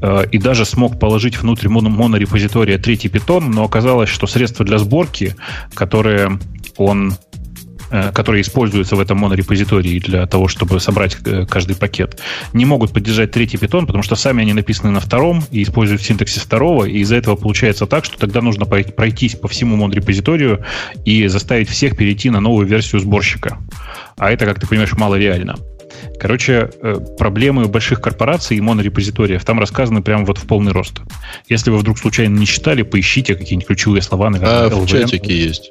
[0.00, 4.78] э, и даже смог положить внутрь моно- монорепозитория третий питон, но оказалось, что средства для
[4.78, 5.36] сборки,
[5.74, 6.38] которые
[6.76, 7.14] он
[8.12, 12.20] которые используются в этом монорепозитории для того, чтобы собрать э, каждый пакет,
[12.52, 16.42] не могут поддержать третий питон, потому что сами они написаны на втором и используют синтаксис
[16.42, 20.64] второго, и из-за этого получается так, что тогда нужно пройтись по всему монорепозиторию
[21.04, 23.58] и заставить всех перейти на новую версию сборщика.
[24.16, 25.56] А это, как ты понимаешь, мало реально.
[26.18, 31.00] Короче, э, проблемы больших корпораций и монорепозиториев там рассказаны прямо вот в полный рост.
[31.48, 34.30] Если вы вдруг случайно не читали, поищите какие-нибудь ключевые слова.
[34.30, 34.84] Наверное, а LVM.
[34.84, 35.70] в чатике есть.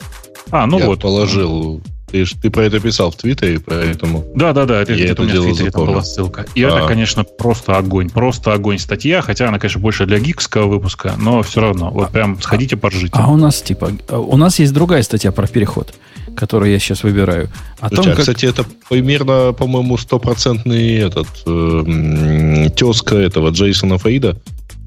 [0.52, 1.02] А, ну Я вот.
[1.02, 4.26] положил ты, ты про это писал в Твиттере, поэтому...
[4.36, 6.46] Да, да, да, это, я это у меня в Твиттере там была ссылка.
[6.56, 6.70] И а.
[6.70, 8.10] это, конечно, просто огонь.
[8.10, 11.90] Просто огонь статья, хотя она, конечно, больше для гикского выпуска, но все равно.
[11.92, 13.14] Вот а, прям сходите, поржите.
[13.14, 15.94] А у нас, типа, у нас есть другая статья про переход,
[16.36, 17.50] которую я сейчас выбираю.
[17.80, 18.20] О Слушай, том, а, как...
[18.20, 24.38] кстати, это примерно, по-моему, стопроцентный этот э, тезка этого Джейсона Фейда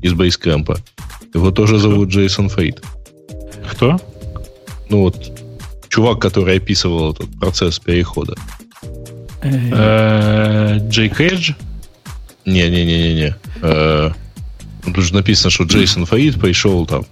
[0.03, 0.79] из Basecamp а.
[1.33, 2.83] Его тоже зовут Джейсон Фейд.
[3.73, 3.99] Кто?
[4.91, 5.17] Ну вот,
[5.89, 8.35] чувак, который описывал этот процесс перехода?
[9.43, 11.53] Э, Джей Кейдж?
[12.45, 13.37] Не-не-не-не-не.
[13.63, 14.11] Э,
[14.85, 17.05] тут же написано, что Джейсон Фаид пришел там,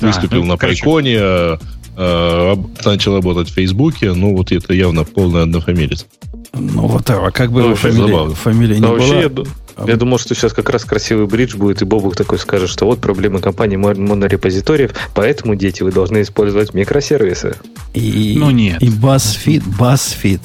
[0.00, 4.12] выступил ну, на PyCon е, э, начал работать в Фейсбуке.
[4.12, 6.06] Ну, вот это явно полный однофамилец.
[6.52, 9.44] Ну, вот а как бы ну, фамилия, фамилия не была.
[9.76, 12.86] А Я думал, что сейчас как раз красивый бридж будет, и Бобук такой скажет, что
[12.86, 17.56] вот проблемы компании монорепозиториев, поэтому, дети, вы должны использовать микросервисы.
[17.92, 18.82] И, ну нет.
[18.82, 20.40] И BuzzFeed, BuzzFeed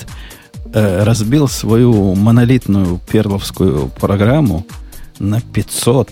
[0.73, 4.65] э, разбил свою монолитную перловскую программу
[5.19, 6.11] на 500,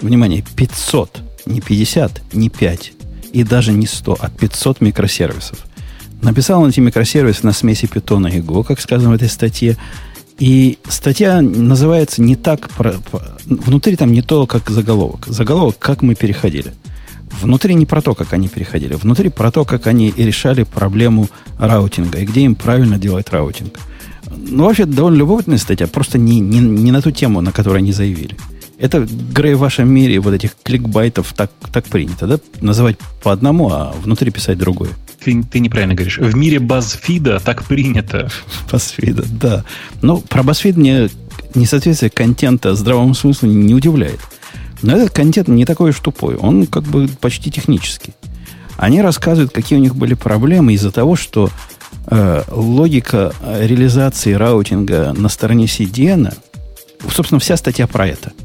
[0.00, 2.92] внимание, 500, не 50, не 5,
[3.32, 5.58] и даже не 100, а 500 микросервисов.
[6.20, 9.76] Написал он эти микросервисы на смеси питона и Go, как сказано в этой статье,
[10.42, 12.68] и статья называется не так...
[12.70, 12.94] Про,
[13.44, 15.26] внутри там не то, как заголовок.
[15.28, 16.72] Заголовок, как мы переходили.
[17.40, 18.94] Внутри не про то, как они переходили.
[18.94, 21.28] Внутри про то, как они решали проблему
[21.60, 23.78] routing а и где им правильно делать routing.
[24.36, 27.92] Ну, вообще, довольно любопытная статья, просто не, не, не на ту тему, на которую они
[27.92, 28.36] заявили.
[28.82, 32.38] Это, Грей, в вашем мире вот этих кликбайтов так, так принято, да?
[32.60, 34.90] Называть по одному, а внутри писать другое
[35.24, 36.18] ты, ты неправильно говоришь.
[36.18, 38.28] В мире BuzzFeed так принято.
[38.70, 39.64] BuzzFeed, да.
[40.00, 41.10] Ну, про BuzzFeed мне
[41.54, 44.20] несоответствие контента здравому смыслу не удивляет.
[44.82, 46.34] Но этот контент не такой уж тупой.
[46.36, 48.14] Он как бы почти технический.
[48.76, 51.50] Они рассказывают, какие у них были проблемы из-за того, что
[52.06, 56.34] э, логика реализации раутинга на стороне CDN,
[57.08, 58.32] собственно, вся статья про это–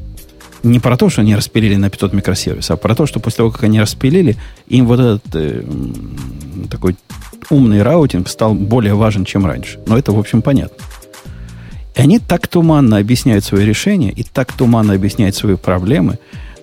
[0.62, 3.50] не про то, что они распилили на 500 микросервисов, а про то, что после того,
[3.50, 4.36] как они распилили,
[4.66, 5.62] им вот этот э,
[6.70, 6.96] такой
[7.50, 9.78] умный routing стал более важен, чем раньше.
[9.86, 10.84] Но это, в общем, понятно.
[11.94, 16.18] И они так туманно объясняют свои решения и так туманно объясняют свои проблемы,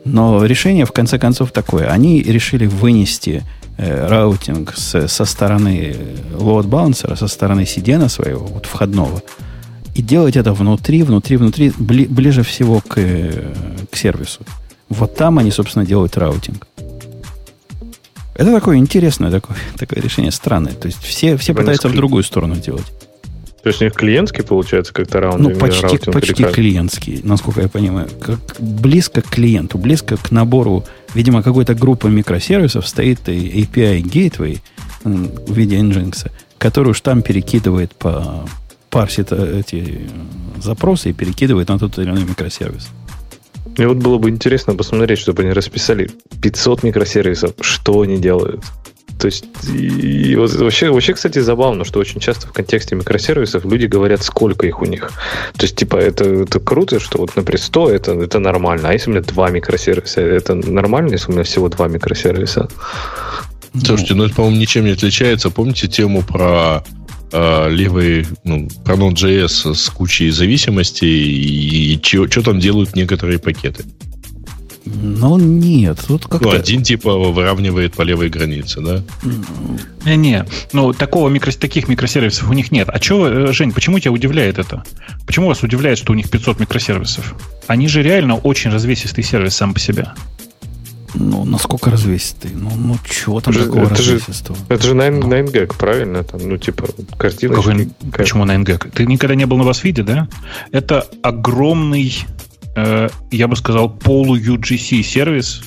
[0.05, 1.87] но решение, в конце концов, такое.
[1.87, 3.43] Они решили вынести
[3.77, 5.95] э, routing с, со стороны
[6.31, 9.21] load balancer, со стороны CDN своего, вот входного,
[9.95, 14.41] и делать это внутри, внутри, внутри, бли, ближе всего к, к сервису.
[14.89, 16.67] Вот там они, собственно, делают routing.
[18.35, 20.73] Это такое интересное такое, такое решение, странное.
[20.73, 22.85] То есть все, все пытаются в другую сторону делать.
[23.63, 25.39] То есть у них клиентский получается как-то раунд?
[25.39, 28.09] Ну, почти, почти клиентский, насколько я понимаю.
[28.21, 30.83] Как близко к клиенту, близко к набору.
[31.15, 34.59] Видимо, какой-то группа микросервисов стоит API Gateway
[35.03, 36.29] в виде Nginx,
[36.59, 38.45] который уж там перекидывает по,
[38.95, 40.09] парсит э, эти
[40.63, 42.87] запросы и перекидывает на тот или иной микросервис.
[43.77, 46.09] Мне вот было бы интересно посмотреть, чтобы они расписали
[46.41, 48.63] 500 микросервисов, что они делают.
[49.19, 54.23] То есть, и вообще, вообще, кстати, забавно, что очень часто в контексте микросервисов люди говорят,
[54.23, 55.11] сколько их у них.
[55.57, 58.87] То есть, типа, это, это круто, что вот, например, 100 это, это нормально.
[58.89, 62.69] А если у меня два микросервиса, это нормально, если у меня всего два микросервиса?
[63.83, 65.49] Слушайте, ну это, по-моему, ничем не отличается.
[65.49, 66.85] Помните тему про
[67.31, 73.85] э, левый, ну, про Node.js с кучей зависимостей и что там делают некоторые пакеты.
[74.85, 76.49] Ну, нет, тут как-то...
[76.49, 79.03] Ну, один типа выравнивает по левой границе, да?
[80.05, 82.89] Не, не, ну, такого микро, таких микросервисов у них нет.
[82.89, 84.83] А что, э, Жень, почему тебя удивляет это?
[85.25, 87.33] Почему вас удивляет, что у них 500 микросервисов?
[87.65, 90.09] Они же реально очень развесистый сервис сам по себе.
[91.17, 92.51] Ну, насколько развесистый?
[92.53, 94.57] Ну, ну чего там это такого это развесистого?
[94.57, 95.77] Же, это же 9, 9gag, ну.
[95.77, 96.23] правильно?
[96.23, 96.87] Там, ну, типа,
[97.17, 97.69] картиночки.
[97.69, 98.91] Какой, почему 9gag?
[98.91, 100.27] Ты никогда не был на BuzzFeed, да?
[100.71, 102.13] Это огромный,
[102.75, 105.63] э, я бы сказал, полу-UGC сервис,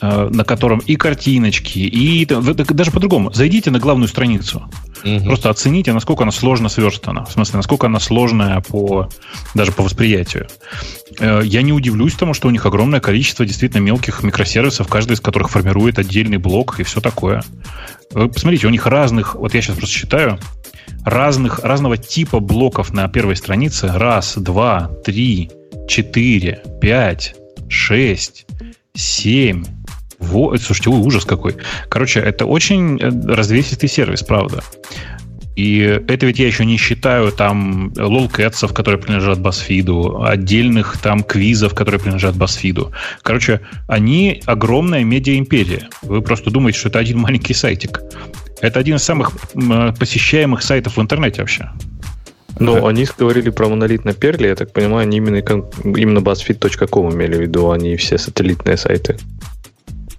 [0.00, 3.32] э, на котором и картиночки, и даже по-другому.
[3.32, 4.68] Зайдите на главную страницу.
[5.04, 5.24] Угу.
[5.24, 7.24] Просто оцените, насколько она сложно сверстана.
[7.24, 9.08] В смысле, насколько она сложная по,
[9.54, 10.48] даже по восприятию.
[11.18, 15.20] Э, я не удивлюсь тому, что у них огромное количество действительно мелких микросервисов, каждый из
[15.20, 17.42] которых формирует отдельный блок и все такое.
[18.12, 20.38] Посмотрите, у них разных, вот я сейчас просто считаю,
[21.04, 23.90] разных, разного типа блоков на первой странице.
[23.94, 25.50] Раз, два, три,
[25.88, 27.34] четыре, пять,
[27.68, 28.46] шесть,
[28.94, 29.64] семь.
[30.18, 31.56] Во, слушайте, ужас какой.
[31.88, 34.62] Короче, это очень э, развесистый сервис, правда.
[35.58, 41.74] И это ведь я еще не считаю там лолкэтсов, которые принадлежат BuzzFeed, отдельных там квизов,
[41.74, 42.92] которые принадлежат BuzzFeed.
[43.22, 45.88] Короче, они огромная медиа-империя.
[46.02, 48.02] Вы просто думаете, что это один маленький сайтик.
[48.60, 49.32] Это один из самых
[49.98, 51.70] посещаемых сайтов в интернете вообще.
[52.60, 52.88] Но да.
[52.88, 57.40] они говорили про монолит на Перле, я так понимаю, они именно, именно BuzzFeed.com имели в
[57.40, 59.16] виду, а не все сателлитные сайты.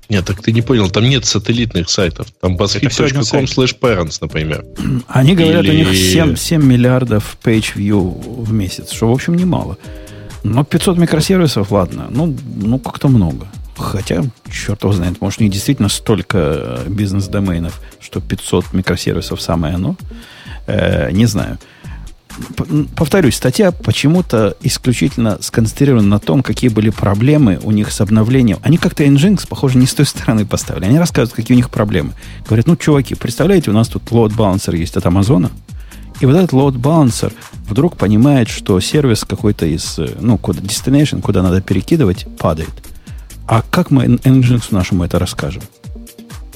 [0.10, 2.28] Нет, так ты не понял, там нет сателлитных сайтов.
[2.42, 4.66] Там BuzzFeed.com slash parents, например.
[5.08, 5.72] Они говорят, Или...
[5.72, 9.78] у них 7, 7 миллиардов page view в месяц, что, в общем, немало.
[10.44, 13.48] Но 500 микросервисов, ладно, ну, ну как-то много.
[13.78, 19.96] Хотя, черт его знает, может, у них действительно столько бизнес-доменов, что 500 микросервисов самое оно.
[20.66, 21.60] Э, не знаю
[22.96, 28.60] повторюсь, статья почему-то исключительно сконцентрирована на том, какие были проблемы у них с обновлением.
[28.62, 30.86] Они как-то Nginx, похоже, не с той стороны поставили.
[30.86, 32.14] Они рассказывают, какие у них проблемы.
[32.46, 35.52] Говорят, ну, чуваки, представляете, у нас тут load balancer есть от Амазона,
[36.20, 37.32] и вот этот load balancer
[37.68, 42.72] вдруг понимает, что сервис какой-то из, ну, куда, destination, куда надо перекидывать, падает.
[43.48, 45.64] А как мы Nginx нашему это расскажем?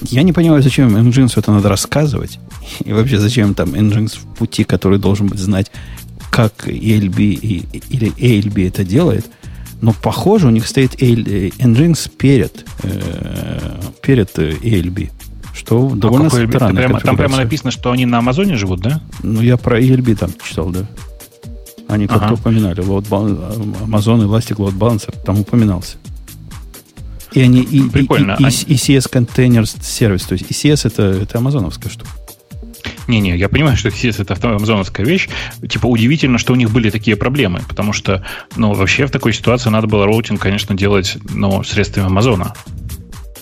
[0.01, 2.39] Я не понимаю, зачем Nginx это надо рассказывать.
[2.83, 5.71] И вообще, зачем там Nginx в пути, который должен быть знать,
[6.29, 9.25] как ELB и, или ALB это делает.
[9.81, 15.09] Но похоже, у них стоит Nginx перед, э, перед ELB.
[15.53, 16.75] Что а довольно странно.
[16.75, 19.01] Прямо, там прямо написано, что они на Амазоне живут, да?
[19.21, 20.87] Ну, я про ELB там читал, да.
[21.87, 22.33] Они как-то ага.
[22.33, 22.83] упоминали.
[22.83, 25.97] Load, Amazon Elastic Load Balancer там упоминался.
[27.33, 28.35] И они и, Прикольно.
[28.39, 30.23] И, и, и, ECS Container Service.
[30.23, 32.09] То есть ECS это, это амазоновская штука.
[33.07, 35.29] Не-не, я понимаю, что ECS это амазоновская вещь.
[35.67, 38.23] Типа удивительно, что у них были такие проблемы, потому что,
[38.55, 42.53] ну, вообще в такой ситуации надо было routing, конечно, делать, ну, средствами Амазона.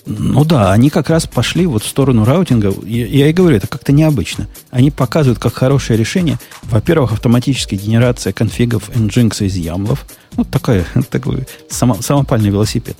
[0.05, 2.73] Ну да, они как раз пошли вот в сторону routing а.
[2.85, 4.47] Я, я и говорю, это как-то необычно.
[4.72, 6.39] Они показывают как хорошее решение.
[6.63, 10.05] Во-первых, автоматическая генерация конфигов Nginx из YAML ов.
[10.34, 12.97] Вот такая, такой само, самопальный велосипед.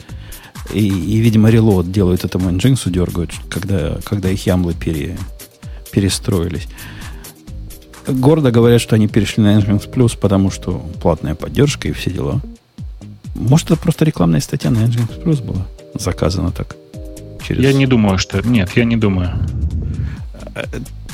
[0.74, 5.18] И, и, видимо, релот делают этому Nginx, дергают, когда, когда их ямлы пере,
[5.92, 6.68] перестроились.
[8.08, 12.42] Гордо говорят, что они перешли на Nginx Plus, потому что платная поддержка и все дела.
[13.36, 16.76] Может, это просто рекламная статья на Nginx Plus была заказана так?
[17.46, 17.64] Через...
[17.64, 18.42] Я не думаю, что...
[18.42, 19.34] Нет, я не думаю.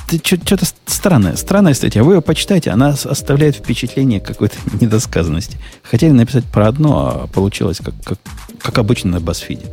[0.07, 1.35] Что-то странное.
[1.35, 2.03] Странная статья.
[2.03, 5.57] Вы ее почитайте, она оставляет впечатление какой-то недосказанности.
[5.83, 8.19] Хотели написать про одно, а получилось как, как,
[8.61, 9.65] как обычно на BuzzFeed.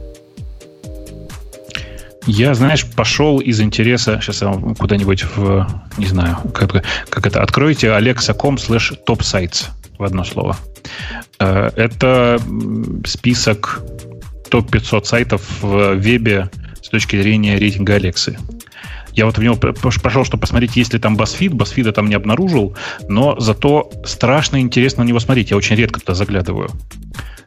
[2.27, 7.43] Я, знаешь, пошел из интереса, сейчас я вам куда-нибудь в, не знаю, как, как это,
[7.43, 9.67] откройте alexa.com slash top sites
[9.99, 10.57] в одно слово.
[11.39, 12.41] Э, это
[13.05, 13.83] список
[14.51, 16.49] топ-500 сайтов в вебе
[16.83, 18.39] с точки зрения рейтинга Алексы.
[19.15, 21.51] Я вот в него пошел, чтобы посмотреть, есть ли там BuzzFeed.
[21.51, 22.77] BuzzFeed там не обнаружил,
[23.09, 25.51] но зато страшно интересно на него смотреть.
[25.51, 26.71] Я очень редко туда заглядываю.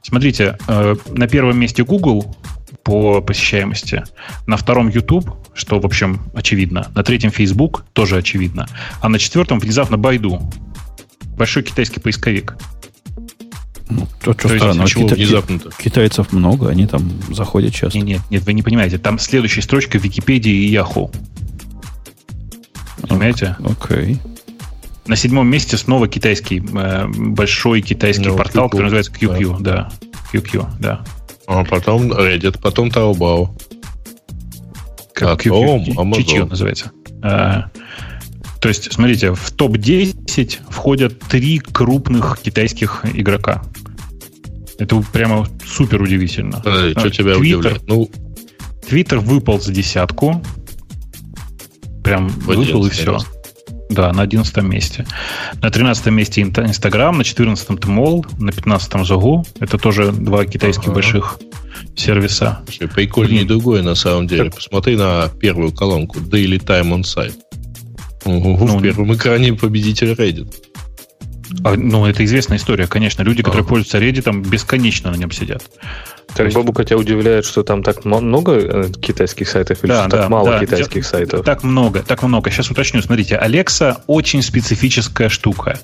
[0.01, 2.35] Смотрите, э, на первом месте Google
[2.83, 4.03] по посещаемости,
[4.45, 8.67] на втором YouTube, что, в общем, очевидно, на третьем Facebook, тоже очевидно,
[9.01, 10.41] а на четвертом внезапно Байду,
[11.37, 12.55] большой китайский поисковик.
[13.89, 15.71] Ну, то, что то странно, кита- внезапно-то?
[15.77, 17.97] китайцев много, они там заходят часто.
[17.97, 21.13] Нет, нет, нет, вы не понимаете, там следующая строчка Википедии и Yahoo.
[23.01, 23.55] Понимаете?
[23.59, 24.13] Окей.
[24.13, 24.19] Okay.
[25.07, 28.69] На седьмом месте снова китайский, э, большой китайский no, ну, портал, QQ.
[28.69, 29.73] который называется QQ, да.
[29.73, 29.89] да.
[30.33, 31.05] QQ, да.
[31.47, 33.49] А потом Reddit, потом Taobao.
[35.13, 36.49] Как потом QQ, Amazon.
[36.49, 36.91] Называется.
[37.23, 37.69] А,
[38.59, 43.63] то есть, смотрите, в топ-10 входят три крупных китайских игрока.
[44.77, 46.59] Это прямо супер удивительно.
[46.59, 47.87] Подожди, что тебя Twitter, удивляет?
[47.87, 48.09] Ну,
[48.87, 50.41] Твиттер выпал за десятку,
[52.07, 53.19] прям выпал и все.
[53.89, 55.05] Да, на 11 месте.
[55.61, 59.45] На 13 месте Инстаграм, на 14 Тмол, на 15 Загу.
[59.59, 60.95] Это тоже два китайских ага.
[60.95, 61.39] больших
[61.95, 62.59] сервиса.
[62.65, 63.47] Слушай, прикольнее Блин.
[63.47, 64.45] другое на самом деле.
[64.45, 64.55] Так.
[64.55, 66.19] Посмотри на первую колонку.
[66.19, 67.35] Daily Time on Site.
[68.25, 70.53] Угу, ну, в первом экране победитель Reddit.
[71.63, 73.23] А, ну, это известная история, конечно.
[73.23, 73.69] Люди, которые а.
[73.69, 75.63] пользуются Reddit, бесконечно на нем сидят.
[76.35, 76.55] Так есть...
[76.55, 80.29] Бабука тебя удивляет, что там так много э, китайских сайтов или да, что да, так
[80.29, 81.45] мало да, китайских да, сайтов?
[81.45, 82.51] Так много, так много.
[82.51, 83.01] Сейчас уточню.
[83.01, 85.79] Смотрите, Alexa очень специфическая штука.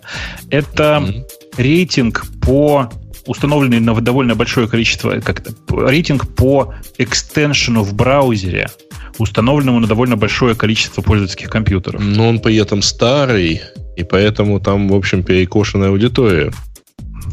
[0.50, 1.24] Это mm-hmm.
[1.58, 2.90] рейтинг по
[3.26, 8.70] установленный на довольно большое количество, как рейтинг по экстеншену в браузере,
[9.18, 12.02] установленному на довольно большое количество пользовательских компьютеров.
[12.04, 13.62] Но он при этом старый,
[13.96, 16.52] и поэтому там, в общем, перекошенная аудитория.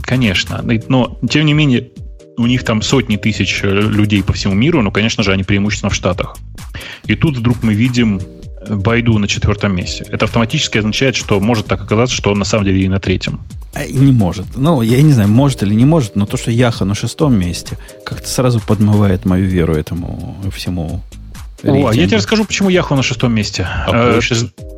[0.02, 0.64] Конечно.
[0.88, 1.90] Но, тем не менее,
[2.40, 5.90] у них там сотни тысяч э, людей по всему миру, но, конечно же, они преимущественно
[5.90, 6.38] в Штатах.
[7.04, 8.20] И тут вдруг мы видим
[8.68, 10.06] Байду на четвертом месте.
[10.08, 13.40] Это автоматически означает, что может так оказаться, что он на самом деле и на третьем.
[13.74, 14.46] А, не может.
[14.56, 17.78] Ну, я не знаю, может или не может, но то, что Яха на шестом месте,
[18.04, 21.02] как-то сразу подмывает мою веру этому всему
[21.62, 23.66] о, а я тебе расскажу, почему Яху на шестом месте.
[23.68, 24.18] А?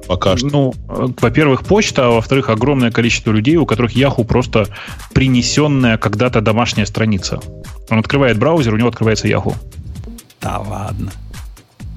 [0.06, 0.46] Пока что.
[0.46, 4.66] Ну, во-первых, почта, а во-вторых, огромное количество людей, у которых Яху просто
[5.14, 7.40] принесенная когда-то домашняя страница.
[7.90, 9.54] Он открывает браузер, у него открывается Яху.
[10.40, 11.12] Да ладно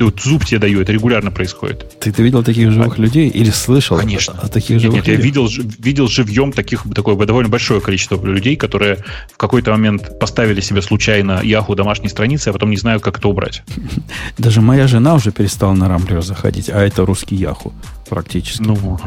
[0.03, 1.99] вот зуб тебе даю, это регулярно происходит.
[1.99, 4.33] Ты, ты видел таких живых а, людей или слышал Конечно.
[4.33, 5.19] о, о таких живых нет, нет, людях?
[5.19, 9.03] я видел, видел живьем таких, такое довольно большое количество людей, которые
[9.33, 13.27] в какой-то момент поставили себе случайно Яху домашней страницы, а потом не знают, как это
[13.27, 13.63] убрать.
[14.37, 17.73] Даже моя жена уже перестала на Рамблер заходить, а это русский Яху
[18.09, 18.61] практически.
[18.61, 18.99] Ну,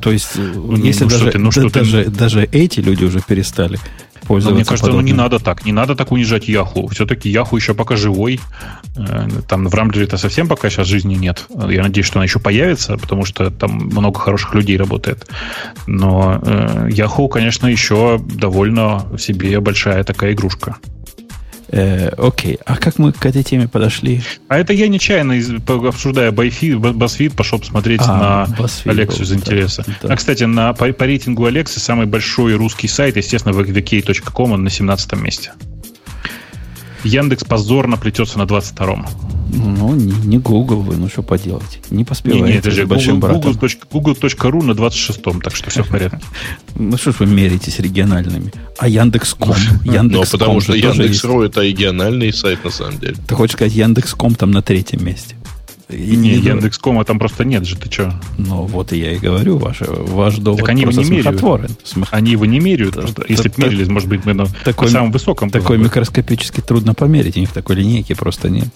[0.00, 2.10] То есть, ну, если ну, даже, ты, ну, да, даже, ты...
[2.10, 3.78] даже эти люди уже перестали
[4.24, 4.50] пользоваться.
[4.50, 5.64] Но мне кажется, ну не надо так.
[5.64, 6.88] Не надо так унижать Яху.
[6.88, 8.40] Все-таки Яху еще пока живой.
[8.96, 11.46] Э, там в Рамблере-то совсем пока сейчас жизни нет.
[11.68, 15.26] Я надеюсь, что она еще появится, потому что там много хороших людей работает.
[15.86, 16.40] Но
[16.90, 20.76] Яху, конечно, еще довольно себе большая такая игрушка.
[21.68, 24.22] Э, окей, а как мы к этой теме подошли?
[24.48, 25.34] А это я нечаянно,
[25.88, 29.84] обсуждая BuzzFeed, пошел посмотреть а, на BuzzFeed Алексу из интереса.
[29.86, 30.14] Да, да.
[30.14, 34.70] А, кстати, на, по, по рейтингу Алексы самый большой русский сайт, естественно, vk.com, он на
[34.70, 35.52] 17 месте.
[37.04, 39.06] Яндекс позорно плетется на 22-м.
[39.56, 41.80] Ну, не, не Google вы, ну что поделать.
[41.90, 45.82] Не поспеваете не, не, это же большим Google, Google, Google.ru на 26-м, так что все
[45.82, 46.18] в порядке.
[46.76, 48.52] Ну что ж вы меритесь региональными?
[48.78, 49.54] А Яндекс.ком?
[49.84, 53.16] Яндекс.ком ну, потому что Яндекс.ру это региональный сайт на самом деле.
[53.28, 55.36] Ты хочешь сказать, Яндекс.ком там на третьем месте?
[55.94, 58.12] И не, Яндекс.кома там просто нет же, ты что?
[58.38, 61.40] Ну, вот и я и говорю, ваш, ваш довод так они его не меряют.
[61.84, 62.08] Смех...
[62.10, 62.94] Они его не меряют.
[62.94, 63.24] Просто.
[63.28, 65.50] Если бы мерили, может быть, мы на, такой, на самом высоком.
[65.50, 67.36] Такой микроскопически трудно померить.
[67.36, 68.68] У них такой линейки просто нет.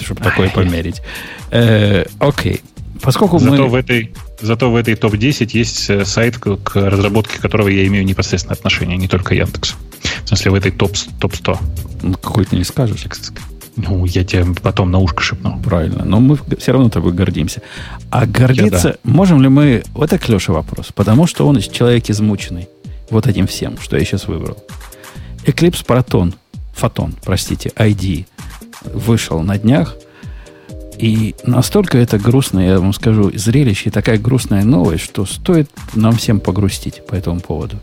[0.00, 1.02] Чтобы такое померить.
[1.50, 2.60] Э, окей.
[3.00, 3.68] Поскольку зато мы...
[3.68, 8.56] В этой, зато в этой топ-10 есть э, сайт, к разработке которого я имею непосредственное
[8.56, 9.76] отношение, не только Яндекс.
[10.24, 11.18] В смысле, в этой топ-100.
[11.20, 11.58] Топ
[12.02, 13.04] ну, какой ты не скажешь.
[13.78, 15.60] Ну, я тебе потом на ушко шепну.
[15.64, 16.04] Правильно.
[16.04, 17.62] Но мы все равно тобой гордимся.
[18.10, 18.98] А гордиться...
[19.04, 19.10] да.
[19.10, 19.84] Можем ли мы...
[19.94, 20.88] Вот это к Леше вопрос.
[20.92, 22.68] Потому что он человек измученный.
[23.08, 24.56] Вот этим всем, что я сейчас выбрал.
[25.44, 26.34] Eclipse Proton,
[26.76, 28.26] Photon, простите, ID,
[28.84, 29.94] вышел на днях.
[30.98, 36.16] И настолько это грустно, я вам скажу, зрелище и такая грустная новость, что стоит нам
[36.16, 37.78] всем погрустить по этому поводу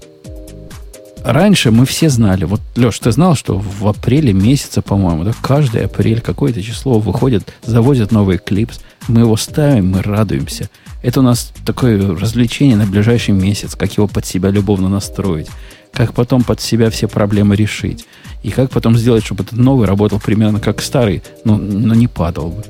[1.25, 5.85] раньше мы все знали, вот, Леш, ты знал, что в апреле месяце, по-моему, да, каждый
[5.85, 10.69] апрель какое-то число выходит, завозят новый клипс, мы его ставим, мы радуемся.
[11.01, 15.47] Это у нас такое развлечение на ближайший месяц, как его под себя любовно настроить,
[15.91, 18.05] как потом под себя все проблемы решить,
[18.43, 22.49] и как потом сделать, чтобы этот новый работал примерно как старый, но, но не падал
[22.49, 22.63] бы.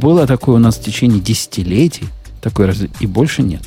[0.00, 2.06] Было такое у нас в течение десятилетий,
[2.40, 3.62] такое, и больше нет.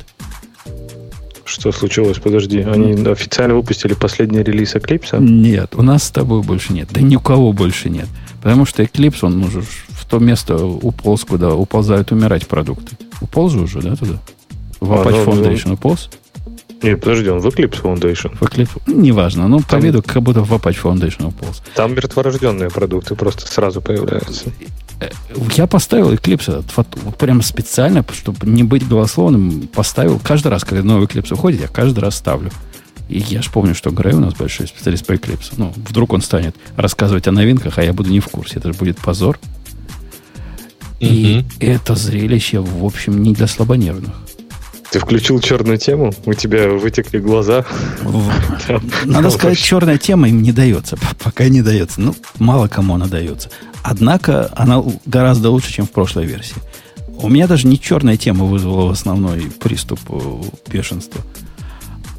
[1.47, 2.19] Что случилось?
[2.19, 5.19] Подожди, они официально выпустили последний релиз Eclipse?
[5.19, 6.89] Нет, у нас с тобой больше нет.
[6.91, 8.07] Да ни у кого больше нет.
[8.41, 12.97] Потому что Eclipse, он уже в то место уполз, куда уползают умирать продукты.
[13.21, 14.19] Уполз уже, да, туда?
[14.81, 16.09] В а, Apache ну, Foundation ну, уполз?
[16.83, 18.35] Нет, подожди, он в Eclipse Foundation.
[18.35, 21.63] В Eclipse, неважно, но там, по виду как будто в Apache Foundation уполз.
[21.75, 24.51] Там мертворожденные продукты просто сразу появляются.
[25.55, 31.07] Я поставил Eclipse вот прям специально, чтобы не быть голословным, поставил каждый раз, когда новый
[31.07, 32.51] Eclipse уходит, я каждый раз ставлю.
[33.09, 35.53] И я же помню, что Грей у нас большой специалист по Eclipse.
[35.57, 38.57] Ну, вдруг он станет рассказывать о новинках, а я буду не в курсе.
[38.57, 39.39] Это же будет позор.
[40.99, 41.47] И угу.
[41.59, 44.13] это зрелище, в общем, не для слабонервных.
[44.89, 47.65] Ты включил черную тему, у тебя вытекли глаза.
[49.05, 50.97] Надо сказать, черная тема им не дается.
[51.23, 52.01] Пока не дается.
[52.01, 53.49] Ну, мало кому она дается.
[53.89, 56.57] Однако она гораздо лучше, чем в прошлой версии.
[57.19, 61.21] У меня даже не черная тема вызвала в основной приступ э, бешенства,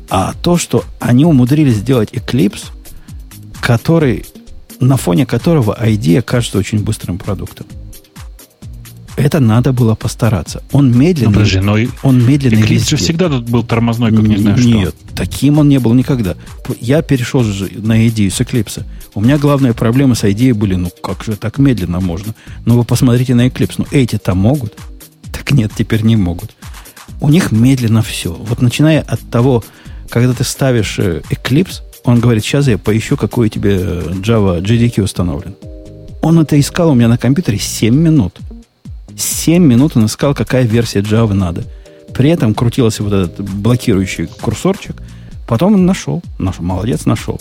[0.09, 2.71] а то, что они умудрились сделать Eclipse,
[3.61, 4.25] который,
[4.81, 7.67] на фоне которого идея кажется очень быстрым продуктом.
[9.17, 10.63] Это надо было постараться.
[10.73, 11.33] Он медленный.
[11.33, 14.59] Ну, подожди, но он медленный Eclipse же всегда тут был тормозной, как не, не знаю
[14.59, 15.15] Нет, что.
[15.15, 16.35] таким он не был никогда.
[16.81, 18.85] Я перешел же на идею с Eclipse.
[19.15, 22.35] У меня главная проблема с идеей были, ну как же так медленно можно?
[22.65, 23.75] Ну вы посмотрите на Eclipse.
[23.79, 24.75] Ну эти-то могут.
[25.33, 26.55] Так нет, теперь не могут.
[27.21, 28.33] У них медленно все.
[28.33, 29.65] Вот начиная от того,
[30.09, 34.61] когда ты ставишь э, Eclipse, он говорит, сейчас я поищу, какой у тебя э, Java
[34.61, 35.55] JDK установлен.
[36.23, 38.39] Он это искал у меня на компьютере 7 минут.
[39.17, 41.65] 7 минут он искал, какая версия Java надо.
[42.15, 44.97] При этом крутился вот этот блокирующий курсорчик.
[45.47, 46.23] Потом он нашел.
[46.39, 47.41] нашел молодец, нашел.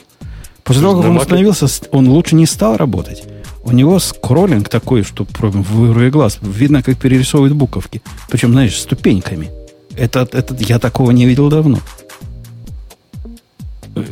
[0.68, 3.23] После того, как он установился, он лучше не стал работать.
[3.64, 6.39] У него скроллинг такой, что в глаз.
[6.41, 8.02] Видно, как перерисовывают буковки.
[8.30, 9.49] Причем, знаешь, ступеньками.
[9.95, 11.80] Это, это, я такого не видел давно.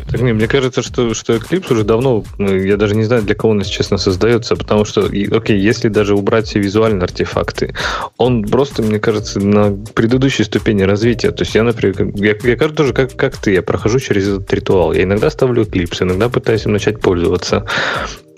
[0.10, 3.36] Так, не, мне кажется, что, что Eclipse уже давно, ну, я даже не знаю, для
[3.36, 7.74] кого он, если честно, создается, потому что, окей, если даже убрать все визуальные артефакты,
[8.18, 11.32] он просто, мне кажется, на предыдущей ступени развития.
[11.32, 14.52] То есть я, например, я, я кажется, тоже как, как ты, я прохожу через этот
[14.53, 14.94] ритуал.
[14.94, 17.66] Я иногда ставлю Eclipse, иногда пытаюсь им начать пользоваться.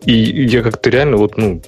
[0.08, 1.62] И я как-то реально вот, ну,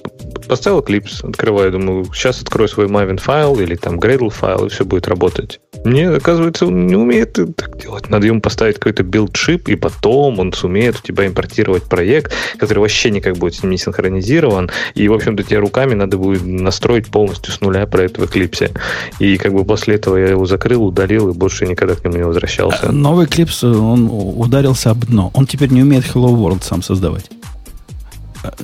[0.48, 4.86] поставил Eclipse, открываю, думаю, сейчас открою свой Maven файл или там Gradle файл, и все
[4.86, 5.60] будет работать.
[5.84, 8.08] Мне, оказывается, он не умеет так делать.
[8.08, 13.10] Надо ему поставить какой-то Buildship, и потом он сумеет у тебя импортировать проект, который вообще
[13.10, 14.70] никак будет не синхронизирован.
[14.94, 18.72] И, в общем-то, тебе руками надо будет настроить полностью с нуля проект в Eclipse.
[19.18, 22.24] И как бы после этого я его закрыл, удалил и больше никогда к нему не
[22.24, 22.88] возвращался.
[22.88, 25.30] А новый Eclipse, он ударился об дно.
[25.34, 27.30] Он теперь не умеет Hello World сам создавать.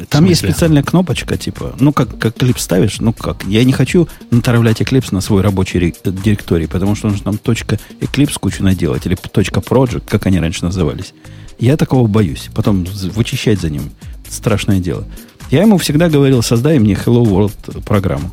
[0.09, 4.09] Там есть специальная кнопочка, типа, ну, как, как клип ставишь, ну, как, я не хочу
[4.31, 9.15] натравлять Eclipse на свой рабочий директорий, потому что нужно там точка Eclipse кучу наделать, или
[9.15, 11.13] точка Project, как они раньше назывались.
[11.59, 12.51] Я такого боюсь.
[12.55, 13.91] Потом вычищать за ним
[14.29, 15.07] страшное дело.
[15.51, 18.31] Я ему всегда говорил, создай мне Hello World программу.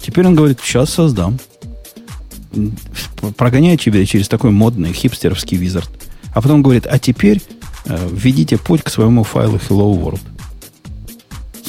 [0.00, 1.38] Теперь он говорит, сейчас создам.
[3.36, 5.90] Прогоняю тебя через такой модный хипстеровский визард.
[6.32, 7.42] А потом говорит, а теперь
[7.86, 10.20] э, введите путь к своему файлу Hello World.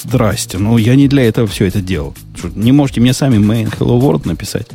[0.03, 0.57] Здрасте.
[0.57, 2.15] Ну, я не для этого все это делал.
[2.55, 4.67] Не можете мне сами main hello world написать?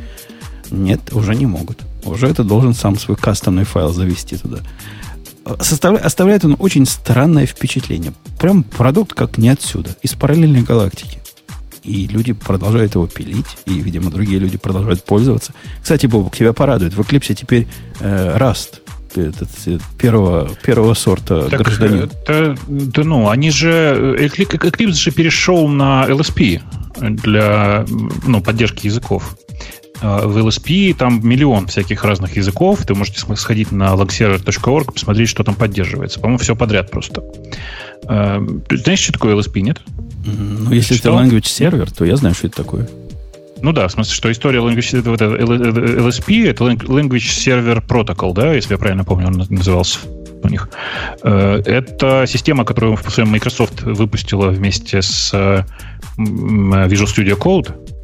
[0.70, 1.80] Нет, уже не могут.
[2.04, 4.58] Уже это должен сам свой кастомный файл завести туда.
[5.60, 8.12] Составля, оставляет он очень странное впечатление.
[8.38, 11.20] Прям продукт как не отсюда, из параллельной галактики.
[11.82, 15.52] И люди продолжают его пилить, и, видимо, другие люди продолжают пользоваться.
[15.80, 16.94] Кстати, Бобок, тебя порадует.
[16.94, 17.68] В Eclipse теперь
[18.00, 18.80] э, Rust
[19.14, 22.10] этот, э, первого, первого сорта так, гражданин.
[22.26, 24.16] Да, да, ну, они же...
[24.18, 26.60] Eclipse же перешел на LSP
[26.98, 27.84] для
[28.26, 29.36] ну, поддержки языков.
[30.00, 32.84] А, в LSP там миллион всяких разных языков.
[32.86, 36.20] Ты можете сходить на logserver.org, посмотреть, что там поддерживается.
[36.20, 37.22] По-моему, все подряд просто.
[38.06, 39.80] А, знаешь, что такое LSP, нет?
[40.24, 41.10] Ну, если что?
[41.10, 42.88] это language сервер, то я знаю, что это такое.
[43.66, 48.74] Ну да, в смысле, что история language, это, LSP, это Language Server Protocol, да, если
[48.74, 49.98] я правильно помню, он назывался
[50.44, 50.68] у них.
[51.24, 55.66] Э, это система, которую в своем Microsoft выпустила вместе с Visual
[56.16, 57.95] Studio Code, Э,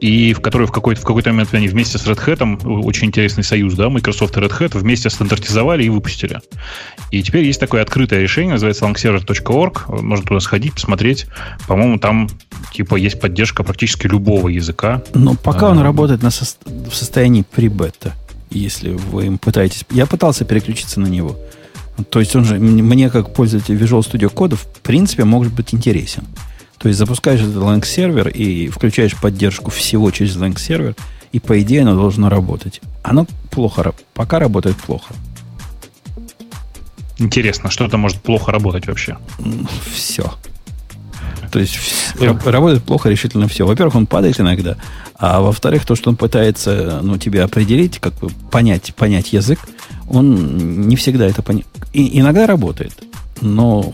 [0.00, 3.42] и в которой в какой-то, в какой-то момент они вместе с Red Hat, очень интересный
[3.42, 6.40] союз, да, Microsoft и Red Hat, вместе стандартизовали и выпустили.
[7.10, 11.26] И теперь есть такое открытое решение, называется langserver.org, можно туда сходить, посмотреть.
[11.66, 12.28] По-моему, там
[12.72, 15.02] типа есть поддержка практически любого языка.
[15.14, 18.14] Но пока а, он работает на со- в состоянии прибета,
[18.50, 19.84] если вы им пытаетесь...
[19.90, 21.36] Я пытался переключиться на него.
[22.10, 26.24] То есть он же мне, как пользователь Visual Studio Code, в принципе, может быть интересен.
[26.86, 30.94] То есть запускаешь этот Lang сервер и включаешь поддержку всего через Lang сервер,
[31.32, 32.80] и по идее оно должно работать.
[33.02, 35.12] Оно плохо, пока работает плохо.
[37.18, 39.18] Интересно, что это может плохо работать вообще?
[39.92, 40.32] Все.
[41.50, 43.66] То есть все, работает плохо решительно все.
[43.66, 44.76] Во-первых, он падает иногда,
[45.16, 49.58] а во-вторых, то, что он пытается ну, тебе определить, как бы понять, понять язык,
[50.08, 51.68] он не всегда это понимает.
[51.92, 52.92] Иногда работает.
[53.40, 53.92] Но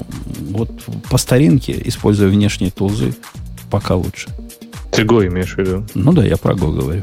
[0.50, 0.70] вот
[1.10, 3.14] по старинке, используя внешние тулзы,
[3.70, 4.28] пока лучше.
[4.92, 5.84] Ты Go имеешь в виду?
[5.94, 7.02] Ну да, я про Go говорю.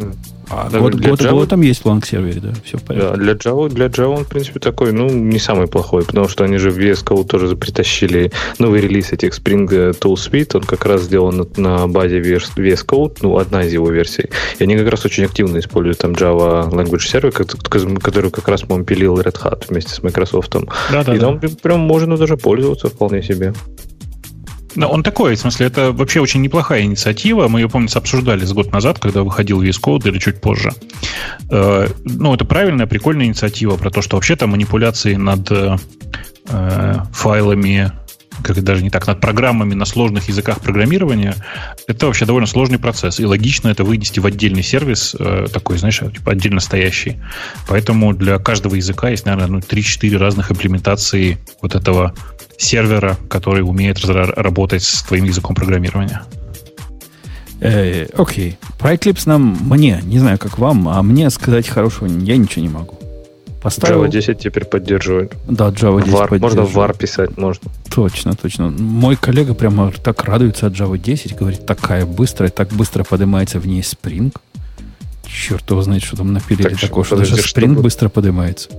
[0.52, 1.46] А да, год, год, Java...
[1.46, 3.10] там есть план к сервере, да, все в порядке.
[3.10, 6.44] Да, для Java, для Java он, в принципе, такой, ну, не самый плохой, потому что
[6.44, 10.86] они же в VS Code тоже притащили новый релиз этих Spring Tool Suite, он как
[10.86, 15.06] раз сделан на, базе VS Code, ну, одна из его версий, и они как раз
[15.06, 19.94] очень активно используют там Java Language Server, который как раз, по-моему, пилил Red Hat вместе
[19.94, 20.56] с Microsoft.
[20.92, 21.48] Да, да, и там да.
[21.62, 23.54] прям можно даже пользоваться вполне себе.
[24.76, 27.48] Ну, он такой, в смысле, это вообще очень неплохая инициатива.
[27.48, 30.72] Мы ее, помнится, обсуждали с год назад, когда выходил VS Code или чуть позже.
[31.50, 35.78] Э, ну, это правильная, прикольная инициатива про то, что вообще-то манипуляции над э,
[37.12, 37.92] файлами
[38.42, 41.36] как даже не так, над программами на сложных языках программирования,
[41.88, 43.20] это вообще довольно сложный процесс.
[43.20, 47.18] И логично это вынести в отдельный сервис, э, такой, знаешь, типа отдельно стоящий.
[47.68, 52.14] Поэтому для каждого языка есть, наверное, ну, 3-4 разных имплементации вот этого
[52.60, 56.22] сервера, который умеет работать с твоим языком программирования.
[57.62, 58.58] Э, окей.
[58.78, 62.70] Про Eclipse нам, мне, не знаю, как вам, а мне сказать хорошего я ничего не
[62.70, 63.00] могу.
[63.62, 64.06] Поставил...
[64.06, 65.34] Java 10 теперь поддерживает.
[65.48, 67.70] Да, Java 10 var, Можно var писать, можно.
[67.94, 68.70] Точно, точно.
[68.70, 73.68] Мой коллега прямо так радуется от Java 10, говорит, такая быстрая, так быстро поднимается в
[73.68, 74.34] ней Spring.
[75.26, 78.70] Черт его знает, что там напилили так, такое, что даже Spring что быстро поднимается.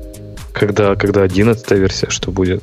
[0.52, 2.62] Когда, когда 11 версия, что будет?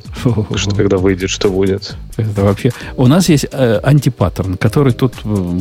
[0.55, 1.95] Что, когда выйдет, что будет?
[2.17, 2.71] Это вообще...
[2.95, 5.59] У нас есть э, антипаттерн, который тут э,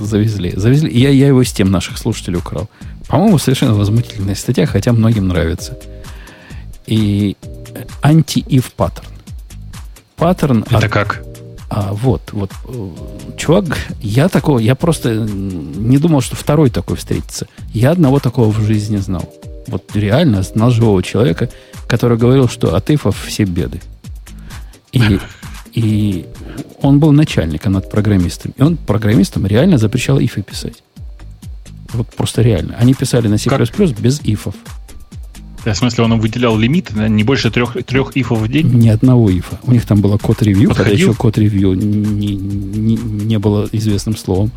[0.00, 0.52] завезли.
[0.54, 0.90] Завезли.
[0.90, 2.68] Я, я его с тем наших слушателей украл.
[3.08, 5.78] По-моему, совершенно возмутительная статья, хотя многим нравится.
[6.86, 7.36] И
[7.74, 9.08] э, анти-if паттерн.
[10.16, 10.64] Паттерн...
[10.68, 10.92] Это от...
[10.92, 11.22] как?
[11.70, 12.50] А, вот, вот.
[12.68, 12.90] Э,
[13.36, 17.46] чувак, я такого, я просто не думал, что второй такой встретится.
[17.72, 19.32] Я одного такого в жизни знал.
[19.70, 21.48] Вот реально знал живого человека,
[21.86, 23.80] который говорил, что от ифов все беды.
[24.92, 25.18] И,
[25.72, 26.26] и
[26.82, 28.52] он был начальником над программистом.
[28.56, 30.82] И он программистам реально запрещал ифы писать.
[31.92, 32.76] Вот просто реально.
[32.78, 33.60] Они писали на C++ как?
[34.00, 34.54] без ифов.
[35.64, 38.66] В смысле, он выделял лимит не больше трех, трех ифов в день?
[38.72, 39.60] Ни одного ифа.
[39.64, 44.16] У них там было код ревью, когда еще код ревью не, не, не было известным
[44.16, 44.50] словом.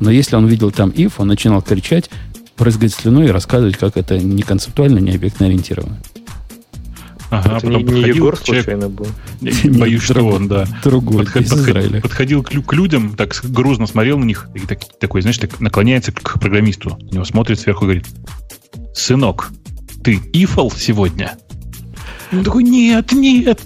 [0.00, 2.10] Но если он видел там if, он начинал кричать,
[2.60, 5.98] прыскать слюной и рассказывать, как это не концептуально, не объектно ориентировано.
[7.30, 9.06] Ага, это потом не, не Егор человек, случайно был?
[9.78, 10.66] Боюсь, что он, да.
[10.84, 15.22] Другой, Подход, подходил, подходил к, к людям, так грузно смотрел на них, и так, такой,
[15.22, 18.06] знаешь, так наклоняется к программисту, на него смотрит сверху и говорит,
[18.94, 19.52] сынок,
[20.04, 21.38] ты ифал сегодня?
[22.30, 23.60] Он такой, нет, нет.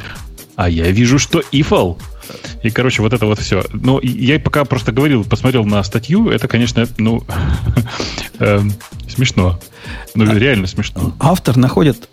[0.55, 1.99] А я вижу, что ифал.
[2.63, 3.65] И, короче, вот это вот все.
[3.73, 7.25] Ну, я пока просто говорил, посмотрел на статью, это, конечно, ну,
[8.39, 8.73] эм,
[9.09, 9.59] смешно.
[10.15, 11.15] Ну, а, реально смешно.
[11.19, 12.09] Автор находит...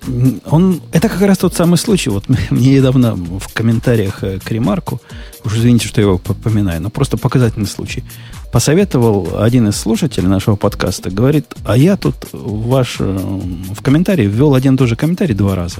[0.45, 2.09] Он, это как раз тот самый случай.
[2.09, 5.01] Вот мне недавно в комментариях э, к ремарку,
[5.43, 8.03] уж извините, что я его попоминаю, но просто показательный случай.
[8.51, 14.55] Посоветовал один из слушателей нашего подкаста, говорит, а я тут ваш э, в комментарии ввел
[14.55, 15.77] один и тот же комментарий два раза.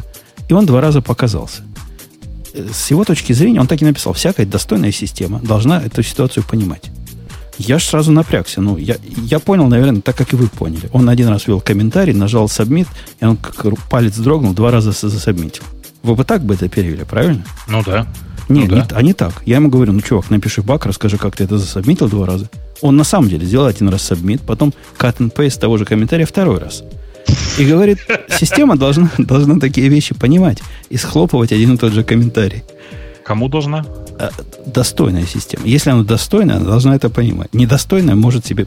[0.48, 1.64] И он два раза показался
[2.54, 6.92] с его точки зрения, он так и написал, всякая достойная система должна эту ситуацию понимать.
[7.58, 8.62] Я же сразу напрягся.
[8.62, 10.90] Ну, я, я понял, наверное, так, как и вы поняли.
[10.94, 12.88] Он один раз ввел комментарий, нажал submit,
[13.20, 15.64] и он как палец дрогнул, два раза засобмитил.
[16.02, 17.46] Вы бы так бы это перевели, правильно?
[17.68, 18.08] Ну да.
[18.50, 18.82] Нет, ну, да.
[18.82, 19.44] не, а не так.
[19.46, 22.50] Я ему говорю, ну, чувак, напиши баг, расскажи, как ты это засобмитил два раза.
[22.82, 26.26] Он на самом деле сделал один раз submit, потом cut and paste того же комментария
[26.26, 26.84] второй раз.
[27.58, 28.00] И говорит,
[28.30, 30.60] система должна, должна такие вещи понимать
[30.90, 32.64] и схлопывать один и тот же комментарий.
[33.24, 33.86] Кому должна?
[34.20, 34.32] А,
[34.66, 35.66] достойная система.
[35.66, 37.54] Если она достойная, она должна это понимать.
[37.54, 38.66] Недостойная может себе...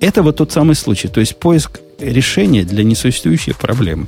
[0.00, 1.08] Это вот тот самый случай.
[1.08, 4.06] То есть поиск решения для несуществующей проблемы.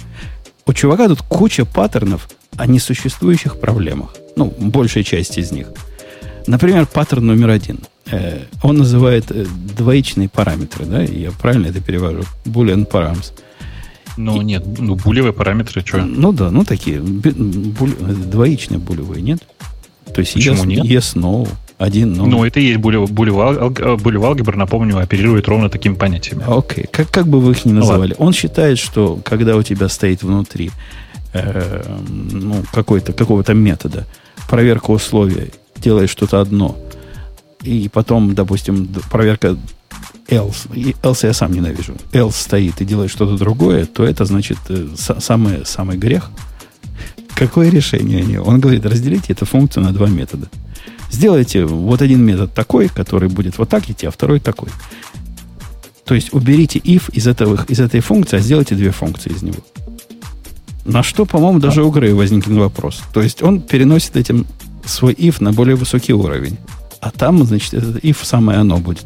[0.66, 4.14] У чувака тут куча паттернов о несуществующих проблемах.
[4.36, 5.66] Ну, большая часть из них.
[6.46, 7.80] Например, паттерн номер один.
[8.10, 9.46] Э, он называет э,
[9.76, 11.02] двоичные параметры, да?
[11.02, 12.22] Я правильно это перевожу?
[12.44, 13.32] Boolean params.
[14.24, 15.98] Ну, нет, ну, булевые параметры, что?
[15.98, 19.42] Ну да, ну такие, буль, двоичные булевые, нет?
[20.14, 20.84] То есть Почему yes, нет?
[20.86, 21.48] yes, no,
[21.78, 22.26] один, no.
[22.26, 26.44] Ну, это и есть булев, булев, алгебра, напомню, оперирует ровно такими понятиями.
[26.46, 26.88] Окей, okay.
[26.90, 28.14] как, как бы вы их ни называли.
[28.18, 30.70] Ну, Он считает, что когда у тебя стоит внутри
[31.32, 34.06] э, ну, какой-то, какого-то метода
[34.48, 36.76] проверка условия, делает что-то одно,
[37.62, 39.56] и потом, допустим, проверка
[40.30, 44.58] else, и else я сам ненавижу, else стоит и делает что-то другое, то это значит
[44.68, 46.30] э, самый, самый грех.
[47.34, 48.38] Какое решение они?
[48.38, 50.48] Он говорит, разделите эту функцию на два метода.
[51.10, 54.68] Сделайте вот один метод такой, который будет вот так идти, а второй такой.
[56.04, 59.58] То есть уберите if из, этого, из этой функции, а сделайте две функции из него.
[60.84, 63.02] На что, по-моему, даже у Грея возникнет вопрос.
[63.12, 64.46] То есть он переносит этим
[64.84, 66.56] свой if на более высокий уровень.
[67.00, 69.04] А там, значит, этот if самое оно будет.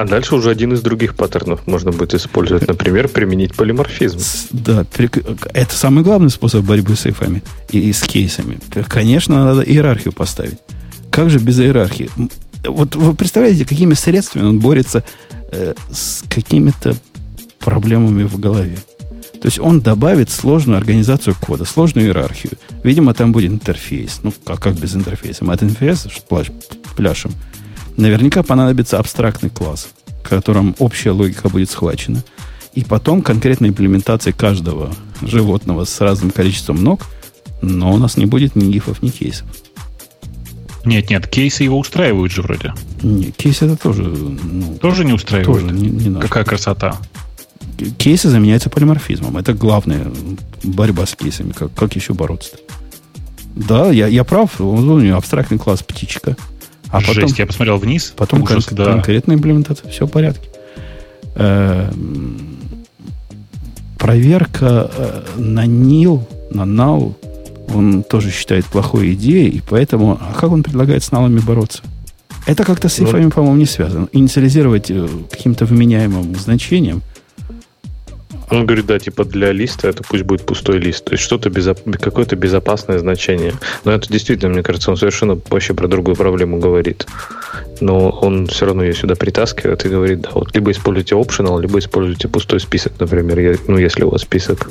[0.00, 2.66] А дальше уже один из других паттернов можно будет использовать.
[2.66, 4.18] Например, применить полиморфизм.
[4.50, 4.86] Да,
[5.52, 8.58] это самый главный способ борьбы с эйфами и с кейсами.
[8.88, 10.56] Конечно, надо иерархию поставить.
[11.10, 12.08] Как же без иерархии?
[12.64, 15.04] Вот вы представляете, какими средствами он борется
[15.52, 16.96] э, с какими-то
[17.58, 18.78] проблемами в голове.
[19.32, 22.54] То есть он добавит сложную организацию кода, сложную иерархию.
[22.82, 24.20] Видимо, там будет интерфейс.
[24.22, 25.44] Ну, как, как без интерфейса?
[25.44, 26.08] Мы от интерфейса
[26.96, 27.32] пляшем.
[28.00, 29.88] Наверняка понадобится абстрактный класс,
[30.24, 32.24] в котором общая логика будет схвачена.
[32.72, 37.02] И потом конкретная имплементация каждого животного с разным количеством ног,
[37.60, 39.46] но у нас не будет ни гифов, ни кейсов.
[40.86, 42.72] Нет, нет, кейсы его устраивают же вроде.
[43.02, 44.04] Не, кейсы это тоже...
[44.04, 45.60] Ну, тоже не устраивают?
[45.60, 46.96] Тоже не, не Какая красота.
[47.98, 49.36] Кейсы заменяются полиморфизмом.
[49.36, 50.10] Это главная
[50.62, 51.52] борьба с кейсами.
[51.52, 52.62] Как, как еще бороться-то?
[53.56, 54.58] Да, я, я прав.
[54.58, 56.34] У него абстрактный класс птичка.
[56.90, 58.12] А Жесть, потом, я посмотрел вниз.
[58.16, 58.84] Потом ужас, кон- да.
[58.86, 59.90] конкретная имплементация.
[59.90, 60.48] Все в порядке.
[61.36, 62.38] Эм,
[63.98, 67.14] проверка э, на NIL, на NAL,
[67.72, 70.18] он тоже считает плохой идеей, и поэтому...
[70.20, 71.82] А как он предлагает с налами бороться?
[72.46, 74.08] Это как-то с ифами, по-моему, не связано.
[74.12, 77.02] Инициализировать э, каким-то вменяемым значением–
[78.50, 81.04] он говорит, да, типа для листа это пусть будет пустой лист.
[81.04, 81.78] То есть что-то безоп...
[82.00, 83.54] какое-то безопасное значение.
[83.84, 87.06] Но это действительно, мне кажется, он совершенно вообще про другую проблему говорит.
[87.80, 91.78] Но он все равно ее сюда притаскивает и говорит, да, вот либо используйте optional, либо
[91.78, 94.70] используйте пустой список, например, ну, если у вас список.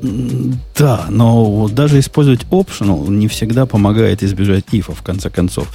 [0.00, 5.68] Да, но даже использовать optional не всегда помогает избежать if, в конце концов.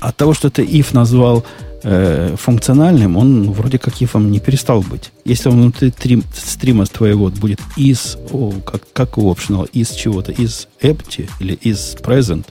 [0.00, 1.44] От того, что ты if назвал
[1.82, 5.12] э, функциональным, он вроде как ифом не перестал быть.
[5.24, 10.32] Если он внутри трим, стрима твоего будет из, о, как, как у optional, из чего-то,
[10.32, 12.44] из empty или из present,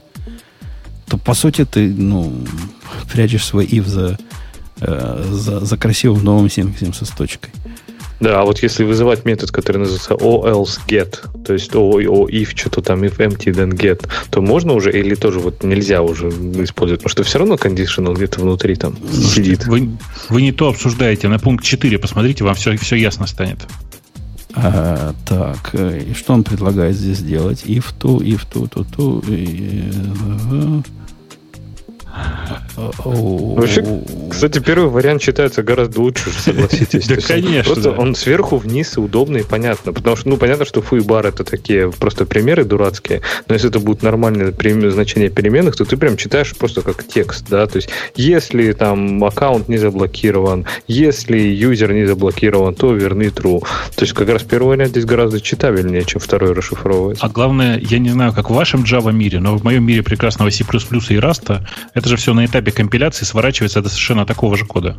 [1.07, 2.34] то по сути ты ну,
[3.11, 4.17] прячешь свой if за,
[4.81, 7.51] э, за, за красивым новым синксом со точкой.
[8.19, 12.29] Да, а вот если вызывать метод, который называется o else get, то есть o, o
[12.29, 16.29] if что-то там if empty then get, то можно уже или тоже вот нельзя уже
[16.29, 19.65] использовать, потому что все равно conditional где-то внутри там сидит.
[19.67, 19.89] Вы,
[20.29, 21.27] вы не то обсуждаете.
[21.27, 23.59] На пункт 4 посмотрите, вам все, все ясно станет.
[24.57, 27.63] А, так, э, и что он предлагает здесь делать?
[27.65, 29.35] If to, if to, to, to.
[29.35, 30.83] И, uh,
[32.75, 33.83] Вообще,
[34.29, 37.05] кстати, первый вариант считается гораздо лучше, согласитесь.
[37.15, 37.73] Да, конечно.
[37.73, 39.93] Просто он сверху вниз и удобно и понятно.
[39.93, 43.69] Потому что, ну, понятно, что фу и бар это такие просто примеры дурацкие, но если
[43.69, 44.51] это будет нормальное
[44.91, 49.69] значение переменных, то ты прям читаешь просто как текст, да, то есть если там аккаунт
[49.69, 53.61] не заблокирован, если юзер не заблокирован, то верни true.
[53.95, 57.17] То есть как раз первый вариант здесь гораздо читабельнее, чем второй расшифровывать.
[57.21, 60.49] А главное, я не знаю, как в вашем Java мире, но в моем мире прекрасного
[60.49, 61.61] C++ и Rust
[61.93, 64.98] это же все на этапе компиляции сворачивается до совершенно такого же кода.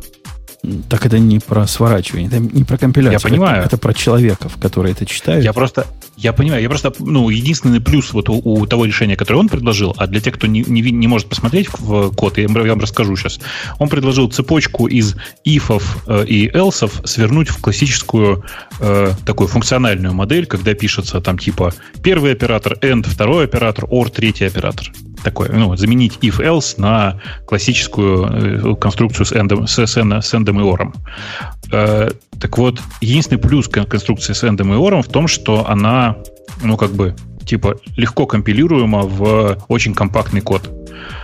[0.89, 3.19] Так это не про сворачивание, это не про компиляцию.
[3.19, 3.57] Я понимаю.
[3.59, 5.43] Это, это про человеков, которые это читают.
[5.43, 5.85] Я просто,
[6.17, 9.93] я понимаю, я просто, ну, единственный плюс вот у, у того решения, которое он предложил,
[9.97, 13.15] а для тех, кто не, не, не может посмотреть в код, я, я вам расскажу
[13.15, 13.39] сейчас,
[13.77, 18.43] он предложил цепочку из ифов э, и элсов свернуть в классическую
[18.79, 21.71] э, такую функциональную модель, когда пишется там типа
[22.03, 24.91] первый оператор, end, второй оператор, or, третий оператор
[25.23, 30.63] такое, ну, заменить if-else на классическую э, конструкцию с эндом, с, с, с эндом и
[30.63, 30.93] ором.
[31.71, 36.06] Э, так вот, единственный плюс конструкции с эндом и ором в том, что она,
[36.63, 37.15] ну, как бы,
[37.45, 40.69] типа, легко компилируема в очень компактный код.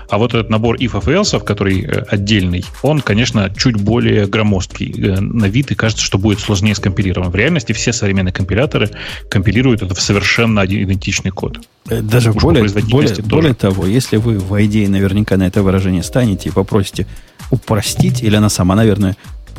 [0.10, 4.94] А вот этот набор if и else, который э, отдельный, он, конечно, чуть более громоздкий
[4.96, 7.32] э, на вид, и кажется, что будет сложнее скомпилирован.
[7.32, 8.92] В реальности все современные компиляторы
[9.30, 11.60] компилируют это в совершенно идентичный код.
[11.90, 16.04] Э, даже Уж более, более, более того, если вы в идее наверняка на это выражение
[16.04, 17.08] станете и попросите
[17.50, 19.16] упростить, или она сама, наверное,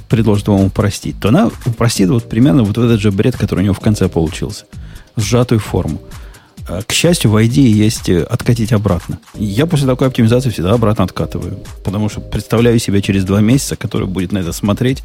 [0.09, 3.75] предложит вам упростить, то она упростит вот примерно вот этот же бред, который у него
[3.75, 4.67] в конце получился.
[5.17, 6.01] Сжатую форму.
[6.67, 9.19] А, к счастью, в ID есть э, откатить обратно.
[9.35, 11.59] Я после такой оптимизации всегда обратно откатываю.
[11.85, 15.03] Потому что представляю себя через два месяца, который будет на это смотреть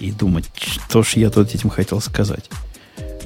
[0.00, 2.50] и думать, что ж я тут этим хотел сказать.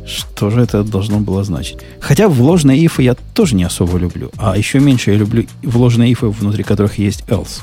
[0.06, 1.78] Что же это должно было значить?
[2.00, 4.30] Хотя вложенные ифы я тоже не особо люблю.
[4.38, 7.60] А еще меньше я люблю вложенные ифы, внутри которых есть else.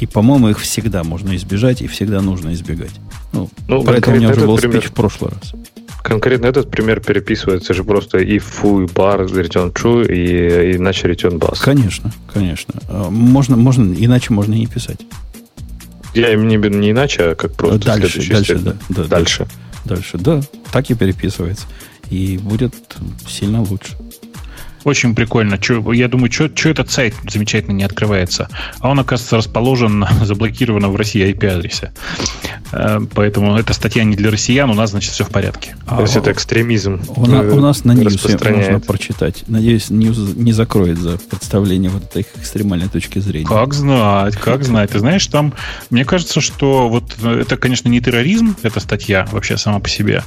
[0.00, 2.90] И, по-моему, их всегда можно избежать и всегда нужно избегать.
[3.32, 4.80] Ну, ну про это у меня уже был пример.
[4.80, 5.54] спич в прошлый раз.
[6.04, 11.58] Конкретно этот пример переписывается же просто if foo bar return true и иначе return bus.
[11.62, 12.74] Конечно, конечно.
[12.90, 15.00] А, можно, можно, иначе можно и не писать.
[16.14, 19.46] Я не, не иначе, а как просто дальше, дальше, да, да, дальше.
[19.86, 20.42] Дальше, да.
[20.72, 21.64] Так и переписывается.
[22.10, 22.74] И будет
[23.26, 23.96] сильно лучше.
[24.84, 25.58] Очень прикольно.
[25.58, 28.48] Чё, я думаю, что этот сайт замечательно не открывается.
[28.80, 31.92] А он, оказывается, расположен на заблокированном в России IP-адресе.
[32.72, 35.76] Э, поэтому эта статья не для россиян, у нас, значит, все в порядке.
[35.86, 37.00] А, То есть это экстремизм.
[37.16, 39.44] У, на, у нас на Ньюсе можно прочитать.
[39.46, 43.46] Надеюсь, Ньюс не закроет за представление вот этой экстремальной точки зрения.
[43.46, 44.90] Как знать, как знать.
[44.90, 45.54] Ты знаешь, там,
[45.90, 50.22] мне кажется, что вот э, это, конечно, не терроризм, эта статья вообще сама по себе,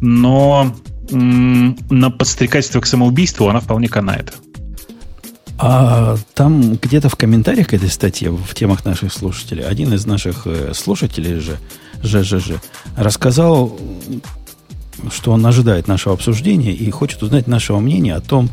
[0.00, 0.74] но
[1.12, 4.32] на подстрекательство к самоубийству она вполне канает.
[5.58, 10.46] А там где-то в комментариях к этой статье, в темах наших слушателей, один из наших
[10.46, 11.58] э, слушателей же,
[12.02, 12.54] ЖЖЖ,
[12.96, 13.78] рассказал,
[15.12, 18.50] что он ожидает нашего обсуждения и хочет узнать нашего мнения о том,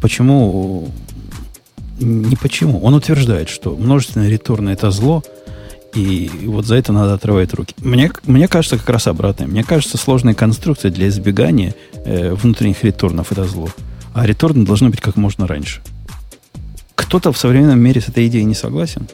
[0.00, 0.88] почему
[1.98, 2.80] Не почему.
[2.80, 5.22] Он утверждает, что множественные ретурны это зло,
[5.94, 7.74] и вот за это надо отрывать руки.
[7.78, 9.46] Мне, мне кажется, как раз обратное.
[9.46, 11.74] Мне кажется, сложная конструкция для избегания
[12.04, 13.68] э, внутренних ретурнов это зло.
[14.14, 15.80] А ретурны должны быть как можно раньше.
[16.94, 19.08] Кто-то в современном мире с этой идеей не согласен?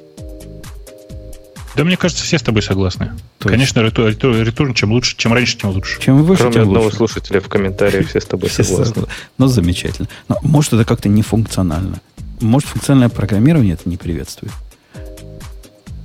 [1.76, 3.12] Да, мне кажется, все с тобой согласны.
[3.38, 6.00] То Конечно, ретур, ретур, ретурн, чем лучше, чем раньше, тем лучше.
[6.00, 6.96] Чем выше, Кроме тем одного лучше.
[6.96, 8.94] слушателя в комментариях все с тобой Все согласны.
[8.94, 9.14] согласны.
[9.38, 10.08] Ну, замечательно.
[10.28, 12.00] Но может, это как-то нефункционально.
[12.40, 14.52] Может, функциональное программирование это не приветствует.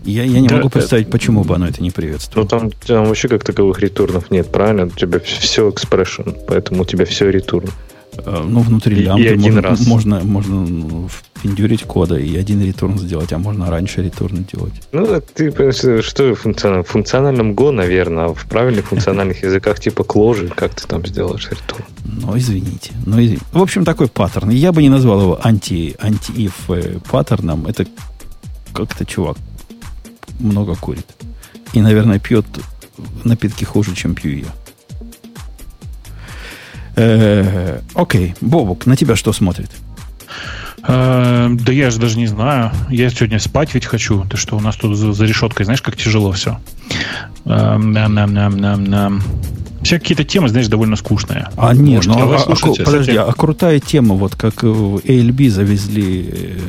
[0.05, 2.47] Я, я не Да, могу представить, почему бы оно это не Ну, приветствовало.
[2.47, 4.85] там, там вообще как таковых ретурнов нет, правильно?
[4.85, 7.69] У тебя все expression, поэтому у тебя все ретурн.
[8.17, 9.87] Э, Ну, внутри И- и лямбды один можно, раз.
[9.87, 14.73] можно, можно ну, впендюрить кода и один ретурн сделать, а можно раньше ретурн делать.
[14.91, 15.51] Ну, ты
[16.03, 16.83] что функционально?
[16.83, 21.49] В функциональном Go, наверное, а в правильных функциональных языках типа Clojure, как ты там сделаешь
[21.49, 21.85] ретурн?
[22.05, 22.91] Ну, извините.
[23.05, 23.41] Ну, извините.
[23.51, 24.49] В общем, такой паттерн.
[24.51, 27.65] Я бы не назвал его анти, анти-if э, паттерном.
[27.65, 27.87] Это
[28.73, 29.37] как-то чувак
[30.43, 31.05] много курит.
[31.73, 32.45] И, наверное, пьет
[33.23, 34.45] напитки хуже, чем пью я.
[36.95, 39.71] Э, Окей, Бобук, на тебя что смотрит?
[40.87, 42.71] Э, да я же даже не знаю.
[42.89, 44.25] Я сегодня спать ведь хочу.
[44.29, 46.59] Ты что, у нас тут за, за решеткой, знаешь, как тяжело все.
[47.45, 49.21] Нам-нам-нам-нам-нам.
[49.83, 51.47] Все какие-то темы, знаешь, довольно скучные.
[51.57, 53.29] А нет, Может, ну, а- а, слушать, ку- подожди, кстати.
[53.29, 56.59] а крутая тема, вот как в ALB завезли э,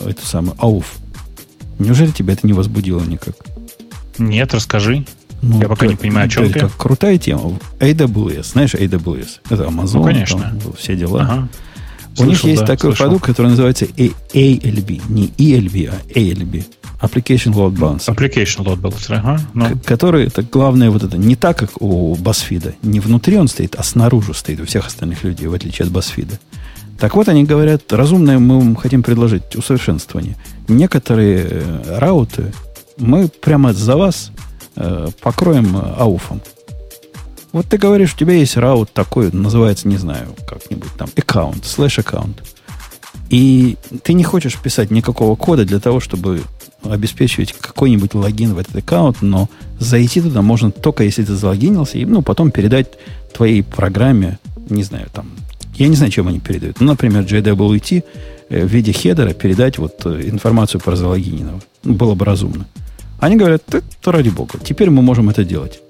[0.00, 0.94] э, эту самую АУФ.
[1.78, 3.34] Неужели тебя это не возбудило никак?
[4.18, 5.04] Нет, расскажи.
[5.42, 6.60] Ну, Я пока не понимаю, о чем это ты.
[6.60, 7.58] Как крутая тема.
[7.80, 9.28] AWS, знаешь AWS?
[9.50, 10.38] Это Amazon, Ну, конечно.
[10.40, 11.22] там все дела.
[11.22, 11.48] Ага.
[12.16, 13.06] У них Слышал, есть да, такой слышал.
[13.06, 15.02] продукт, который называется ALB.
[15.08, 16.64] Не ELB, а ALB.
[17.02, 18.14] Application Load Balancer.
[18.14, 19.16] Application Load Balancer.
[19.16, 19.40] Ага.
[19.52, 22.76] Ну, который, это главное вот это, не так, как у BuzzFeed.
[22.82, 26.38] Не внутри он стоит, а снаружи стоит у всех остальных людей, в отличие от BuzzFeed.
[26.98, 30.36] Так вот, они говорят, разумное мы вам хотим предложить усовершенствование.
[30.68, 32.52] Некоторые э, рауты
[32.96, 34.30] мы прямо за вас
[34.76, 36.40] э, покроем э, ауфом.
[37.52, 42.00] Вот ты говоришь, у тебя есть раут такой, называется, не знаю, как-нибудь там, аккаунт, слэш
[42.00, 42.42] аккаунт.
[43.30, 46.42] И ты не хочешь писать никакого кода для того, чтобы
[46.82, 49.48] обеспечивать какой-нибудь логин в этот аккаунт, но
[49.78, 52.88] зайти туда можно только если ты залогинился, и ну, потом передать
[53.32, 54.38] твоей программе,
[54.68, 55.30] не знаю, там,
[55.76, 56.80] я не знаю, чем они передают.
[56.80, 58.04] Ну, например, JWT
[58.48, 61.60] э, в виде хедера передать вот э, информацию про залогиненного.
[61.82, 62.66] Ну, было бы разумно.
[63.20, 65.80] Они говорят, «Да, то ради бога, теперь мы можем это делать.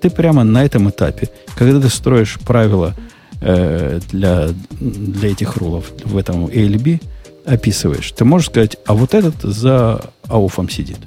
[0.00, 2.94] Ты прямо на этом этапе, когда ты строишь правила
[3.40, 4.48] э, для,
[4.80, 7.00] для этих рулов в этом ALB,
[7.44, 10.98] описываешь, ты можешь сказать, а вот этот за ауфом сидит.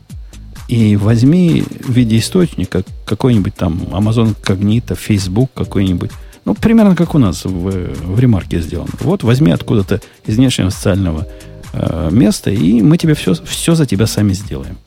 [0.67, 6.11] И возьми в виде источника какой-нибудь там Amazon Cognito, Facebook какой-нибудь.
[6.45, 8.91] Ну, примерно как у нас в, в ремарке сделано.
[8.99, 11.27] Вот возьми откуда-то из внешнего социального
[11.73, 14.77] э, места, и мы тебе все, все за тебя сами сделаем.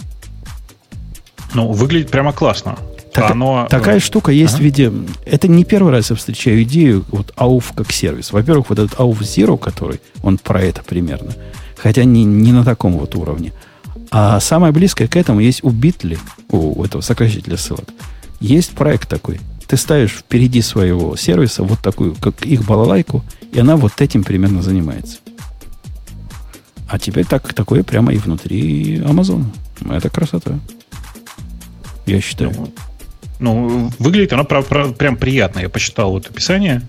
[1.55, 2.77] ну, выглядит прямо классно.
[3.13, 4.61] Так- Оно, Такая э, штука есть ага.
[4.63, 4.93] в виде...
[5.25, 8.33] Это не первый раз я встречаю идею вот AUF как сервис.
[8.33, 11.31] Во-первых, вот этот AUF Zero, который, он про это примерно.
[11.77, 13.53] Хотя не, не на таком вот уровне.
[14.11, 16.19] А самое близкое к этому есть у Bitly,
[16.51, 17.85] у этого сокращителя ссылок.
[18.41, 19.41] Есть проект такой.
[19.67, 24.63] Ты ставишь впереди своего сервиса вот такую, как их балалайку, и она вот этим примерно
[24.63, 25.19] занимается.
[26.89, 29.51] А теперь так, такое прямо и внутри Амазона.
[29.91, 30.59] Это красота.
[32.07, 32.53] Я считаю.
[33.41, 35.61] Ну, выглядит оно пра- пра- прям приятно.
[35.61, 36.83] Я посчитал вот описание.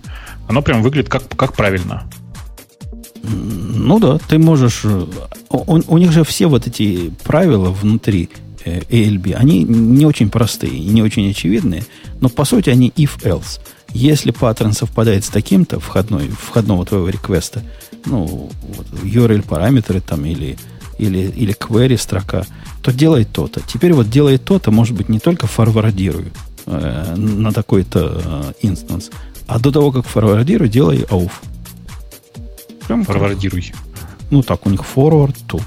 [0.48, 2.04] Оно прям выглядит как, как правильно.
[3.22, 4.82] Ну да, ты можешь...
[4.84, 5.06] э,
[5.50, 8.28] У, них же все вот эти правила внутри
[8.66, 11.84] ALB, они не очень простые и не очень очевидные,
[12.20, 13.60] но по сути они if-else.
[13.92, 17.62] Если паттерн совпадает с таким-то входной, входного твоего реквеста,
[18.04, 20.58] ну, вот, URL параметры там или,
[20.98, 22.44] или, или query строка,
[22.82, 23.60] то делай то-то.
[23.66, 26.32] Теперь вот делай то-то, может быть, не только форвардирую
[26.66, 29.10] э, на такой-то э, инстанс,
[29.46, 31.32] а до того, как форвардирую, делай auth.
[32.86, 33.72] Прям Форвардируй.
[34.30, 35.60] ну так, у них forward to.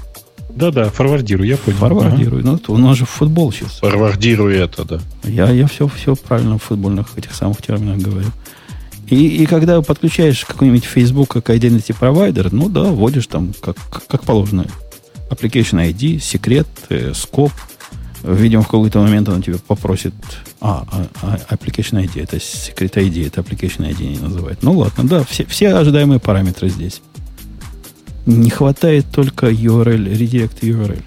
[0.56, 1.78] Да-да, форвардируй, я понял.
[1.78, 2.42] Форвардируй.
[2.42, 3.78] Ну, это у нас же футбол сейчас.
[3.78, 5.00] Форвардируй это, да.
[5.24, 8.28] Я, я все, все правильно в футбольных этих самых терминах говорю.
[9.08, 14.22] И, и когда подключаешь какой-нибудь Facebook как identity provider, ну да, вводишь там как, как
[14.22, 14.66] положено.
[15.30, 17.52] Application ID, секрет, э, скоп.
[18.22, 20.14] Видимо, в какой-то момент он тебе попросит...
[20.60, 24.62] А, а, а, Application ID, это секрет ID, это Application ID не называют.
[24.62, 27.00] Ну ладно, да, все, все ожидаемые параметры здесь.
[28.30, 31.02] Не хватает только URL, redirect URL.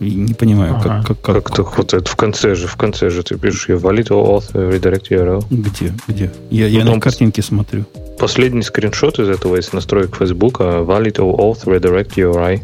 [0.00, 1.04] И не понимаю, Ага.
[1.06, 4.08] как, как, Как-то вот это в конце же, в конце же ты пишешь, я valid
[4.08, 5.44] auth redirect URL.
[5.50, 5.92] Где?
[6.08, 6.30] Где?
[6.50, 7.84] Я, я Ну, на картинке смотрю.
[8.18, 12.60] последний скриншот из этого из настроек Facebook valid or auth redirect URI.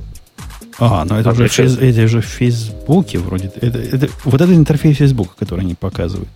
[0.80, 3.50] А, ну это, уже, фейс, это же в Фейсбуке вроде.
[3.60, 6.28] Это, это, вот это интерфейс Фейсбука, который они показывают.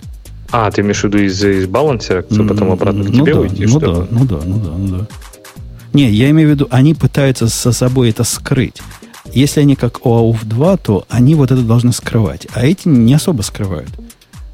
[0.51, 3.41] А, ты имеешь в виду из, из балансера, mm, потом обратно к ну тебе да,
[3.41, 3.67] уйти?
[3.67, 5.07] Ну да, ну да, ну да, ну да.
[5.93, 8.81] Не, я имею в виду, они пытаются со собой это скрыть.
[9.33, 12.47] Если они как OAuth 2, то они вот это должны скрывать.
[12.55, 13.91] А эти не особо скрывают.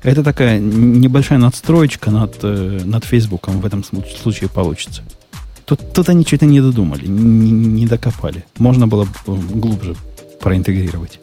[0.03, 5.03] Это такая небольшая надстроечка над, э, над Фейсбуком в этом случае получится.
[5.65, 8.45] Тут, тут они что-то не додумали, не, не докопали.
[8.59, 9.97] Можно было э, глубже
[10.41, 11.19] проинтегрировать.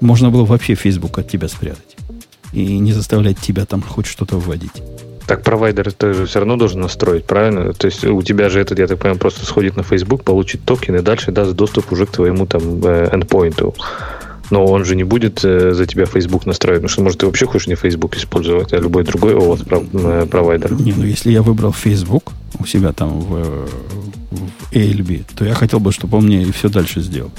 [0.00, 1.96] Можно было вообще Facebook от тебя спрятать.
[2.52, 4.82] И не заставлять тебя там хоть что-то вводить.
[5.26, 7.72] Так провайдер ты все равно должен настроить, правильно?
[7.72, 10.96] То есть у тебя же этот, я так понимаю, просто сходит на Facebook, получит токен
[10.96, 13.74] и дальше даст доступ уже к твоему там э, эндпоинту
[14.50, 17.46] но он же не будет э, за тебя Facebook настраивать, потому что, может, ты вообще
[17.46, 20.72] хочешь не Facebook использовать, а любой другой OAuth э, провайдер.
[20.80, 23.68] Не, ну если я выбрал Facebook у себя там в,
[24.30, 27.30] в ALB, то я хотел бы, чтобы он мне и все дальше сделал.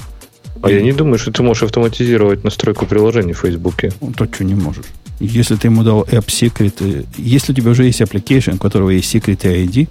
[0.62, 0.74] А и...
[0.74, 3.92] я не думаю, что ты можешь автоматизировать настройку приложений в Фейсбуке.
[4.00, 4.86] Ну, то что не можешь.
[5.20, 8.90] Если ты ему дал App Secret, э, если у тебя уже есть application, у которого
[8.90, 9.88] есть Secret и ID,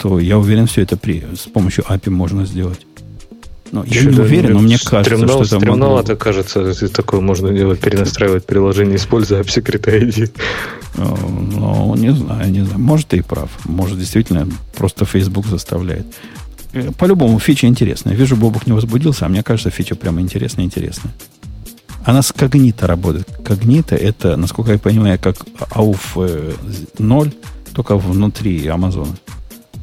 [0.00, 2.80] то я уверен, все это при, с помощью API можно сделать.
[3.72, 6.02] Ну, я не уверен, но мне кажется, стремнал, что это могло...
[6.16, 10.30] кажется, если такое можно делать, перенастраивать приложение, используя Secret ID.
[10.96, 12.78] Ну, не знаю, не знаю.
[12.78, 13.50] Может, ты и прав.
[13.64, 16.06] Может, действительно, просто Facebook заставляет.
[16.72, 18.14] Э, по-любому, фича интересная.
[18.14, 21.12] Вижу, Бобук не возбудился, а мне кажется, фича прямо интересная, интересная.
[22.08, 23.28] Она с когнита работает.
[23.44, 25.36] Когнита это, насколько я понимаю, как
[25.72, 26.58] AUF
[26.98, 27.34] 0,
[27.74, 29.14] только внутри Амазона.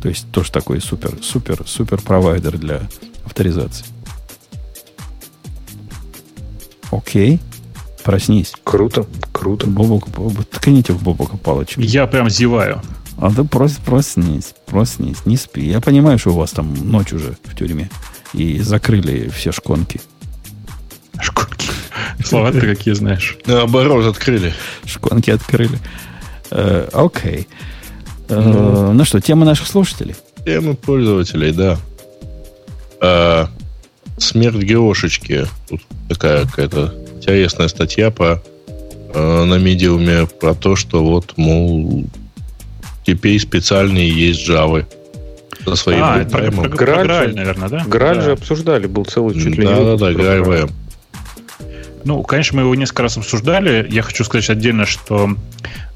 [0.02, 2.82] То есть тоже такой супер, супер, супер провайдер для
[3.26, 3.86] авторизации.
[6.90, 7.40] Окей.
[8.04, 8.54] Проснись.
[8.64, 9.68] Круто, круто.
[9.68, 11.80] Бобок, бобок, ткните в Бобока палочку.
[11.80, 12.82] Я прям зеваю.
[13.20, 15.64] А ты прос, проснись, проснись, не спи.
[15.64, 17.92] Я понимаю, что у вас там ночь уже в тюрьме.
[18.34, 20.02] И закрыли все шконки.
[21.22, 21.70] Шконки.
[22.24, 23.38] Слова ты какие знаешь.
[23.46, 24.54] Наоборот, открыли.
[24.86, 25.80] Шконки открыли.
[26.52, 27.48] Э, окей.
[28.30, 28.94] Э, ну.
[28.94, 30.16] ну что, тема наших слушателей?
[30.46, 31.78] Темы пользователей, да
[33.02, 33.46] э,
[34.18, 35.46] смерть Геошечки.
[35.70, 38.42] Тут такая какая-то интересная статья по,
[39.14, 42.06] на медиуме про то, что вот, мол,
[43.06, 44.86] теперь специальные есть Java
[45.64, 47.84] со своим а, это про, про, Граль, Граль, наверное, да?
[47.88, 48.22] Граль да.
[48.22, 50.72] же обсуждали, был целый чуть ли да, не Да, да, Граль VM.
[52.06, 53.86] Ну, конечно, мы его несколько раз обсуждали.
[53.90, 55.36] Я хочу сказать отдельно, что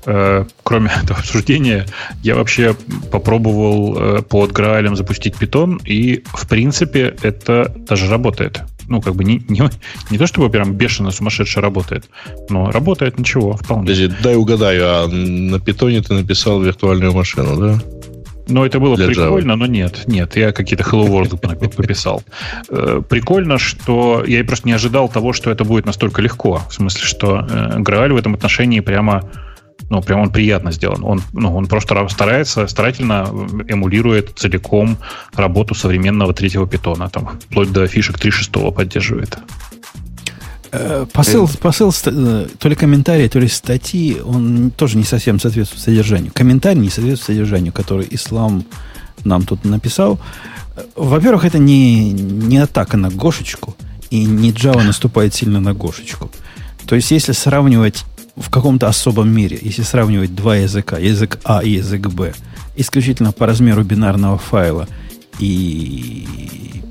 [0.05, 1.85] э, кроме этого обсуждения,
[2.23, 2.75] я вообще
[3.11, 8.61] попробовал э, под Граалем запустить Python, и, в принципе, это даже работает.
[8.87, 9.61] Ну, как бы не, не,
[10.09, 12.09] не то, чтобы прям бешено сумасшедше работает,
[12.49, 13.85] но работает ничего, вполне.
[14.23, 17.98] Дай угадаю, а на питоне ты написал виртуальную машину, да?
[18.49, 19.55] Ну, это было прикольно, Java.
[19.55, 21.37] но нет, нет, я какие-то Hello World
[21.75, 22.23] пописал.
[22.69, 26.61] Э, прикольно, что я просто не ожидал того, что это будет настолько легко.
[26.69, 29.29] В смысле, что э, Грааль в этом отношении прямо
[29.89, 31.03] ну, прям он приятно сделан.
[31.03, 33.29] Он, ну, он просто старается, старательно
[33.67, 34.97] эмулирует целиком
[35.33, 37.09] работу современного третьего питона.
[37.09, 39.39] Там, вплоть до фишек 3.6 поддерживает.
[40.71, 45.83] Э, посыл, посыл, э, то ли комментарий, то ли статьи, он тоже не совсем соответствует
[45.83, 46.31] содержанию.
[46.33, 48.65] Комментарий не соответствует содержанию, который Ислам
[49.23, 50.19] нам тут написал.
[50.95, 53.75] Во-первых, это не, не атака на Гошечку,
[54.11, 56.31] и не Java наступает сильно на Гошечку.
[56.85, 58.05] То есть, если сравнивать
[58.35, 62.33] в каком-то особом мире, если сравнивать два языка, язык А и язык Б,
[62.75, 64.87] исключительно по размеру бинарного файла
[65.39, 66.25] и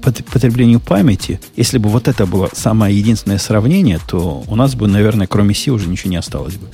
[0.00, 5.26] потреблению памяти, если бы вот это было самое единственное сравнение, то у нас бы, наверное,
[5.26, 6.66] кроме C уже ничего не осталось бы.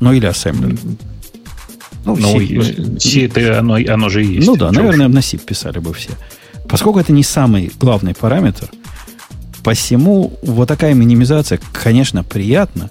[0.00, 0.78] Ну, или ассемблер.
[2.04, 4.46] Ну, ну, C, C это оно, оно же есть.
[4.46, 6.10] Ну да, наверное, на C писали бы все.
[6.68, 8.70] Поскольку это не самый главный параметр,
[9.62, 12.90] посему вот такая минимизация, конечно, приятна,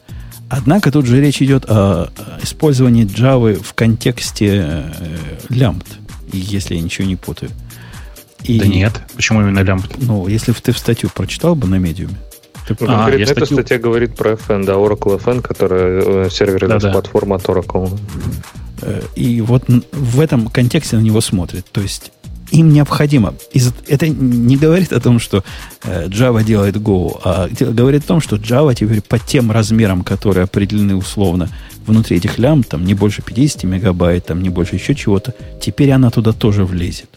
[0.49, 2.09] однако тут же речь идет о
[2.41, 5.17] использовании Java в контексте э,
[5.49, 5.85] лямбд,
[6.37, 7.51] если я ничего не путаю.
[8.43, 9.97] И, да нет, почему именно лямбд?
[10.01, 12.15] Ну, если бы ты в статью прочитал бы на медиуме.
[12.67, 13.57] Ты а, конкретно эта статью...
[13.57, 17.97] статья говорит про FN, да, Oracle FN, которая э, серверная да, платформа от Oracle.
[18.81, 21.65] Э, и вот в этом контексте на него смотрят.
[21.71, 22.11] То есть
[22.53, 23.33] им необходимо.
[23.87, 25.43] Это не говорит о том, что
[25.83, 30.43] э, Java делает Go, а говорит о том, что Java теперь по тем размерам, которые
[30.43, 31.49] определены условно
[31.87, 36.11] внутри этих лям, там не больше 50 мегабайт, там не больше еще чего-то, теперь она
[36.11, 37.09] туда тоже влезет.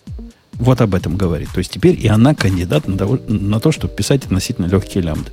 [0.54, 1.50] Вот об этом говорит.
[1.52, 5.30] То есть теперь и она кандидат на, того, на то, чтобы писать относительно легкие лямбды.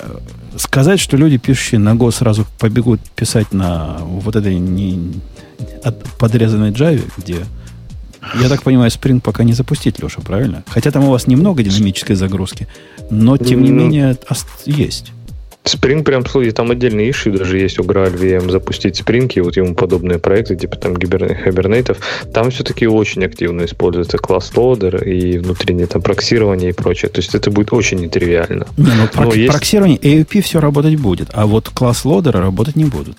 [0.00, 0.18] Э,
[0.56, 5.12] сказать, что люди, пишущие на Go, сразу побегут писать на вот этой не,
[6.18, 7.44] подрезанной Java, где,
[8.34, 10.62] я так понимаю, Spring пока не запустить, Леша, правильно?
[10.68, 12.66] Хотя там у вас немного динамической загрузки,
[13.10, 14.16] но тем не менее
[14.66, 15.12] есть.
[15.74, 19.56] Spring прям, слушай, там отдельные иши даже есть у Graal VM запустить Spring и вот
[19.56, 21.96] ему подобные проекты, типа там Hibernate.
[22.32, 27.10] Там все-таки очень активно используется class loader и внутреннее там проксирование и прочее.
[27.10, 28.66] То есть это будет очень нетривиально.
[28.76, 29.52] Не, ну, прок- есть...
[29.52, 33.16] проксирование AOP все работать будет, а вот class loader а работать не будут.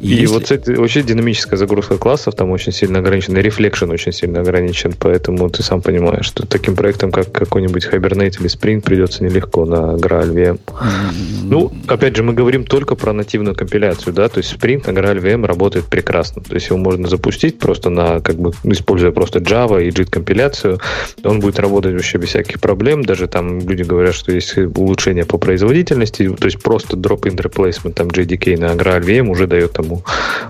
[0.00, 0.26] И, и если...
[0.26, 5.50] вот кстати, вообще динамическая загрузка классов там очень сильно ограничена, reflection очень сильно ограничен, поэтому
[5.50, 10.32] ты сам понимаешь, что таким проектом, как какой-нибудь Hibernate или Spring, придется нелегко на Graal
[10.32, 10.58] VM.
[10.66, 11.40] Mm-hmm.
[11.42, 15.20] Ну, опять же, мы говорим только про нативную компиляцию, да, то есть Spring на Graal
[15.20, 19.84] VM работает прекрасно, то есть его можно запустить просто на, как бы, используя просто Java
[19.84, 20.80] и JIT компиляцию,
[21.24, 25.36] он будет работать вообще без всяких проблем, даже там люди говорят, что есть улучшение по
[25.36, 30.04] производительности, то есть просто drop-in replacement там JDK на Graal VM уже дает там тему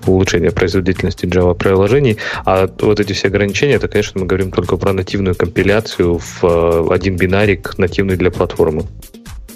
[0.06, 2.18] улучшения производительности Java приложений.
[2.44, 6.94] А вот эти все ограничения, это, конечно, мы говорим только про нативную компиляцию в э,
[6.94, 8.84] один бинарик нативный для платформы.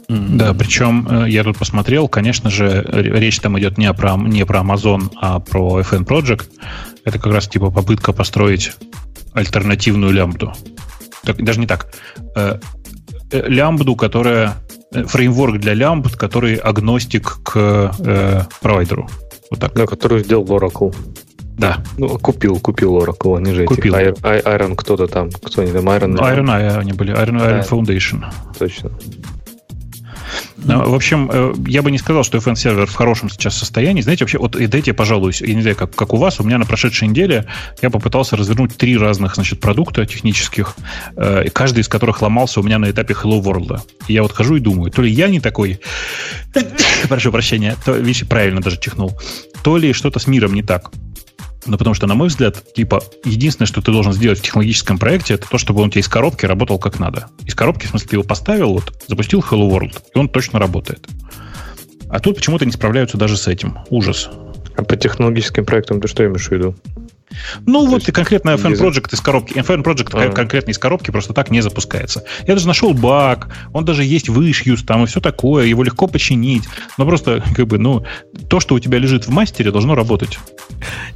[0.09, 4.61] Да, причем э, я тут посмотрел, конечно же, речь там идет не про, не про
[4.61, 6.45] Amazon, а про FN Project.
[7.05, 8.73] Это как раз типа попытка построить
[9.33, 10.53] альтернативную лямбду.
[11.25, 11.93] Так, даже не так.
[12.37, 12.59] Э,
[13.31, 14.57] лямбду, которая
[14.93, 19.09] фреймворк для лямбд, который агностик к э, провайдеру.
[19.51, 19.75] Вот так.
[19.75, 20.95] Да, который сделал Oracle.
[21.57, 21.83] Да.
[21.99, 23.95] Ну, купил, купил Oracle, они же купил.
[23.95, 26.17] эти Iron, Iron кто-то там, кто они там, Iron...
[26.17, 28.25] Iron, Iron они были, Iron, Iron Foundation.
[28.59, 28.91] Точно.
[30.57, 34.03] Ну, в общем, э, я бы не сказал, что FN сервер в хорошем сейчас состоянии.
[34.03, 36.59] Знаете, вообще, вот и дайте, пожалуй, я не знаю, как, как у вас, у меня
[36.59, 37.47] на прошедшей неделе
[37.83, 40.77] я попытался развернуть три разных, значит, продукта технических,
[41.17, 43.81] э, каждый из которых ломался у меня на этапе Hello World.
[44.09, 45.81] И я вот хожу и думаю, то ли я не такой,
[47.09, 49.19] прошу прощения, то, видишь, правильно даже чихнул,
[49.63, 50.91] то ли что-то с миром не так.
[51.67, 55.35] Ну, потому что, на мой взгляд, типа, единственное, что ты должен сделать в технологическом проекте,
[55.35, 57.29] это то, чтобы он тебе из коробки работал как надо.
[57.47, 61.09] Из коробки, в смысле, ты его поставил, вот, запустил Hello World, и он точно работает.
[62.11, 63.79] А тут почему-то не справляются даже с этим.
[63.89, 64.29] Ужас.
[64.77, 66.77] А по технологическим проектам ты что имеешь в виду?
[67.67, 69.55] Ну, То вот и конкретно FN Project из коробки.
[69.55, 70.31] FN Project а.
[70.33, 72.25] конкретно из коробки просто так не запускается.
[72.47, 76.07] Я даже нашел баг, он даже есть в issues, там и все такое, его легко
[76.07, 76.65] починить.
[76.99, 78.05] Но просто, как бы, ну,
[78.49, 80.39] то, что у тебя лежит в мастере, должно работать.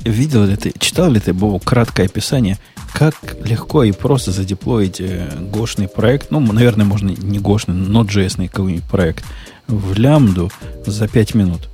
[0.01, 2.59] Видел ли ты, читал ли ты, Бобу, краткое описание,
[2.93, 3.15] как
[3.45, 8.85] легко и просто задеплоить э, гошный проект, ну, наверное, можно не гошный, но JS какой-нибудь
[8.85, 9.25] проект,
[9.67, 10.51] в лямбду
[10.87, 11.69] за 5 минут?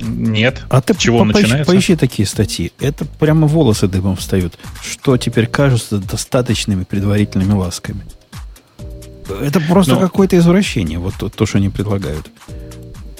[0.00, 0.62] Нет.
[0.68, 1.72] А ты чего поищи, начинается?
[1.72, 2.72] Поищи такие статьи.
[2.80, 4.58] Это прямо волосы дыбом встают.
[4.82, 8.02] Что теперь кажутся достаточными предварительными ласками.
[9.40, 10.00] Это просто Но...
[10.00, 12.30] какое-то извращение, вот то, то, что они предлагают.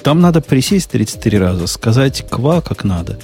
[0.03, 3.19] Там надо присесть 33 раза, сказать ква как надо,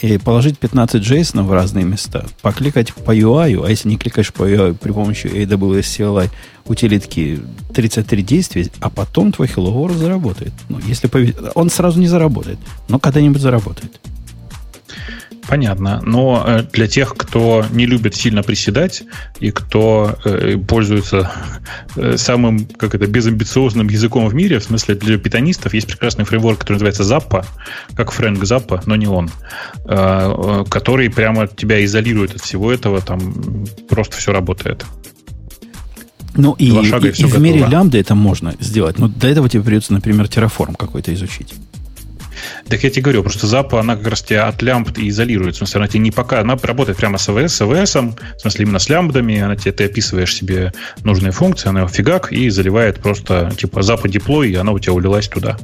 [0.00, 4.48] и положить 15 JSON в разные места, покликать по UI, а если не кликаешь по
[4.48, 6.30] UI при помощи AWS CLI
[6.66, 7.40] утилитки
[7.74, 10.52] 33 действия, а потом твой Hello World заработает.
[10.68, 12.58] Ну, если повезет, он сразу не заработает,
[12.88, 13.98] но когда-нибудь заработает.
[15.48, 16.02] Понятно.
[16.04, 19.02] Но э, для тех, кто не любит сильно приседать
[19.40, 21.32] и кто э, пользуется
[21.96, 26.58] э, самым, как это, безамбициозным языком в мире, в смысле для питанистов, есть прекрасный фреймворк,
[26.58, 27.46] который называется Zappa,
[27.94, 29.30] как Фрэнк Заппа, но не он,
[29.84, 34.84] который прямо тебя изолирует от всего этого, там просто все работает.
[36.34, 39.62] Ну и, и, и, и в мире лямбда это можно сделать, но для этого тебе
[39.62, 41.54] придется, например, Terraform какой-то изучить.
[42.68, 45.54] Так я тебе говорю, просто запа, она как раз тебя от лямбд и изолирует.
[45.54, 48.64] В смысле, она тебе не пока, она работает прямо с АВС, с АВС, в смысле,
[48.64, 50.72] именно с лямбдами, она тебе, ты описываешь себе
[51.04, 55.28] нужные функции, она фигак и заливает просто, типа, запа деплой, и она у тебя улилась
[55.28, 55.58] туда.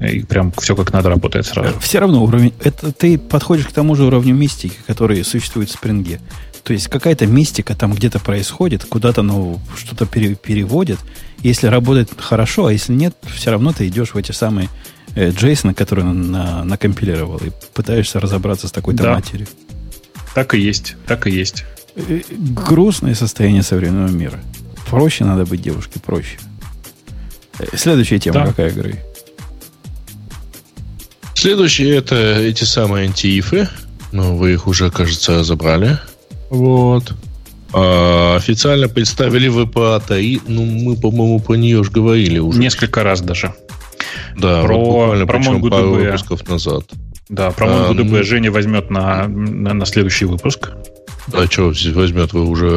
[0.00, 1.78] И прям все как надо работает сразу.
[1.80, 6.20] Все равно уровень, это ты подходишь к тому же уровню мистики, который существует в спринге.
[6.62, 10.98] То есть какая-то мистика там где-то происходит, куда-то ну, что-то пере, переводит.
[11.42, 14.68] Если работает хорошо, а если нет, все равно ты идешь в эти самые
[15.16, 19.14] Джейсона, который он на, накомпилировал, и пытаешься разобраться с такой-то да.
[19.14, 19.46] матерью.
[20.34, 21.64] Так и есть, так и есть.
[21.96, 24.40] Э, грустное состояние современного мира.
[24.88, 26.38] Проще надо быть девушке, проще.
[27.58, 28.46] Э, следующая тема да.
[28.46, 29.00] какая, Грей?
[31.34, 33.68] Следующие это эти самые антиифы.
[34.12, 35.98] Ну, вы их уже, кажется, забрали.
[36.50, 37.14] Вот.
[37.72, 39.48] А, официально представили
[40.18, 42.58] и ну, мы, по-моему, про нее же говорили уже.
[42.58, 43.54] Несколько раз даже.
[44.38, 46.84] Да, про, вот буквально про причем пару выпусков назад.
[47.28, 50.70] Да, про MongoDB а, Женя возьмет на, на, на следующий выпуск.
[51.32, 52.68] А что возьмет вы уже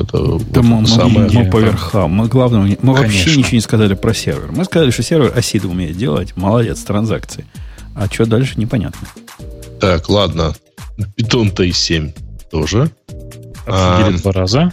[0.00, 1.28] это да вот мы, самое?
[1.28, 2.12] Мы, мы по верхам.
[2.12, 2.92] Мы главное, мы Конечно.
[2.92, 4.52] вообще ничего не сказали про сервер.
[4.52, 6.36] Мы сказали, что сервер осида умеет делать.
[6.36, 7.46] Молодец, транзакции.
[7.96, 9.08] А что дальше, непонятно.
[9.80, 10.54] Так, ладно.
[11.18, 12.12] Python 7
[12.50, 12.90] тоже.
[13.66, 14.72] Обсудили а, два раза.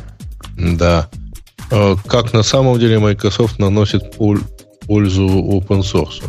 [0.58, 1.10] Да.
[1.72, 4.16] А, как на самом деле Microsoft наносит
[4.88, 6.24] пользу open source.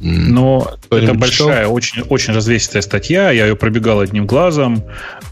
[0.00, 3.30] Но это большая, очень, очень развесистая статья.
[3.30, 4.84] Я ее пробегал одним глазом.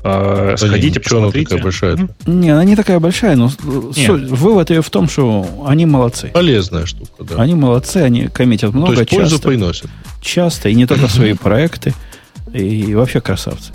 [0.02, 1.54] Э, сходите, посмотрите.
[1.54, 2.08] Она такая большая?
[2.26, 6.30] Не, она не такая большая, но суть, вывод ее в том, что они молодцы.
[6.34, 7.36] Полезная штука, да.
[7.36, 9.90] Они молодцы, они коммитят много, То есть часто, пользу приносят.
[10.20, 11.94] Часто, и не только свои проекты,
[12.52, 13.72] и вообще красавцы.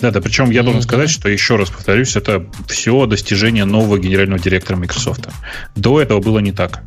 [0.00, 4.38] Да, да, причем я должен сказать, что еще раз повторюсь, это все достижение нового генерального
[4.38, 5.28] директора Microsoft.
[5.74, 6.82] До этого было не так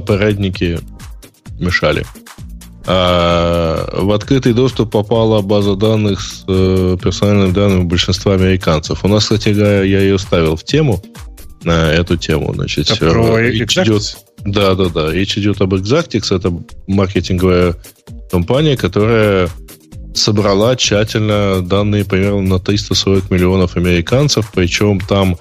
[0.00, 0.80] попередники
[1.58, 2.04] мешали.
[2.86, 9.04] А в открытый доступ попала база данных с э, персональными данными большинства американцев.
[9.04, 11.02] У нас, кстати говоря, я ее ставил в тему,
[11.62, 12.52] на эту тему.
[12.52, 15.12] Значит, это про э, речь идет, да, да, да.
[15.12, 16.36] Речь идет об Exactix.
[16.36, 16.52] Это
[16.86, 17.76] маркетинговая
[18.30, 19.48] компания, которая
[20.14, 25.36] собрала тщательно данные примерно на 340 миллионов американцев, причем там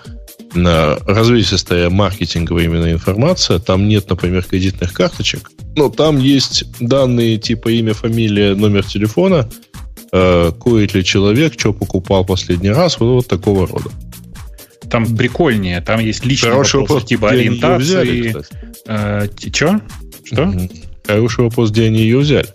[0.55, 3.59] развесистая маркетинговая именно информация.
[3.59, 9.49] Там нет, например, кредитных карточек, но там есть данные типа имя, фамилия, номер телефона,
[10.11, 13.89] э, курит ли человек, что покупал последний раз, вот, вот такого рода.
[14.89, 17.83] Там прикольнее, там есть личные Хороший вопросы, вопрос, типа ориентации.
[17.83, 18.35] Взяли,
[18.85, 19.81] э, Че?
[20.23, 20.53] Что?
[21.05, 22.47] Хороший вопрос, где они ее взяли.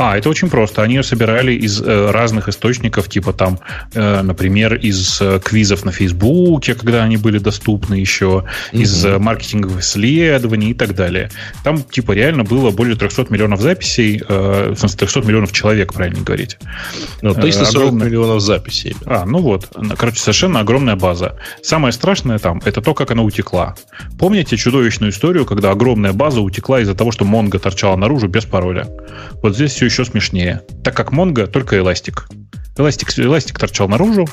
[0.00, 0.82] А, это очень просто.
[0.82, 3.58] Они ее собирали из э, разных источников, типа там,
[3.92, 8.46] э, например, из э, квизов на Фейсбуке, когда они были доступны еще, угу.
[8.72, 11.30] из э, маркетинговых исследований и так далее.
[11.64, 16.24] Там, типа, реально было более 300 миллионов записей, э, в смысле, 300 миллионов человек, правильно
[16.24, 16.56] говорить.
[17.20, 18.06] Ну, 340 э, огромная...
[18.06, 18.96] миллионов записей.
[19.04, 19.68] А, ну вот.
[19.98, 21.36] Короче, совершенно огромная база.
[21.62, 23.74] Самое страшное там, это то, как она утекла.
[24.18, 28.86] Помните чудовищную историю, когда огромная база утекла из-за того, что Монго торчала наружу без пароля?
[29.42, 30.62] Вот здесь все еще смешнее.
[30.84, 32.28] Так как Mongo только эластик.
[32.76, 34.26] Эластик, эластик торчал наружу,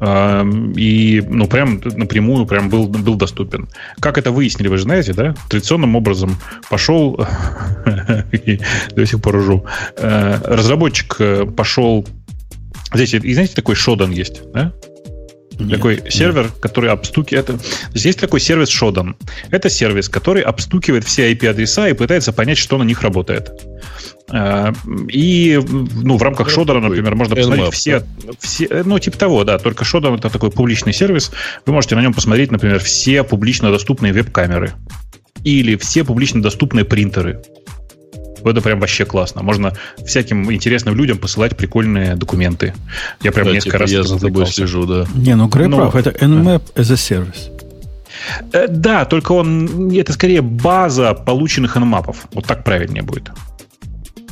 [0.00, 3.68] и, ну, прям напрямую прям был, был доступен.
[4.00, 5.34] Как это выяснили, вы же знаете, да?
[5.48, 6.36] Традиционным образом
[6.70, 7.16] пошел,
[7.84, 9.66] до сих пор ржу,
[9.96, 12.06] э, разработчик э, пошел,
[12.94, 14.72] здесь, и знаете, такой шодан есть, да?
[15.58, 16.52] Нет, такой сервер, нет.
[16.60, 17.46] который обстукивает.
[17.46, 17.58] То
[17.92, 19.14] есть есть такой сервис Shodan.
[19.50, 23.50] Это сервис, который обстукивает все IP-адреса и пытается понять, что на них работает.
[24.30, 24.72] Э,
[25.08, 28.02] и ну, в рамках Шодера, например, можно посмотреть все,
[28.38, 31.30] все, ну, типа того, да, только Шодер это такой публичный сервис.
[31.66, 34.72] Вы можете на нем посмотреть, например, все публично доступные веб-камеры
[35.44, 37.42] или все публично доступные принтеры.
[38.44, 39.42] Это прям вообще классно.
[39.42, 39.74] Можно
[40.04, 42.74] всяким интересным людям посылать прикольные документы.
[43.22, 45.06] Я прям да, несколько типа раз я за тобой слежу, да.
[45.14, 47.50] Не, ну Грей прав, это Nmap as a service.
[48.52, 52.14] Э, да, только он это скорее база полученных nmap.
[52.32, 53.30] Вот так правильнее будет.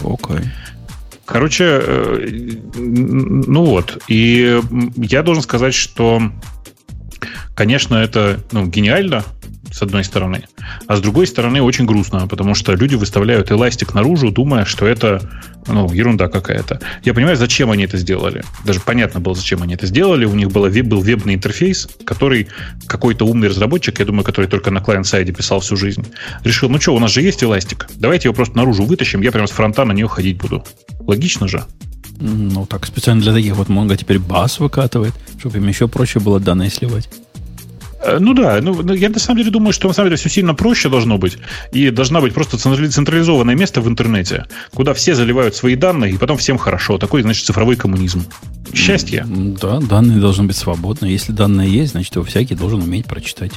[0.00, 0.36] Окей.
[0.36, 0.44] Okay.
[1.26, 2.28] Короче, э,
[2.76, 4.02] ну вот.
[4.06, 4.60] И
[4.96, 6.22] я должен сказать, что,
[7.54, 9.24] конечно, это ну, гениально,
[9.70, 10.44] с одной стороны.
[10.86, 15.20] А с другой стороны, очень грустно, потому что люди выставляют эластик наружу, думая, что это
[15.66, 16.80] ну, ерунда какая-то.
[17.04, 18.44] Я понимаю, зачем они это сделали.
[18.64, 20.24] Даже понятно было, зачем они это сделали.
[20.24, 22.48] У них было, был вебный интерфейс, который
[22.86, 26.06] какой-то умный разработчик, я думаю, который только на клиент-сайде писал всю жизнь,
[26.44, 29.46] решил, ну что, у нас же есть эластик, давайте его просто наружу вытащим, я прямо
[29.46, 30.64] с фронта на нее ходить буду.
[31.00, 31.64] Логично же.
[32.18, 36.40] Ну, так специально для таких вот Mongo теперь бас выкатывает, чтобы им еще проще было
[36.40, 37.08] данные сливать.
[38.06, 40.28] Э, ну да, ну, ну, я на самом деле думаю, что на самом деле все
[40.28, 41.38] сильно проще должно быть.
[41.72, 46.36] И должна быть просто централизованное место в интернете, куда все заливают свои данные, и потом
[46.36, 46.98] всем хорошо.
[46.98, 48.24] Такой, значит, цифровой коммунизм.
[48.74, 49.26] Счастье.
[49.28, 51.06] Да, данные должны быть свободны.
[51.06, 53.52] Если данные есть, значит, его всякий должен уметь прочитать.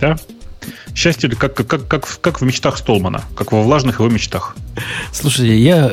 [0.00, 0.16] Да.
[0.94, 4.54] Счастье как, как, как, как в мечтах Столмана, как во влажных его мечтах.
[5.10, 5.92] Слушайте, я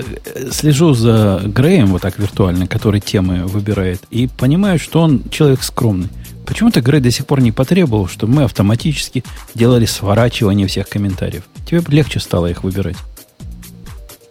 [0.52, 6.10] слежу за Греем, вот так виртуально, который темы выбирает, и понимаю, что он человек скромный.
[6.50, 9.24] Почему-то Грей до сих пор не потребовал, чтобы мы автоматически
[9.54, 11.44] делали сворачивание всех комментариев.
[11.68, 12.98] Тебе легче стало их выбирать.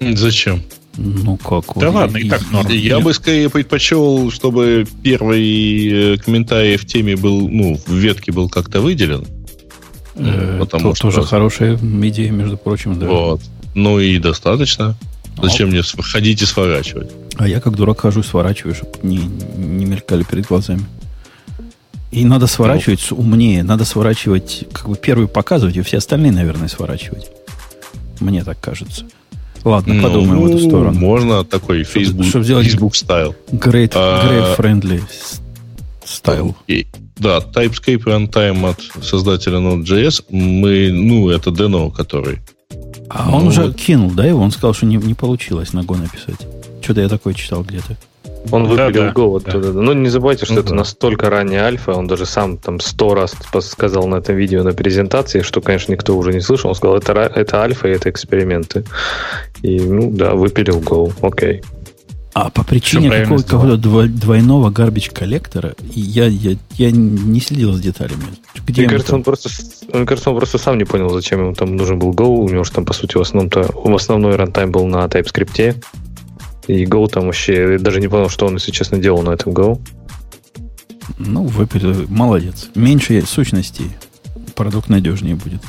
[0.01, 0.65] Зачем?
[0.97, 1.65] Ну как?
[1.77, 2.67] Да ладно, и, так норм.
[2.71, 3.05] Я Нет.
[3.05, 8.81] бы скорее предпочел, чтобы первый э, комментарий в теме был, ну, в ветке был как-то
[8.81, 9.25] выделен.
[10.17, 13.07] Э, потому то, что тоже хорошая идея, между прочим, да.
[13.07, 13.43] Вот.
[13.77, 14.97] Ну и достаточно.
[15.41, 15.71] Зачем а.
[15.71, 17.13] мне ходить и сворачивать?
[17.37, 20.85] А я как дурак хожу и сворачиваю, чтобы не, не мелькали перед глазами.
[22.11, 23.19] И надо сворачивать ну.
[23.19, 23.63] умнее.
[23.63, 27.31] Надо сворачивать, как бы первый показывать, и все остальные, наверное, сворачивать.
[28.21, 29.05] Мне так кажется.
[29.65, 30.99] Ладно, ну, подумаем в эту сторону.
[30.99, 33.35] Можно такой Facebook, чтобы сделать Facebook стайл.
[33.51, 35.03] Great, а, great friendly
[36.05, 36.57] стайл.
[37.17, 40.25] Да, TypeScape Runtime от создателя Node.js.
[40.31, 42.39] Мы, ну, это Deno, который
[43.09, 44.41] А он уже кинул, да, его?
[44.41, 46.47] Он сказал, что не, не получилось на Go написать.
[46.81, 47.97] Что-то я такое читал где-то.
[48.51, 49.51] Он выпилил да, Go да.
[49.51, 49.73] оттуда.
[49.73, 50.77] Ну, не забывайте, что Ну это да.
[50.77, 51.93] настолько ранняя альфа.
[51.93, 56.17] Он даже сам там сто раз сказал на этом видео на презентации, что, конечно, никто
[56.17, 56.71] уже не слышал.
[56.71, 58.85] Он сказал, это, это альфа и это эксперименты.
[59.63, 61.13] И, ну, да, выпилил Go.
[61.23, 61.63] Окей.
[62.35, 68.23] А по причине какого-то дво- двойного гарбич коллектора, я, я, я не следил за деталями.
[68.65, 69.21] Где Мне кажется, там?
[69.21, 69.49] он просто,
[69.93, 72.27] мне кажется, он просто сам не понял, зачем ему там нужен был Go.
[72.27, 75.83] У него же там, по сути, в основном-то, в основной рантайм был на TypeScript.
[76.69, 79.53] И Go там вообще, я даже не понял, что он, если честно, делал на этом
[79.53, 79.81] Go.
[81.19, 82.07] Ну, выпили.
[82.09, 82.69] Молодец.
[82.75, 83.91] Меньше сущностей.
[84.55, 85.63] Продукт надежнее будет.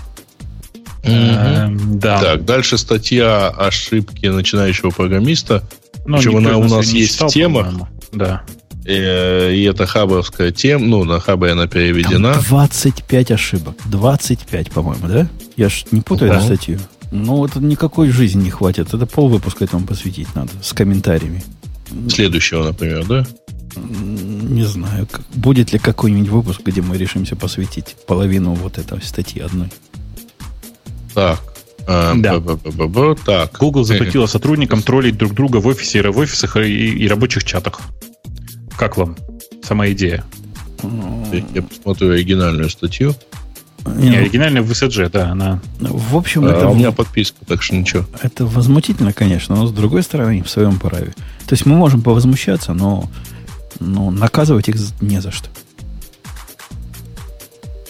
[1.03, 2.19] Эм, Да.
[2.21, 5.63] Так, дальше статья ошибки начинающего программиста.
[6.05, 7.65] Но Причем она у нас есть читал, в темах.
[7.65, 7.87] по-моему.
[8.11, 8.41] Да.
[8.85, 10.85] Э, И это хабовская тема.
[10.85, 12.35] Ну, на хабе она Там переведена.
[12.49, 13.75] 25 ошибок.
[13.85, 15.27] 25, по-моему, да?
[15.55, 16.37] Я ж не путаю Да.
[16.37, 16.79] эту статью.
[17.11, 18.93] Ну, это никакой жизни не хватит.
[18.93, 20.51] Это пол выпуска этому посвятить надо.
[20.61, 21.43] С комментариями.
[22.09, 23.25] Следующего, например, да?
[23.75, 29.69] Не знаю, будет ли какой-нибудь выпуск, где мы решимся посвятить половину вот этой статьи одной.
[31.13, 31.41] Так.
[31.87, 32.39] а, Да.
[32.39, 33.57] б-б-б-б-б, Так.
[33.59, 37.79] Google запретила сотрудникам троллить друг друга в офисе, в офисах и, и рабочих чатах.
[38.77, 39.17] Как вам
[39.63, 40.23] сама идея?
[41.33, 43.15] Я- Я посмотрю оригинальную статью.
[43.85, 45.61] Не, оригинальная в SG, да, она...
[45.79, 48.05] в общем, А, это, у меня подписка, так что ничего.
[48.21, 51.13] это возмутительно, конечно, но с другой стороны, в своем праве.
[51.47, 53.09] То есть мы можем повозмущаться, но,
[53.79, 55.49] но наказывать их не за что.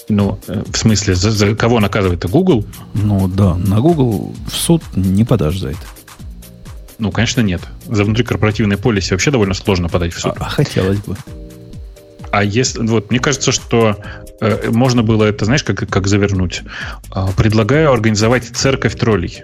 [0.10, 2.66] Ну, э, в смысле, за, за кого наказывает-то Google?
[2.96, 5.80] Ну да, на Google в суд не подашь за это.
[6.98, 7.62] Ну, конечно, нет.
[7.86, 10.34] За внутрикорпоративное полиси вообще довольно сложно подать в суд.
[10.38, 11.16] А, а хотелось бы.
[12.32, 13.98] А если, вот, мне кажется, что
[14.42, 16.62] э, можно было это, знаешь, как, как завернуть.
[17.12, 19.44] А, предлагаю организовать церковь троллей.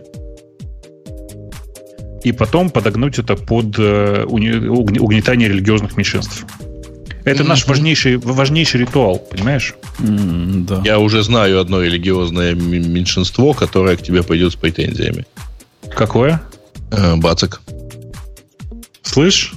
[2.24, 6.46] И потом подогнуть это под э, угнетание религиозных меньшинств.
[7.24, 9.74] Это наш важнейший, важнейший ритуал, понимаешь?
[10.00, 10.82] М, да.
[10.86, 15.26] Я уже знаю одно религиозное меньшинство, которое к тебе пойдет с претензиями.
[15.96, 16.42] Какое?
[16.92, 17.62] Э, Бацик.
[19.02, 19.54] Слышь?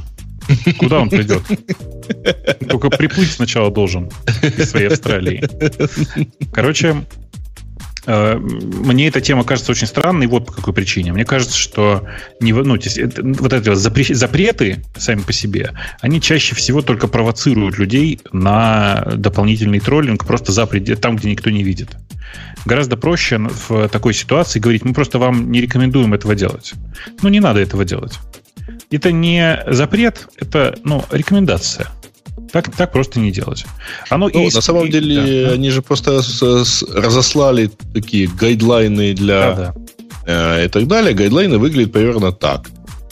[0.78, 1.42] Куда он придет?
[2.68, 4.10] Только приплыть сначала должен
[4.42, 5.42] из своей Австралии.
[6.52, 7.04] Короче,
[8.06, 11.12] э, мне эта тема кажется очень странной, вот по какой причине.
[11.12, 12.06] Мне кажется, что
[12.40, 17.78] не, ну, вот эти вот запре- запреты сами по себе, они чаще всего только провоцируют
[17.78, 21.96] людей на дополнительный троллинг просто за преде- там, где никто не видит.
[22.64, 26.74] Гораздо проще в такой ситуации говорить, мы просто вам не рекомендуем этого делать.
[27.22, 28.18] Ну, не надо этого делать.
[28.90, 31.88] Это не запрет, это ну, рекомендация.
[32.52, 33.64] Так, так просто не делать.
[34.10, 39.12] Оно Ну, и- на самом деле, да, они же просто с- с- разослали такие гайдлайны
[39.14, 39.74] для да,
[40.26, 40.60] да.
[40.60, 41.14] э, и так далее.
[41.14, 42.68] Гайдлайны выглядят примерно так.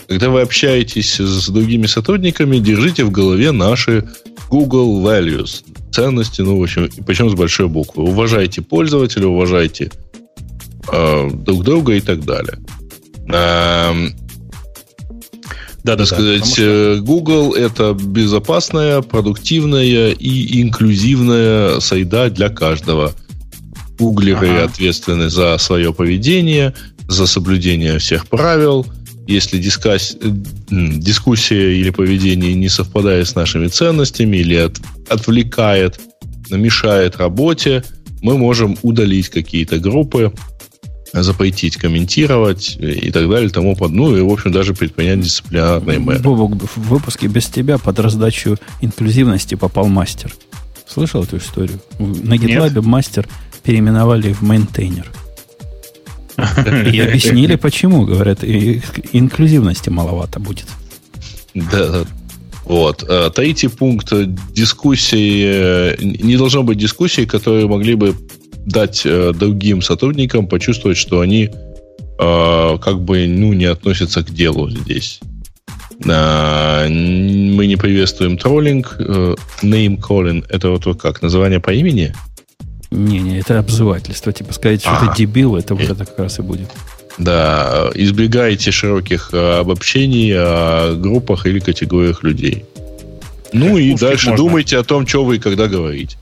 [0.08, 4.04] Когда вы общаетесь с другими сотрудниками, держите в голове наши
[4.48, 8.04] Google values, ценности, ну, в общем, причем с большой буквы.
[8.04, 9.90] Уважайте пользователя, уважайте
[10.92, 12.58] э, друг друга и так далее.
[13.28, 14.14] Эм,
[15.86, 23.12] Да, да, так сказать, э, Google это безопасная, продуктивная и инклюзивная среда для каждого.
[23.96, 24.64] Гуглеры Ага.
[24.64, 26.74] ответственны за свое поведение,
[27.06, 28.84] за соблюдение всех правил.
[29.28, 36.00] Если дискас- э, дискуссия или поведение не совпадает с нашими ценностями или от- отвлекает,
[36.50, 37.84] мешает работе,
[38.22, 40.32] мы можем удалить какие-то группы,
[41.22, 43.92] запретить комментировать и так далее, тому под...
[43.92, 46.18] Ну и, в общем, даже предпринять дисциплинарные меры.
[46.18, 50.34] Бобок, в выпуске без тебя под раздачу инклюзивности попал мастер.
[50.88, 51.80] Слышал эту историю?
[51.98, 53.28] На GitLab мастер
[53.62, 55.10] переименовали в мейнтейнер.
[56.92, 58.04] И объяснили, почему.
[58.04, 58.82] Говорят, и-
[59.12, 60.66] инклюзивности маловато будет.
[61.54, 62.04] Да, да.
[62.64, 63.04] Вот.
[63.08, 65.44] А, Третий пункт э, дискуссии.
[65.46, 68.14] э, Не должно быть дискуссий, которые могли бы
[68.66, 71.48] дать э, другим сотрудникам почувствовать, что они
[72.18, 75.20] э, как бы ну, не относятся к делу здесь.
[76.06, 78.96] А, н- Мы не приветствуем троллинг.
[78.98, 81.22] э, Name calling это вот, вот как?
[81.22, 82.12] Название по имени?
[82.90, 84.32] Не-не, это обзывательство.
[84.32, 85.06] Типа сказать, что А.
[85.14, 86.68] ты дебил, это вот это как раз и будет.
[87.18, 92.64] Да, избегайте широких э, обобщений о группах или категориях людей.
[93.52, 94.44] Ну и Пушкин дальше можно.
[94.44, 96.16] думайте о том, что вы и когда говорите.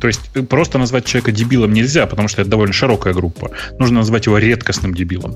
[0.00, 3.50] То есть э, просто назвать человека дебилом нельзя, потому что это довольно широкая группа.
[3.78, 5.34] Нужно назвать его редкостным дебилом.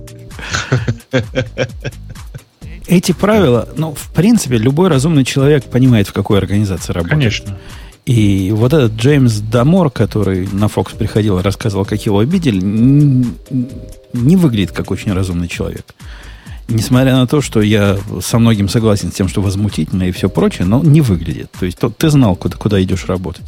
[2.86, 7.18] Эти правила, ну, в принципе, любой разумный человек понимает, в какой организации работает.
[7.18, 7.58] Конечно.
[8.04, 14.36] И вот этот Джеймс Дамор, который на Fox приходил и рассказывал, как его обидели, не
[14.36, 15.94] выглядит как очень разумный человек.
[16.68, 20.66] Несмотря на то, что я со многим согласен с тем, что возмутительно и все прочее,
[20.66, 21.50] но не выглядит.
[21.58, 23.44] То есть ты знал, куда, куда идешь работать.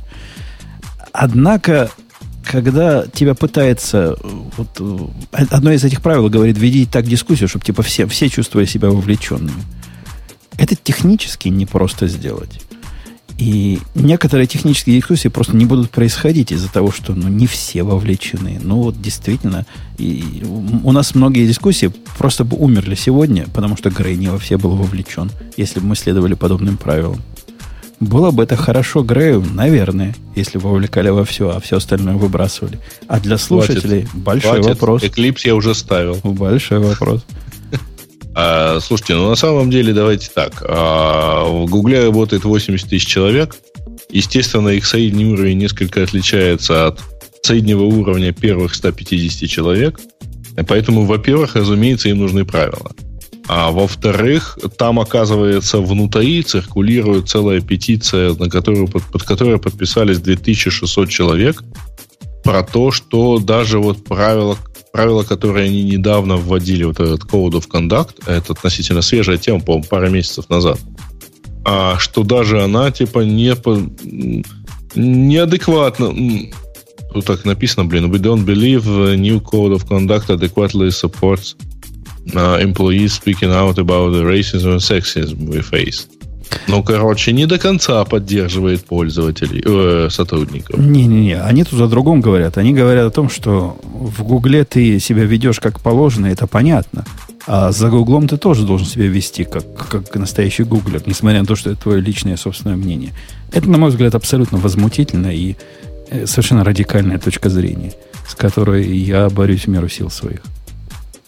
[1.17, 1.93] Однако,
[2.45, 4.17] когда тебя пытается...
[4.57, 8.91] Вот, одно из этих правил говорит, веди так дискуссию, чтобы типа все, все чувствовали себя
[8.91, 9.63] вовлеченными.
[10.59, 12.61] Это технически непросто сделать.
[13.39, 18.59] И некоторые технические дискуссии просто не будут происходить из-за того, что ну, не все вовлечены.
[18.61, 19.67] Ну вот действительно,
[19.99, 20.45] и
[20.83, 24.75] у нас многие дискуссии просто бы умерли сегодня, потому что Грей не во все был
[24.75, 27.23] вовлечен, если бы мы следовали подобным правилам.
[28.01, 32.79] Было бы это хорошо Грею, наверное, если бы вовлекали во все, а все остальное выбрасывали.
[33.07, 34.25] А для слушателей Хватит.
[34.25, 34.67] большой Хватит.
[34.67, 35.03] вопрос.
[35.05, 36.19] Эклипс я уже ставил.
[36.23, 37.25] Большой вопрос.
[38.37, 40.65] А, слушайте, ну на самом деле давайте так.
[40.67, 43.55] А, в Гугле работает 80 тысяч человек.
[44.11, 47.01] Естественно, их средний уровень несколько отличается от
[47.43, 50.01] среднего уровня первых 150 человек.
[50.67, 52.91] Поэтому, во-первых, разумеется, им нужны правила.
[53.47, 61.09] А во-вторых, там, оказывается, внутри циркулирует целая петиция, на которую, под, под которой подписались 2600
[61.11, 61.63] человек,
[62.43, 64.57] про то, что даже вот правила,
[64.93, 69.87] правила, которые они недавно вводили, вот этот Code of Conduct, это относительно свежая тема, по-моему,
[69.91, 70.79] пара месяцев назад,
[71.65, 73.79] а что даже она, типа, не по,
[74.95, 76.15] неадекватно,
[77.13, 78.85] тут так написано, блин, we don't believe
[79.17, 81.57] new Code of Conduct adequately supports
[82.33, 86.07] uh, employees speaking out about the racism and sexism we face.
[86.69, 90.79] Ну, короче, не до конца поддерживает пользователей, э, сотрудников.
[90.79, 92.59] Не-не-не, они тут о другом говорят.
[92.59, 97.05] Они говорят о том, что в Гугле ты себя ведешь как положено, это понятно.
[97.47, 101.57] А за Гуглом ты тоже должен себя вести как, как настоящий гуглер, несмотря на то,
[101.57, 103.13] что это твое личное собственное мнение.
[103.53, 105.57] Это, на мой взгляд, абсолютно возмутительно и
[106.09, 107.93] э, совершенно радикальная точка зрения,
[108.27, 110.41] с которой я борюсь в меру сил своих.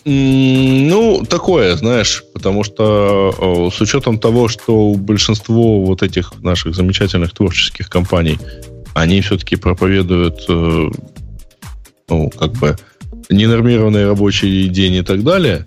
[0.09, 7.89] Ну, такое, знаешь, потому что с учетом того, что большинство вот этих наших замечательных творческих
[7.89, 8.39] компаний,
[8.95, 10.91] они все-таки проповедуют, э,
[12.09, 12.77] ну, как бы,
[13.31, 15.67] ненормированный рабочий день и так далее.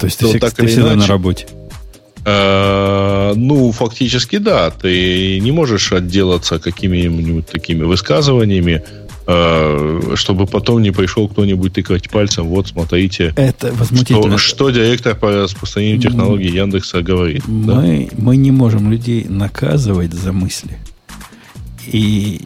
[0.00, 1.46] То есть то ты, так ты всегда иначе, на работе?
[2.24, 4.70] Э, ну, фактически да.
[4.70, 12.46] Ты не можешь отделаться какими-нибудь такими высказываниями, Э, чтобы потом не пришел кто-нибудь тыкать пальцем,
[12.46, 14.38] вот смотрите, это возмутительно.
[14.38, 17.46] Что, что директор по распространению технологий Яндекса говорит.
[17.46, 18.16] Мы, да?
[18.16, 20.78] мы не можем людей наказывать за мысли.
[21.86, 22.40] И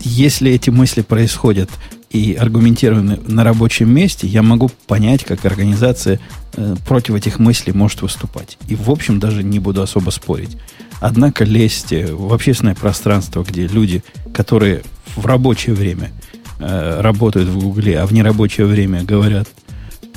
[0.00, 1.70] если эти мысли происходят
[2.10, 6.20] и аргументированы на рабочем месте, я могу понять, как организация
[6.54, 8.56] э, против этих мыслей может выступать.
[8.66, 10.56] И, в общем, даже не буду особо спорить.
[11.00, 14.02] Однако лезть в общественное пространство, где люди,
[14.32, 14.82] которые
[15.14, 16.10] в рабочее время
[16.58, 19.48] э, работают в Гугле, а в нерабочее время говорят,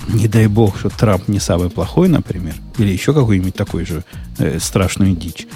[0.07, 4.03] не дай бог, что Трамп не самый плохой, например, или еще какую-нибудь такую же
[4.37, 5.47] э, страшную дичь,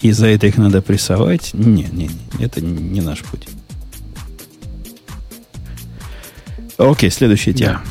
[0.00, 3.48] и за это их надо прессовать, не, не, не, это не наш путь.
[6.78, 7.82] Окей, следующая тема.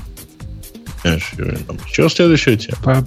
[1.92, 3.06] Что следующая тема?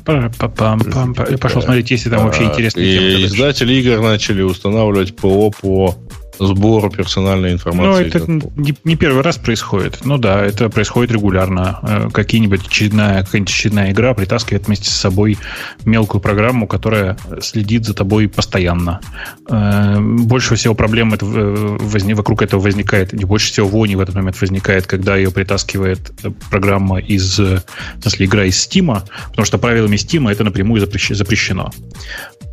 [1.30, 3.24] Я пошел смотреть, если там вообще интересные темы.
[3.24, 5.96] Издатели игр начали устанавливать ПО по
[6.38, 8.02] сбору персональной информации.
[8.02, 10.04] Ну, это не, не первый раз происходит.
[10.04, 11.78] Ну да, это происходит регулярно.
[11.82, 15.38] Э, какие-нибудь очередная, какая-нибудь очередная игра притаскивает вместе с собой
[15.84, 19.00] мелкую программу, которая следит за тобой постоянно.
[19.48, 24.14] Э, больше всего проблем это, возник, вокруг этого возникает, не больше всего вони в этот
[24.14, 26.12] момент возникает, когда ее притаскивает
[26.50, 27.62] программа из, в
[28.00, 31.72] смысле, игра из Steam, потому что правилами Steam это напрямую запрещено.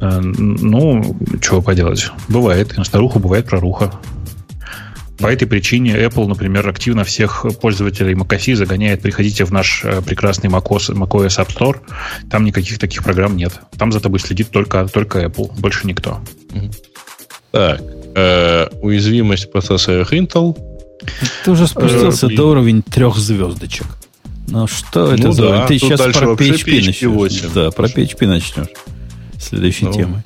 [0.04, 2.12] Э, ну, чего поделать.
[2.28, 2.76] Бывает.
[2.76, 3.94] На старуху бывает проруха.
[5.20, 10.50] По этой причине Apple, например, активно всех пользователей macOS загоняет, приходите в наш э, прекрасный
[10.50, 11.80] macOS, macOS App Store,
[12.30, 13.62] там никаких таких программ нет.
[13.78, 16.20] Там за тобой следит только, только Apple, больше никто.
[17.52, 17.82] Так,
[18.16, 20.58] э, уязвимость процессора Intel.
[21.46, 23.88] Ты уже спустился э, до уровня трех звездочек.
[24.50, 25.42] Ну что это ну, за...
[25.44, 27.04] Да, Ты сейчас про PHP, PHP начнешь.
[27.04, 27.54] 8.
[27.54, 28.68] Да, про PHP начнешь
[29.44, 29.94] следующей ну.
[29.94, 30.24] темы.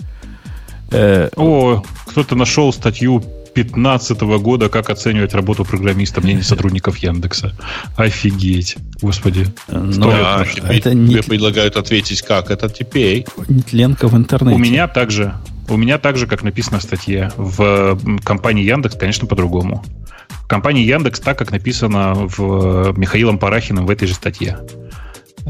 [0.92, 3.24] Э, О, кто-то нашел статью
[3.64, 7.54] 2015 года, как оценивать работу программиста, мнение сотрудников Яндекса.
[7.96, 9.48] Офигеть, господи.
[9.68, 11.14] Ну, а, это не...
[11.14, 13.26] Тебе предлагают ответить, как это теперь.
[13.48, 14.56] Нетленка в интернете.
[14.56, 15.34] У меня также,
[15.70, 19.84] у меня также, как написано в статье, в компании Яндекс, конечно, по-другому.
[20.30, 24.60] В компании Яндекс так, как написано в Михаилом Парахиным в этой же статье.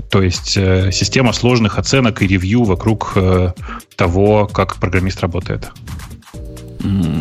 [0.09, 3.53] То есть э, система сложных оценок и ревью вокруг э,
[3.95, 5.71] того, как программист работает.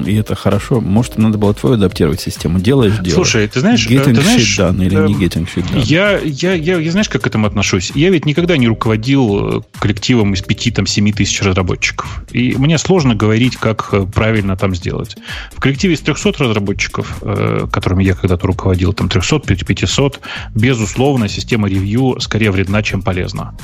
[0.07, 0.81] И это хорошо.
[0.81, 2.61] Может, надо было твою адаптировать систему.
[2.61, 3.15] Делаешь дело.
[3.15, 3.87] Слушай, ты знаешь...
[3.87, 5.83] Getting ты знаешь, done или э, не getting shit done?
[5.85, 7.93] Я, я, я, я знаешь, как к этому отношусь?
[7.95, 12.25] Я ведь никогда не руководил э, коллективом из 5-7 тысяч разработчиков.
[12.33, 15.17] И мне сложно говорить, как э, правильно там сделать.
[15.55, 20.21] В коллективе из 300 разработчиков, э, которыми я когда-то руководил, там 300, 500,
[20.55, 23.55] безусловно, система ревью скорее вредна, чем полезна.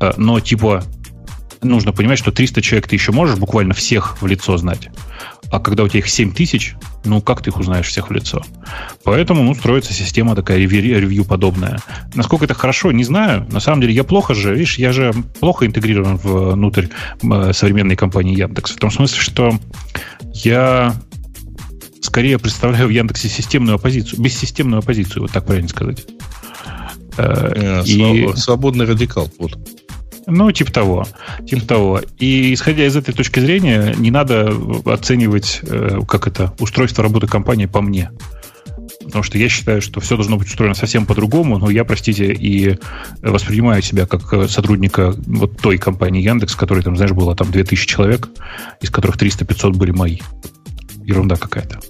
[0.00, 0.82] Э, Но типа
[1.62, 4.88] нужно понимать, что 300 человек ты еще можешь буквально всех в лицо знать.
[5.50, 6.74] А когда у тебя их 7 тысяч,
[7.04, 8.42] ну как ты их узнаешь всех в лицо?
[9.04, 11.80] Поэтому ну, строится система такая ревью подобная.
[12.14, 13.46] Насколько это хорошо, не знаю.
[13.50, 16.86] На самом деле я плохо же, видишь, я же плохо интегрирован внутрь
[17.22, 18.72] э, современной компании Яндекс.
[18.72, 19.58] В том смысле, что
[20.32, 20.94] я
[22.00, 26.06] скорее представляю в Яндексе системную оппозицию, бессистемную оппозицию, вот так правильно сказать.
[27.16, 28.32] Э, и...
[28.36, 29.30] Свободный радикал.
[29.38, 29.58] Вот.
[30.30, 31.06] Ну, типа того.
[31.46, 32.00] Типа того.
[32.18, 34.54] И исходя из этой точки зрения, не надо
[34.86, 38.10] оценивать, э, как это, устройство работы компании по мне.
[39.04, 42.78] Потому что я считаю, что все должно быть устроено совсем по-другому, но я, простите, и
[43.22, 48.28] воспринимаю себя как сотрудника вот той компании Яндекс, которой там, знаешь, было там 2000 человек,
[48.80, 50.18] из которых 300-500 были мои.
[51.04, 51.80] Ерунда какая-то.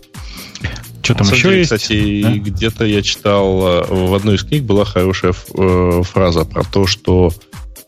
[1.02, 1.72] Что там еще деле, есть?
[1.72, 2.32] Кстати, да?
[2.34, 7.32] где-то я читал, э, в одной из книг была хорошая э, фраза про то, что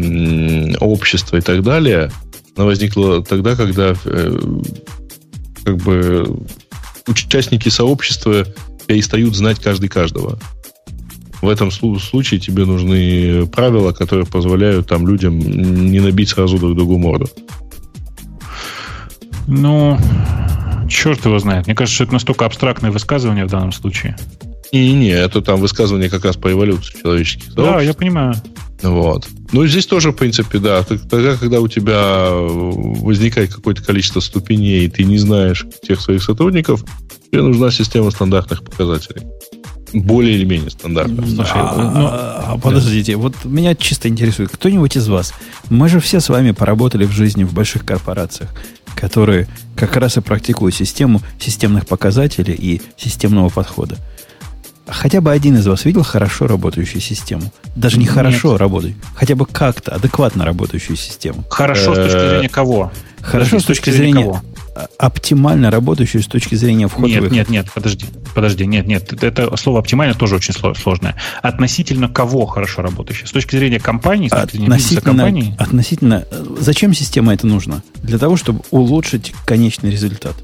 [0.77, 2.11] общества и так далее,
[2.55, 3.93] она возникла тогда, когда
[5.63, 6.43] как бы
[7.07, 8.45] участники сообщества
[8.87, 10.39] перестают знать каждый каждого.
[11.41, 16.97] В этом случае тебе нужны правила, которые позволяют там людям не набить сразу друг другу
[16.99, 17.27] морду.
[19.47, 19.97] Ну,
[20.87, 21.65] черт его знает.
[21.65, 24.15] Мне кажется, что это настолько абстрактное высказывание в данном случае.
[24.71, 28.35] Не-не, это там высказывание как раз по эволюции человеческих Да, я понимаю.
[28.81, 29.27] Вот.
[29.51, 30.83] Ну, здесь тоже, в принципе, да.
[30.83, 36.83] Тогда, когда у тебя возникает какое-то количество ступеней, и ты не знаешь тех своих сотрудников,
[37.31, 39.23] тебе нужна система стандартных показателей.
[39.93, 41.27] Более или менее стандартных.
[41.27, 45.33] Слушай, а, ну, а, подождите, вот меня чисто интересует, кто-нибудь из вас,
[45.69, 48.49] мы же все с вами поработали в жизни в больших корпорациях,
[48.95, 53.97] которые как раз и практикуют систему системных показателей и системного подхода
[54.87, 57.51] хотя бы один из вас видел хорошо работающую систему?
[57.75, 61.43] Даже не хорошо работающую, хотя бы как-то адекватно работающую систему.
[61.49, 62.91] Хорошо с точки э, зрения кого?
[63.21, 64.41] Хорошо с точки зрения кого?
[64.97, 69.79] оптимально работающую с точки зрения входа Нет, нет, нет, подожди, подожди, нет, нет, это слово
[69.79, 71.15] оптимально тоже очень сложное.
[71.41, 73.27] Относительно кого хорошо работающая?
[73.27, 75.55] С точки зрения компании, с точки зрения относительно, компании?
[75.57, 77.81] Относительно, э, зачем система это нужна?
[78.01, 80.35] Для того, чтобы улучшить конечный результат.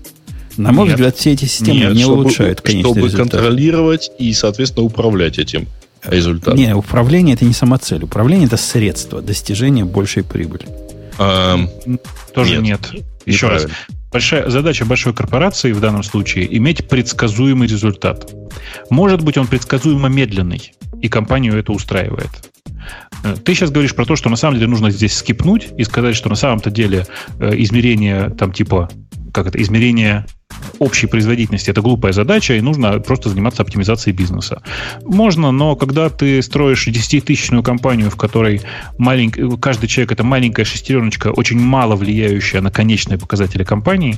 [0.57, 0.95] На мой Нет.
[0.95, 3.31] взгляд, все эти системы Нет, не чтобы, улучшают конечный Чтобы результат.
[3.31, 5.67] контролировать и, соответственно, управлять этим
[6.03, 6.55] результатом.
[6.57, 8.03] Не, управление это не самоцель.
[8.03, 10.65] Управление это средство достижения большей прибыли.
[11.19, 11.59] А,
[12.33, 12.91] Тоже нет.
[12.93, 13.05] нет.
[13.25, 13.67] Еще раз.
[14.11, 18.31] Большая, задача большой корпорации в данном случае иметь предсказуемый результат.
[18.89, 20.71] Может быть, он предсказуемо медленный,
[21.01, 22.29] и компанию это устраивает.
[23.23, 26.15] Э, ты сейчас говоришь про то, что на самом деле нужно здесь скипнуть и сказать,
[26.15, 27.05] что на самом-то деле
[27.39, 28.89] э, измерение там типа
[29.33, 30.25] как это, измерение
[30.79, 34.61] общей производительности это глупая задача, и нужно просто заниматься оптимизацией бизнеса.
[35.05, 38.61] Можно, но когда ты строишь 10-тысячную компанию, в которой
[38.97, 44.17] маленький, каждый человек это маленькая шестереночка, очень мало влияющая на конечные показатели компании,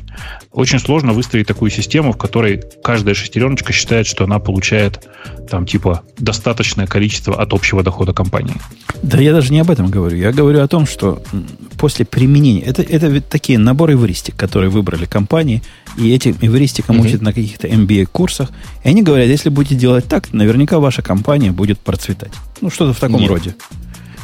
[0.51, 5.07] очень сложно выстроить такую систему, в которой каждая шестереночка считает, что она получает
[5.49, 8.56] там типа достаточное количество от общего дохода компании.
[9.01, 10.18] Да я даже не об этом говорю.
[10.18, 11.22] Я говорю о том, что
[11.77, 15.61] после применения, это, это такие наборы эвристик, которые выбрали компании,
[15.97, 17.08] и этим эвристикам mm-hmm.
[17.08, 18.52] учат на каких-то MBA-курсах.
[18.84, 22.32] И они говорят, если будете делать так, наверняка ваша компания будет процветать.
[22.62, 23.30] Ну, что-то в таком Нет.
[23.30, 23.56] роде.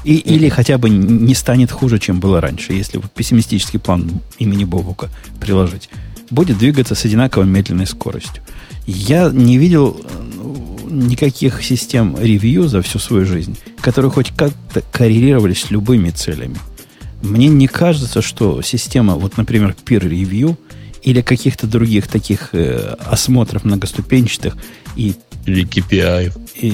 [0.03, 0.21] И, mm-hmm.
[0.23, 5.09] Или хотя бы не станет хуже, чем было раньше, если пессимистический план имени Бобука
[5.39, 5.89] приложить.
[6.29, 8.43] Будет двигаться с одинаково медленной скоростью.
[8.85, 15.61] Я не видел э, никаких систем ревью за всю свою жизнь, которые хоть как-то коррелировались
[15.61, 16.57] с любыми целями.
[17.21, 20.57] Мне не кажется, что система, вот, например, peer review
[21.05, 24.57] или каких-то других таких э, осмотров многоступенчатых
[24.97, 25.13] и
[25.45, 26.33] или KPI.
[26.55, 26.67] И,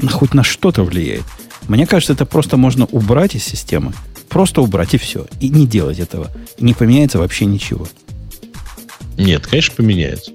[0.00, 1.24] и, хоть на что-то влияет.
[1.68, 3.92] Мне кажется, это просто можно убрать из системы.
[4.28, 5.26] Просто убрать и все.
[5.40, 6.30] И не делать этого.
[6.60, 7.88] Не поменяется вообще ничего.
[9.18, 10.30] Нет, конечно, поменяется.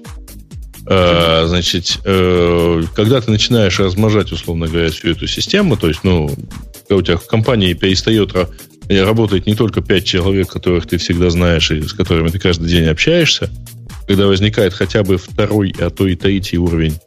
[0.86, 6.30] Э, значит, э, когда ты начинаешь размножать, условно говоря, всю эту систему, то есть, ну,
[6.88, 8.34] когда у тебя в компании перестает
[9.00, 12.86] работает не только пять человек, которых ты всегда знаешь и с которыми ты каждый день
[12.86, 13.50] общаешься,
[14.06, 16.98] когда возникает хотя бы второй, а то и третий уровень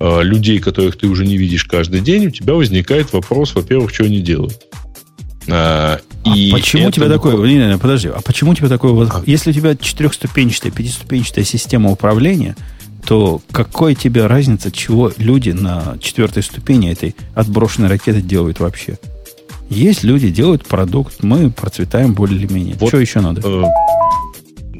[0.00, 4.04] э, людей, которых ты уже не видишь каждый день, у тебя возникает вопрос, во-первых, что
[4.04, 4.60] они делают.
[5.48, 7.36] А, А и почему у тебя такое...
[7.36, 9.06] Не, не, не, подожди, а почему у тебя такое...
[9.10, 9.22] А.
[9.26, 12.56] Если у тебя четырехступенчатая, пятиступенчатая система управления,
[13.06, 18.98] то какой тебе разница, чего люди на четвертой ступени этой отброшенной ракеты делают вообще?
[19.68, 22.76] Есть люди, делают продукт, мы процветаем более-менее.
[22.78, 23.40] Вот, что еще надо?
[23.44, 23.64] Э,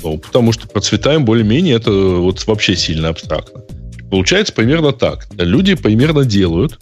[0.03, 3.63] ну, потому что процветаем более-менее, это вот вообще сильно абстрактно.
[4.11, 5.27] Получается примерно так.
[5.37, 6.79] Люди примерно делают,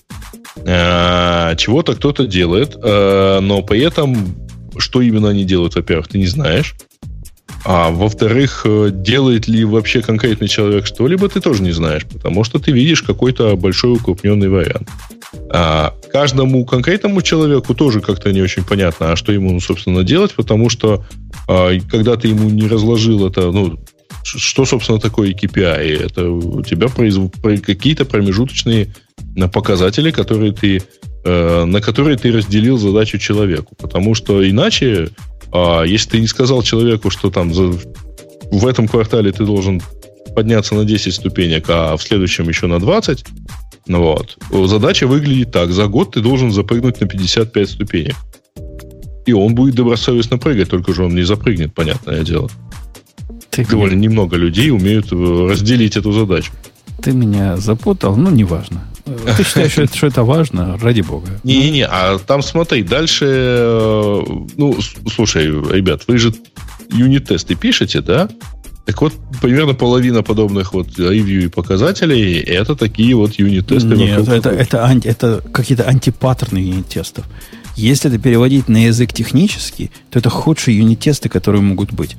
[0.57, 4.37] э, чего-то кто-то делает, э, но при этом,
[4.77, 6.75] что именно они делают, во-первых, ты не знаешь.
[7.65, 12.59] А во-вторых, э, делает ли вообще конкретный человек что-либо, ты тоже не знаешь, потому что
[12.59, 14.89] ты видишь какой-то большой укрупненный вариант.
[15.49, 20.69] А каждому конкретному человеку тоже как-то не очень понятно, а что ему, собственно, делать, потому
[20.69, 21.05] что
[21.49, 23.79] а, когда ты ему не разложил это, ну,
[24.25, 26.05] что, собственно, такое KPI?
[26.05, 27.31] Это у тебя произв...
[27.43, 28.95] какие-то промежуточные
[29.53, 30.83] показатели, которые ты,
[31.25, 33.75] на которые ты разделил задачу человеку.
[33.79, 35.11] Потому что иначе
[35.53, 39.83] а если ты не сказал человеку, что там в этом квартале ты должен
[40.35, 43.25] подняться на 10 ступенек, а в следующем еще на 20,
[43.87, 44.39] ну вот,
[44.69, 45.71] задача выглядит так.
[45.71, 48.17] За год ты должен запрыгнуть на 55 ступенек.
[49.27, 52.51] И он будет добросовестно прыгать, только же он не запрыгнет, понятное дело.
[53.51, 54.09] Ты Довольно меня...
[54.09, 56.51] немного людей умеют э, разделить эту задачу.
[57.03, 58.85] Ты меня запутал, ну, неважно.
[59.37, 60.79] Ты считаешь, что это, что это важно?
[60.79, 61.29] Ради бога.
[61.45, 63.27] Не-не-не, а там смотри, дальше...
[63.29, 64.23] Э,
[64.57, 64.79] ну,
[65.15, 66.35] слушай, ребят, вы же
[66.91, 68.29] юнит-тесты пишете, да?
[68.85, 73.95] Так вот, примерно половина подобных вот ревью и показателей это такие вот юнит-тесты.
[73.95, 77.25] Нет, это, это, анти, это какие-то антипаттерны юнит-тестов.
[77.77, 82.17] Если это переводить на язык технический, то это худшие юнит-тесты, которые могут быть.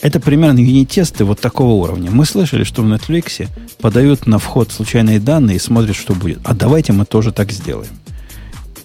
[0.00, 2.10] Это примерно юнит-тесты вот такого уровня.
[2.10, 3.48] Мы слышали, что в Netflix
[3.80, 6.38] подают на вход случайные данные и смотрят, что будет.
[6.44, 7.90] А давайте мы тоже так сделаем.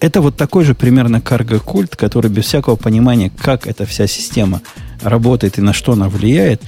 [0.00, 4.60] Это вот такой же примерно карго-культ, который без всякого понимания, как эта вся система
[5.00, 6.60] работает и на что она влияет,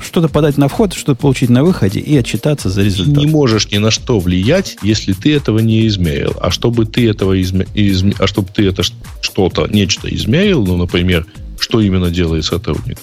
[0.00, 3.16] что-то подать на вход, что-то получить на выходе и отчитаться за результат.
[3.16, 6.34] Не можешь ни на что влиять, если ты этого не измерил.
[6.40, 7.66] А чтобы ты этого изме...
[7.74, 8.14] изме...
[8.18, 11.26] а чтобы ты это что-то, нечто измерил, ну, например,
[11.58, 12.98] что именно делает сотрудник,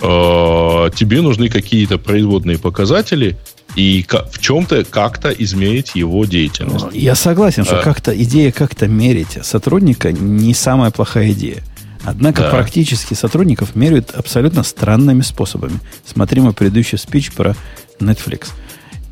[0.00, 3.36] тебе нужны какие-то производные показатели,
[3.76, 6.86] и в чем-то как-то измерить его деятельность.
[6.92, 7.82] Я согласен, что а.
[7.82, 11.62] как-то идея как-то мерить сотрудника не самая плохая идея.
[12.02, 12.50] Однако да.
[12.50, 15.78] практически сотрудников меряют абсолютно странными способами.
[16.06, 17.54] Смотри мой предыдущий спич про
[18.00, 18.48] Netflix.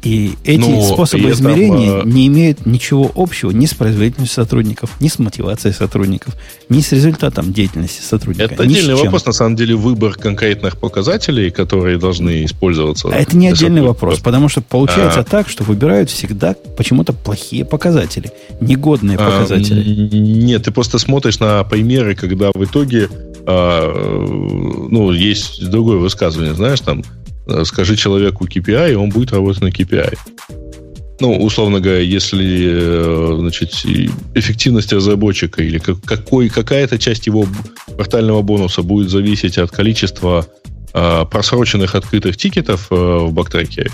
[0.08, 5.08] И эти ну, способы измерения там, не имеют ничего общего ни с производительностью сотрудников, ни
[5.08, 6.34] с мотивацией сотрудников,
[6.70, 8.54] ни с результатом деятельности сотрудника.
[8.54, 13.10] Это отдельный вопрос, на самом деле, выбор конкретных показателей, которые должны использоваться.
[13.12, 17.66] А это не отдельный вопрос, потому что получается а, так, что выбирают всегда почему-то плохие
[17.66, 18.32] показатели,
[18.62, 20.16] негодные а, показатели.
[20.16, 23.10] Нет, ты просто смотришь на примеры, когда в итоге
[23.44, 23.94] а,
[24.90, 27.17] ну, есть другое высказывание, знаешь, там, Э,
[27.64, 30.16] скажи человеку KPI, и он будет работать на KPI.
[31.20, 33.72] Ну, условно говоря, если э, значит,
[34.34, 37.46] эффективность разработчика или какой, какая-то часть его
[37.86, 40.46] квартального бонуса будет зависеть от количества
[40.94, 43.90] э, просроченных открытых тикетов э, в бактрекере,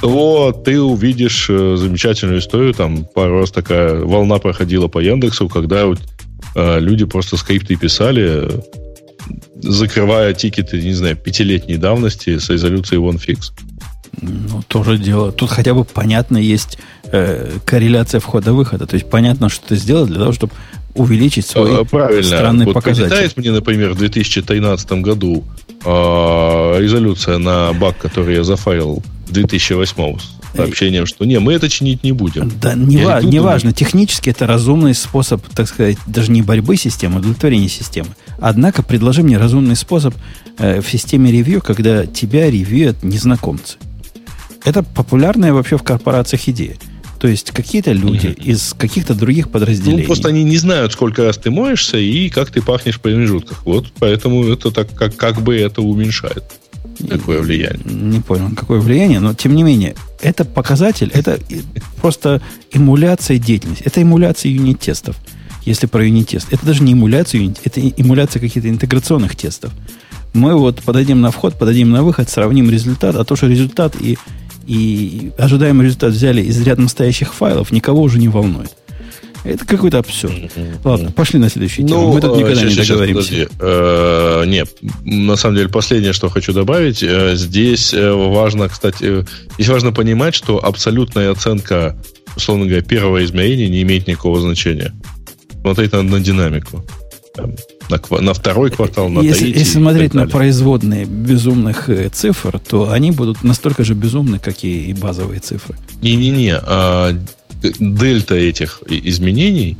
[0.00, 2.74] то ты увидишь э, замечательную историю.
[2.74, 8.48] Там пару раз такая волна проходила по Яндексу, когда э, люди просто скрипты писали,
[9.56, 13.52] закрывая тикеты, не знаю, пятилетней давности с резолюцией OneFix.
[14.20, 15.32] Ну, тоже дело.
[15.32, 16.78] Тут хотя бы понятно есть
[17.10, 18.86] э, корреляция входа-выхода.
[18.86, 20.52] То есть понятно, что ты сделал для того, чтобы
[20.94, 22.22] увеличить свой а, Правильно.
[22.22, 23.08] странный вот показатель.
[23.08, 25.44] Прилетает мне, например, в 2013 году
[25.84, 30.18] э, резолюция на баг, который я зафайлил в 2008
[30.56, 32.50] сообщением, что не, мы это чинить не будем.
[32.60, 33.72] Да, не, ва- не важно.
[33.72, 38.10] Технически это разумный способ, так сказать, даже не борьбы системы, а удовлетворения системы.
[38.38, 40.14] Однако предложи мне разумный способ
[40.58, 43.76] э, в системе ревью, когда тебя ревьюют незнакомцы.
[44.64, 46.76] Это популярная вообще в корпорациях идея.
[47.20, 48.44] То есть какие-то люди mm-hmm.
[48.44, 50.02] из каких-то других подразделений.
[50.02, 53.64] Ну, просто они не знают, сколько раз ты моешься и как ты пахнешь в промежутках.
[53.64, 56.44] Вот поэтому это так, как, как бы это уменьшает.
[57.08, 57.82] Какое влияние?
[57.84, 61.38] Не понял, какое влияние, но тем не менее, это показатель, это
[62.00, 62.40] просто
[62.72, 63.84] эмуляция деятельности.
[63.84, 65.16] Это эмуляция юнит-тестов
[65.64, 66.48] если про юнит-тест.
[66.50, 69.72] Это даже не эмуляция юнит, это эмуляция каких-то интеграционных тестов.
[70.34, 74.18] Мы вот подадим на вход, подадим на выход, сравним результат, а то, что результат и,
[74.66, 78.76] и ожидаемый результат взяли из рядом стоящих файлов, никого уже не волнует.
[79.44, 80.34] Это какой-то абсурд.
[80.82, 82.00] Ладно, пошли на следующую тему.
[82.00, 83.48] Ну, Мы тут никогда сейчас, не договоримся.
[83.60, 84.68] Э, нет,
[85.04, 90.34] на самом деле, последнее, что хочу добавить, э, здесь э, важно, кстати, здесь важно понимать,
[90.34, 91.96] что абсолютная оценка,
[92.36, 94.92] условно говоря, первого измерения не имеет никакого значения
[95.64, 96.84] смотреть надо на динамику.
[97.88, 99.58] на, на второй квартал, на если, третий.
[99.60, 104.92] Если смотреть на производные безумных цифр, то они будут настолько же безумны, как и, и
[104.92, 105.74] базовые цифры.
[106.02, 107.16] Не-не-не, а
[107.78, 109.78] дельта этих изменений,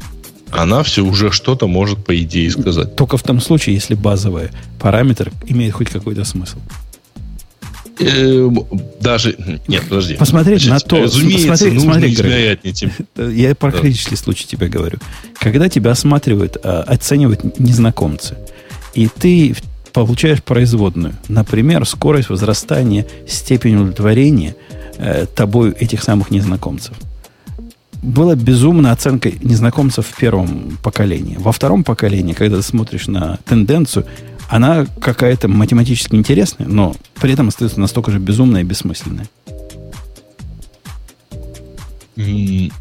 [0.50, 2.96] она все уже что-то может, по идее, сказать.
[2.96, 6.58] Только в том случае, если базовый параметр имеет хоть какой-то смысл.
[7.98, 8.48] Э,
[9.00, 9.36] даже...
[9.68, 10.14] Нет, подожди.
[10.14, 11.02] Посмотреть Значит, на то...
[11.04, 12.84] Разумеется, смотри, нужно смотри, измерять
[13.16, 13.78] Я про да.
[13.78, 14.98] критический случай тебе говорю.
[15.38, 18.36] Когда тебя осматривают, а, оценивают незнакомцы,
[18.94, 19.54] и ты
[19.92, 24.56] получаешь производную, например, скорость возрастания, степень удовлетворения
[24.98, 26.96] э, тобой этих самых незнакомцев.
[28.04, 31.36] Была безумная оценка незнакомцев в первом поколении.
[31.38, 34.04] Во втором поколении, когда ты смотришь на тенденцию,
[34.50, 39.26] она какая-то математически интересная, но при этом остается настолько же безумная и бессмысленная.
[42.16, 42.72] Нет,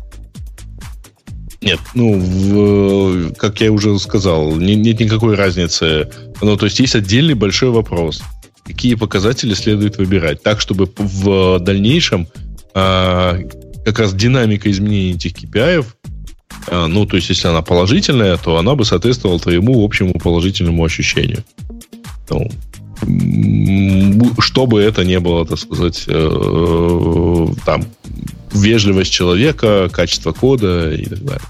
[1.94, 6.10] ну, в, как я уже сказал, не, нет никакой разницы.
[6.42, 8.22] Ну, то есть есть отдельный большой вопрос.
[8.66, 10.44] Какие показатели следует выбирать?
[10.44, 12.28] Так, чтобы в дальнейшем
[12.74, 13.40] а,
[13.86, 15.86] как раз динамика изменения этих KPI
[16.68, 21.44] а, ну, то есть, если она положительная, то она бы соответствовала твоему общему положительному ощущению.
[22.30, 22.50] Ну,
[24.40, 27.86] чтобы это не было, так сказать, э, там,
[28.54, 31.42] вежливость человека, качество кода и так далее.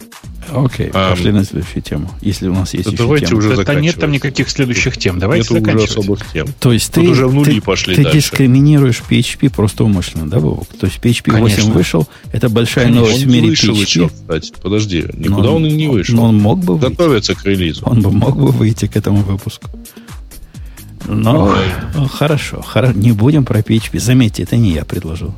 [0.53, 2.11] Окей, а, пошли на следующую тему.
[2.21, 3.39] Если у нас есть еще давайте тема.
[3.39, 5.19] уже да, нет там никаких следующих тем.
[5.19, 6.47] Давайте Нет уже особых тем.
[6.59, 8.17] То есть Тут ты, уже в нули ты, пошли ты дальше.
[8.19, 10.67] дискриминируешь PHP просто умышленно, да, Вовок?
[10.79, 11.63] То есть PHP Конечно.
[11.63, 13.81] 8 вышел, это большая Конечно, новость он в мире вышел PHP.
[13.81, 14.53] еще, кстати.
[14.61, 16.15] Подожди, никуда Но он, и не вышел.
[16.15, 16.91] Но он мог бы выйти.
[16.91, 17.83] Готовится к релизу.
[17.85, 19.69] Он бы мог бы выйти к этому выпуску.
[21.05, 21.53] Но
[22.13, 23.99] хорошо, хоро- не будем про PHP.
[23.99, 25.35] Заметьте, это не я предложил.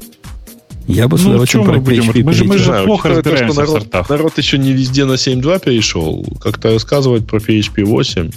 [0.87, 2.03] Я бы с Ну, удовольствием чё про мы будем?
[2.03, 4.09] PHP Мы же- мы же знаю, плохо учитывая то, разбираемся что в народ, сортах.
[4.09, 6.25] народ еще не везде на 7.2 перешел.
[6.39, 8.31] Как-то рассказывать про PHP 8.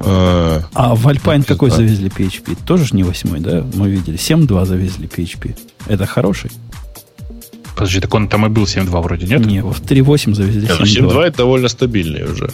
[0.00, 1.88] э, А в Alpine какой знаю.
[1.88, 2.56] завезли PHP?
[2.66, 3.64] Тоже ж не восьмой, да?
[3.74, 4.16] Мы видели.
[4.16, 5.56] 7.2 завезли PHP.
[5.86, 6.50] Это хороший?
[7.74, 9.44] Подожди, так он там и был 7.2 вроде, нет?
[9.46, 10.86] Не, в 3.8 завезли не, ну, 7.2.
[10.86, 12.50] 7.2 это довольно стабильный уже.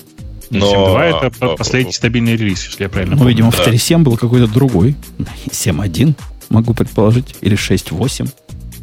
[0.51, 3.31] Ну, Но- 7.2 это а, по- последний стабильный релиз, если я правильно Ну, помню.
[3.33, 3.65] видимо, в да.
[3.65, 4.95] 3.7 был какой-то другой.
[5.51, 6.15] 7.1,
[6.49, 7.37] могу предположить.
[7.41, 8.29] Или 6.8.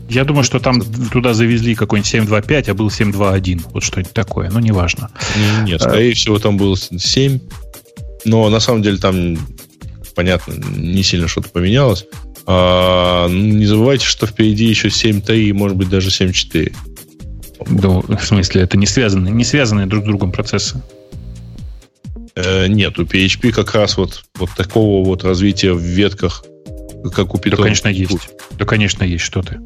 [0.09, 0.81] Я думаю, что там
[1.11, 3.61] туда завезли какой-нибудь 7.2.5, а был 7.2.1.
[3.73, 4.49] Вот что-нибудь такое.
[4.49, 5.09] Ну, неважно.
[5.63, 7.39] Не- Нет, скорее всего, там было 7.
[8.25, 9.37] Но на самом деле там,
[10.15, 12.05] понятно, не сильно что-то поменялось.
[12.45, 16.73] А, ну, не забывайте, что впереди еще 7.3 и, может быть, даже 7.4.
[17.69, 20.81] Да, в смысле, это не связанные, не связанные друг с другом процессы.
[22.35, 26.43] Э, нет, у PHP как раз вот, вот такого вот развития в ветках,
[27.13, 27.51] как у Python.
[27.57, 28.29] Да, конечно, есть.
[28.57, 29.23] Да, конечно, есть.
[29.23, 29.59] Что ты?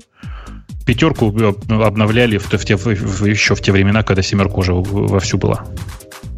[0.85, 4.73] Пятерку об- обновляли в, в те- в- в- еще в те времена, когда семерка уже
[4.73, 5.65] вовсю была.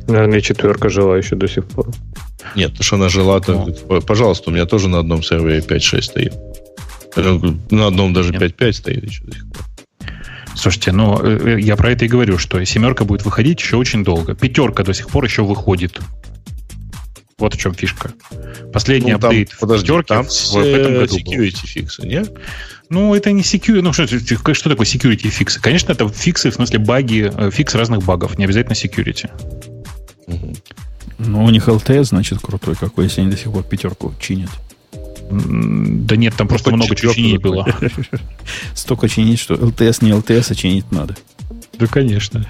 [0.08, 1.88] Наверное, четверка жила еще до сих пор.
[2.56, 3.40] Нет, потому что она жила...
[3.40, 4.02] то- Ну.
[4.02, 6.34] Пожалуйста, у меня тоже на одном сервере 5.6 стоит.
[7.16, 7.40] Э,
[7.72, 8.42] На одном даже Нет.
[8.42, 9.62] 5.5 стоит еще до сих пор.
[10.56, 14.36] Слушайте, ну, э, я про это и говорю, что семерка будет выходить еще очень долго.
[14.36, 16.00] Пятерка до сих пор еще выходит.
[17.44, 18.14] Вот в чем фишка.
[18.72, 21.34] Последний Ну, там, апдейт в подожди, пятерке там в, в этом году был.
[21.34, 22.24] security фиксы, не?
[22.88, 23.82] Ну, это не security.
[23.82, 25.60] Ну, что, что такое security фиксы?
[25.60, 29.30] Конечно, это фиксы, в смысле баги, э, фикс разных багов, не обязательно security.
[31.18, 34.50] Ну, у них LTS, значит, крутой какой, если они до сих пор пятерку чинят.
[35.30, 37.68] Да нет, там просто хоть много чинить было.
[38.74, 41.18] Столько чинить, что LTS не LTS, а чинить надо.
[41.78, 42.46] Да, конечно.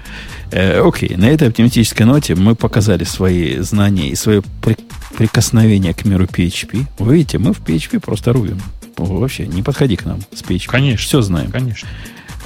[0.50, 4.76] Э, окей, на этой оптимистической ноте мы показали свои знания и свое при-
[5.16, 6.84] прикосновение к миру PHP.
[6.98, 8.60] Вы видите, мы в PHP просто рубим.
[8.96, 10.66] Вообще, не подходи к нам с PHP.
[10.68, 11.06] Конечно.
[11.06, 11.50] Все знаем.
[11.50, 11.88] Конечно.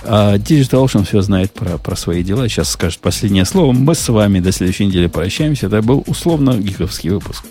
[0.05, 2.49] А Digital Ocean все знает про, про свои дела.
[2.49, 3.73] Сейчас скажет последнее слово.
[3.73, 5.67] Мы с вами до следующей недели прощаемся.
[5.67, 7.45] Это был условно гиковский выпуск.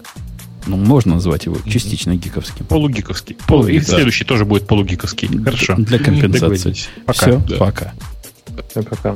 [0.65, 2.65] Ну, можно назвать его частично гиковским.
[2.65, 3.37] Полугиковский.
[3.47, 3.67] Полу...
[3.67, 3.85] И Да.
[3.85, 5.27] следующий тоже будет полугиковский.
[5.43, 5.75] Хорошо.
[5.77, 6.73] Для компенсации.
[7.05, 7.19] Пока.
[7.19, 7.55] Все, Да.
[7.57, 7.93] пока.
[8.69, 9.15] Всем пока.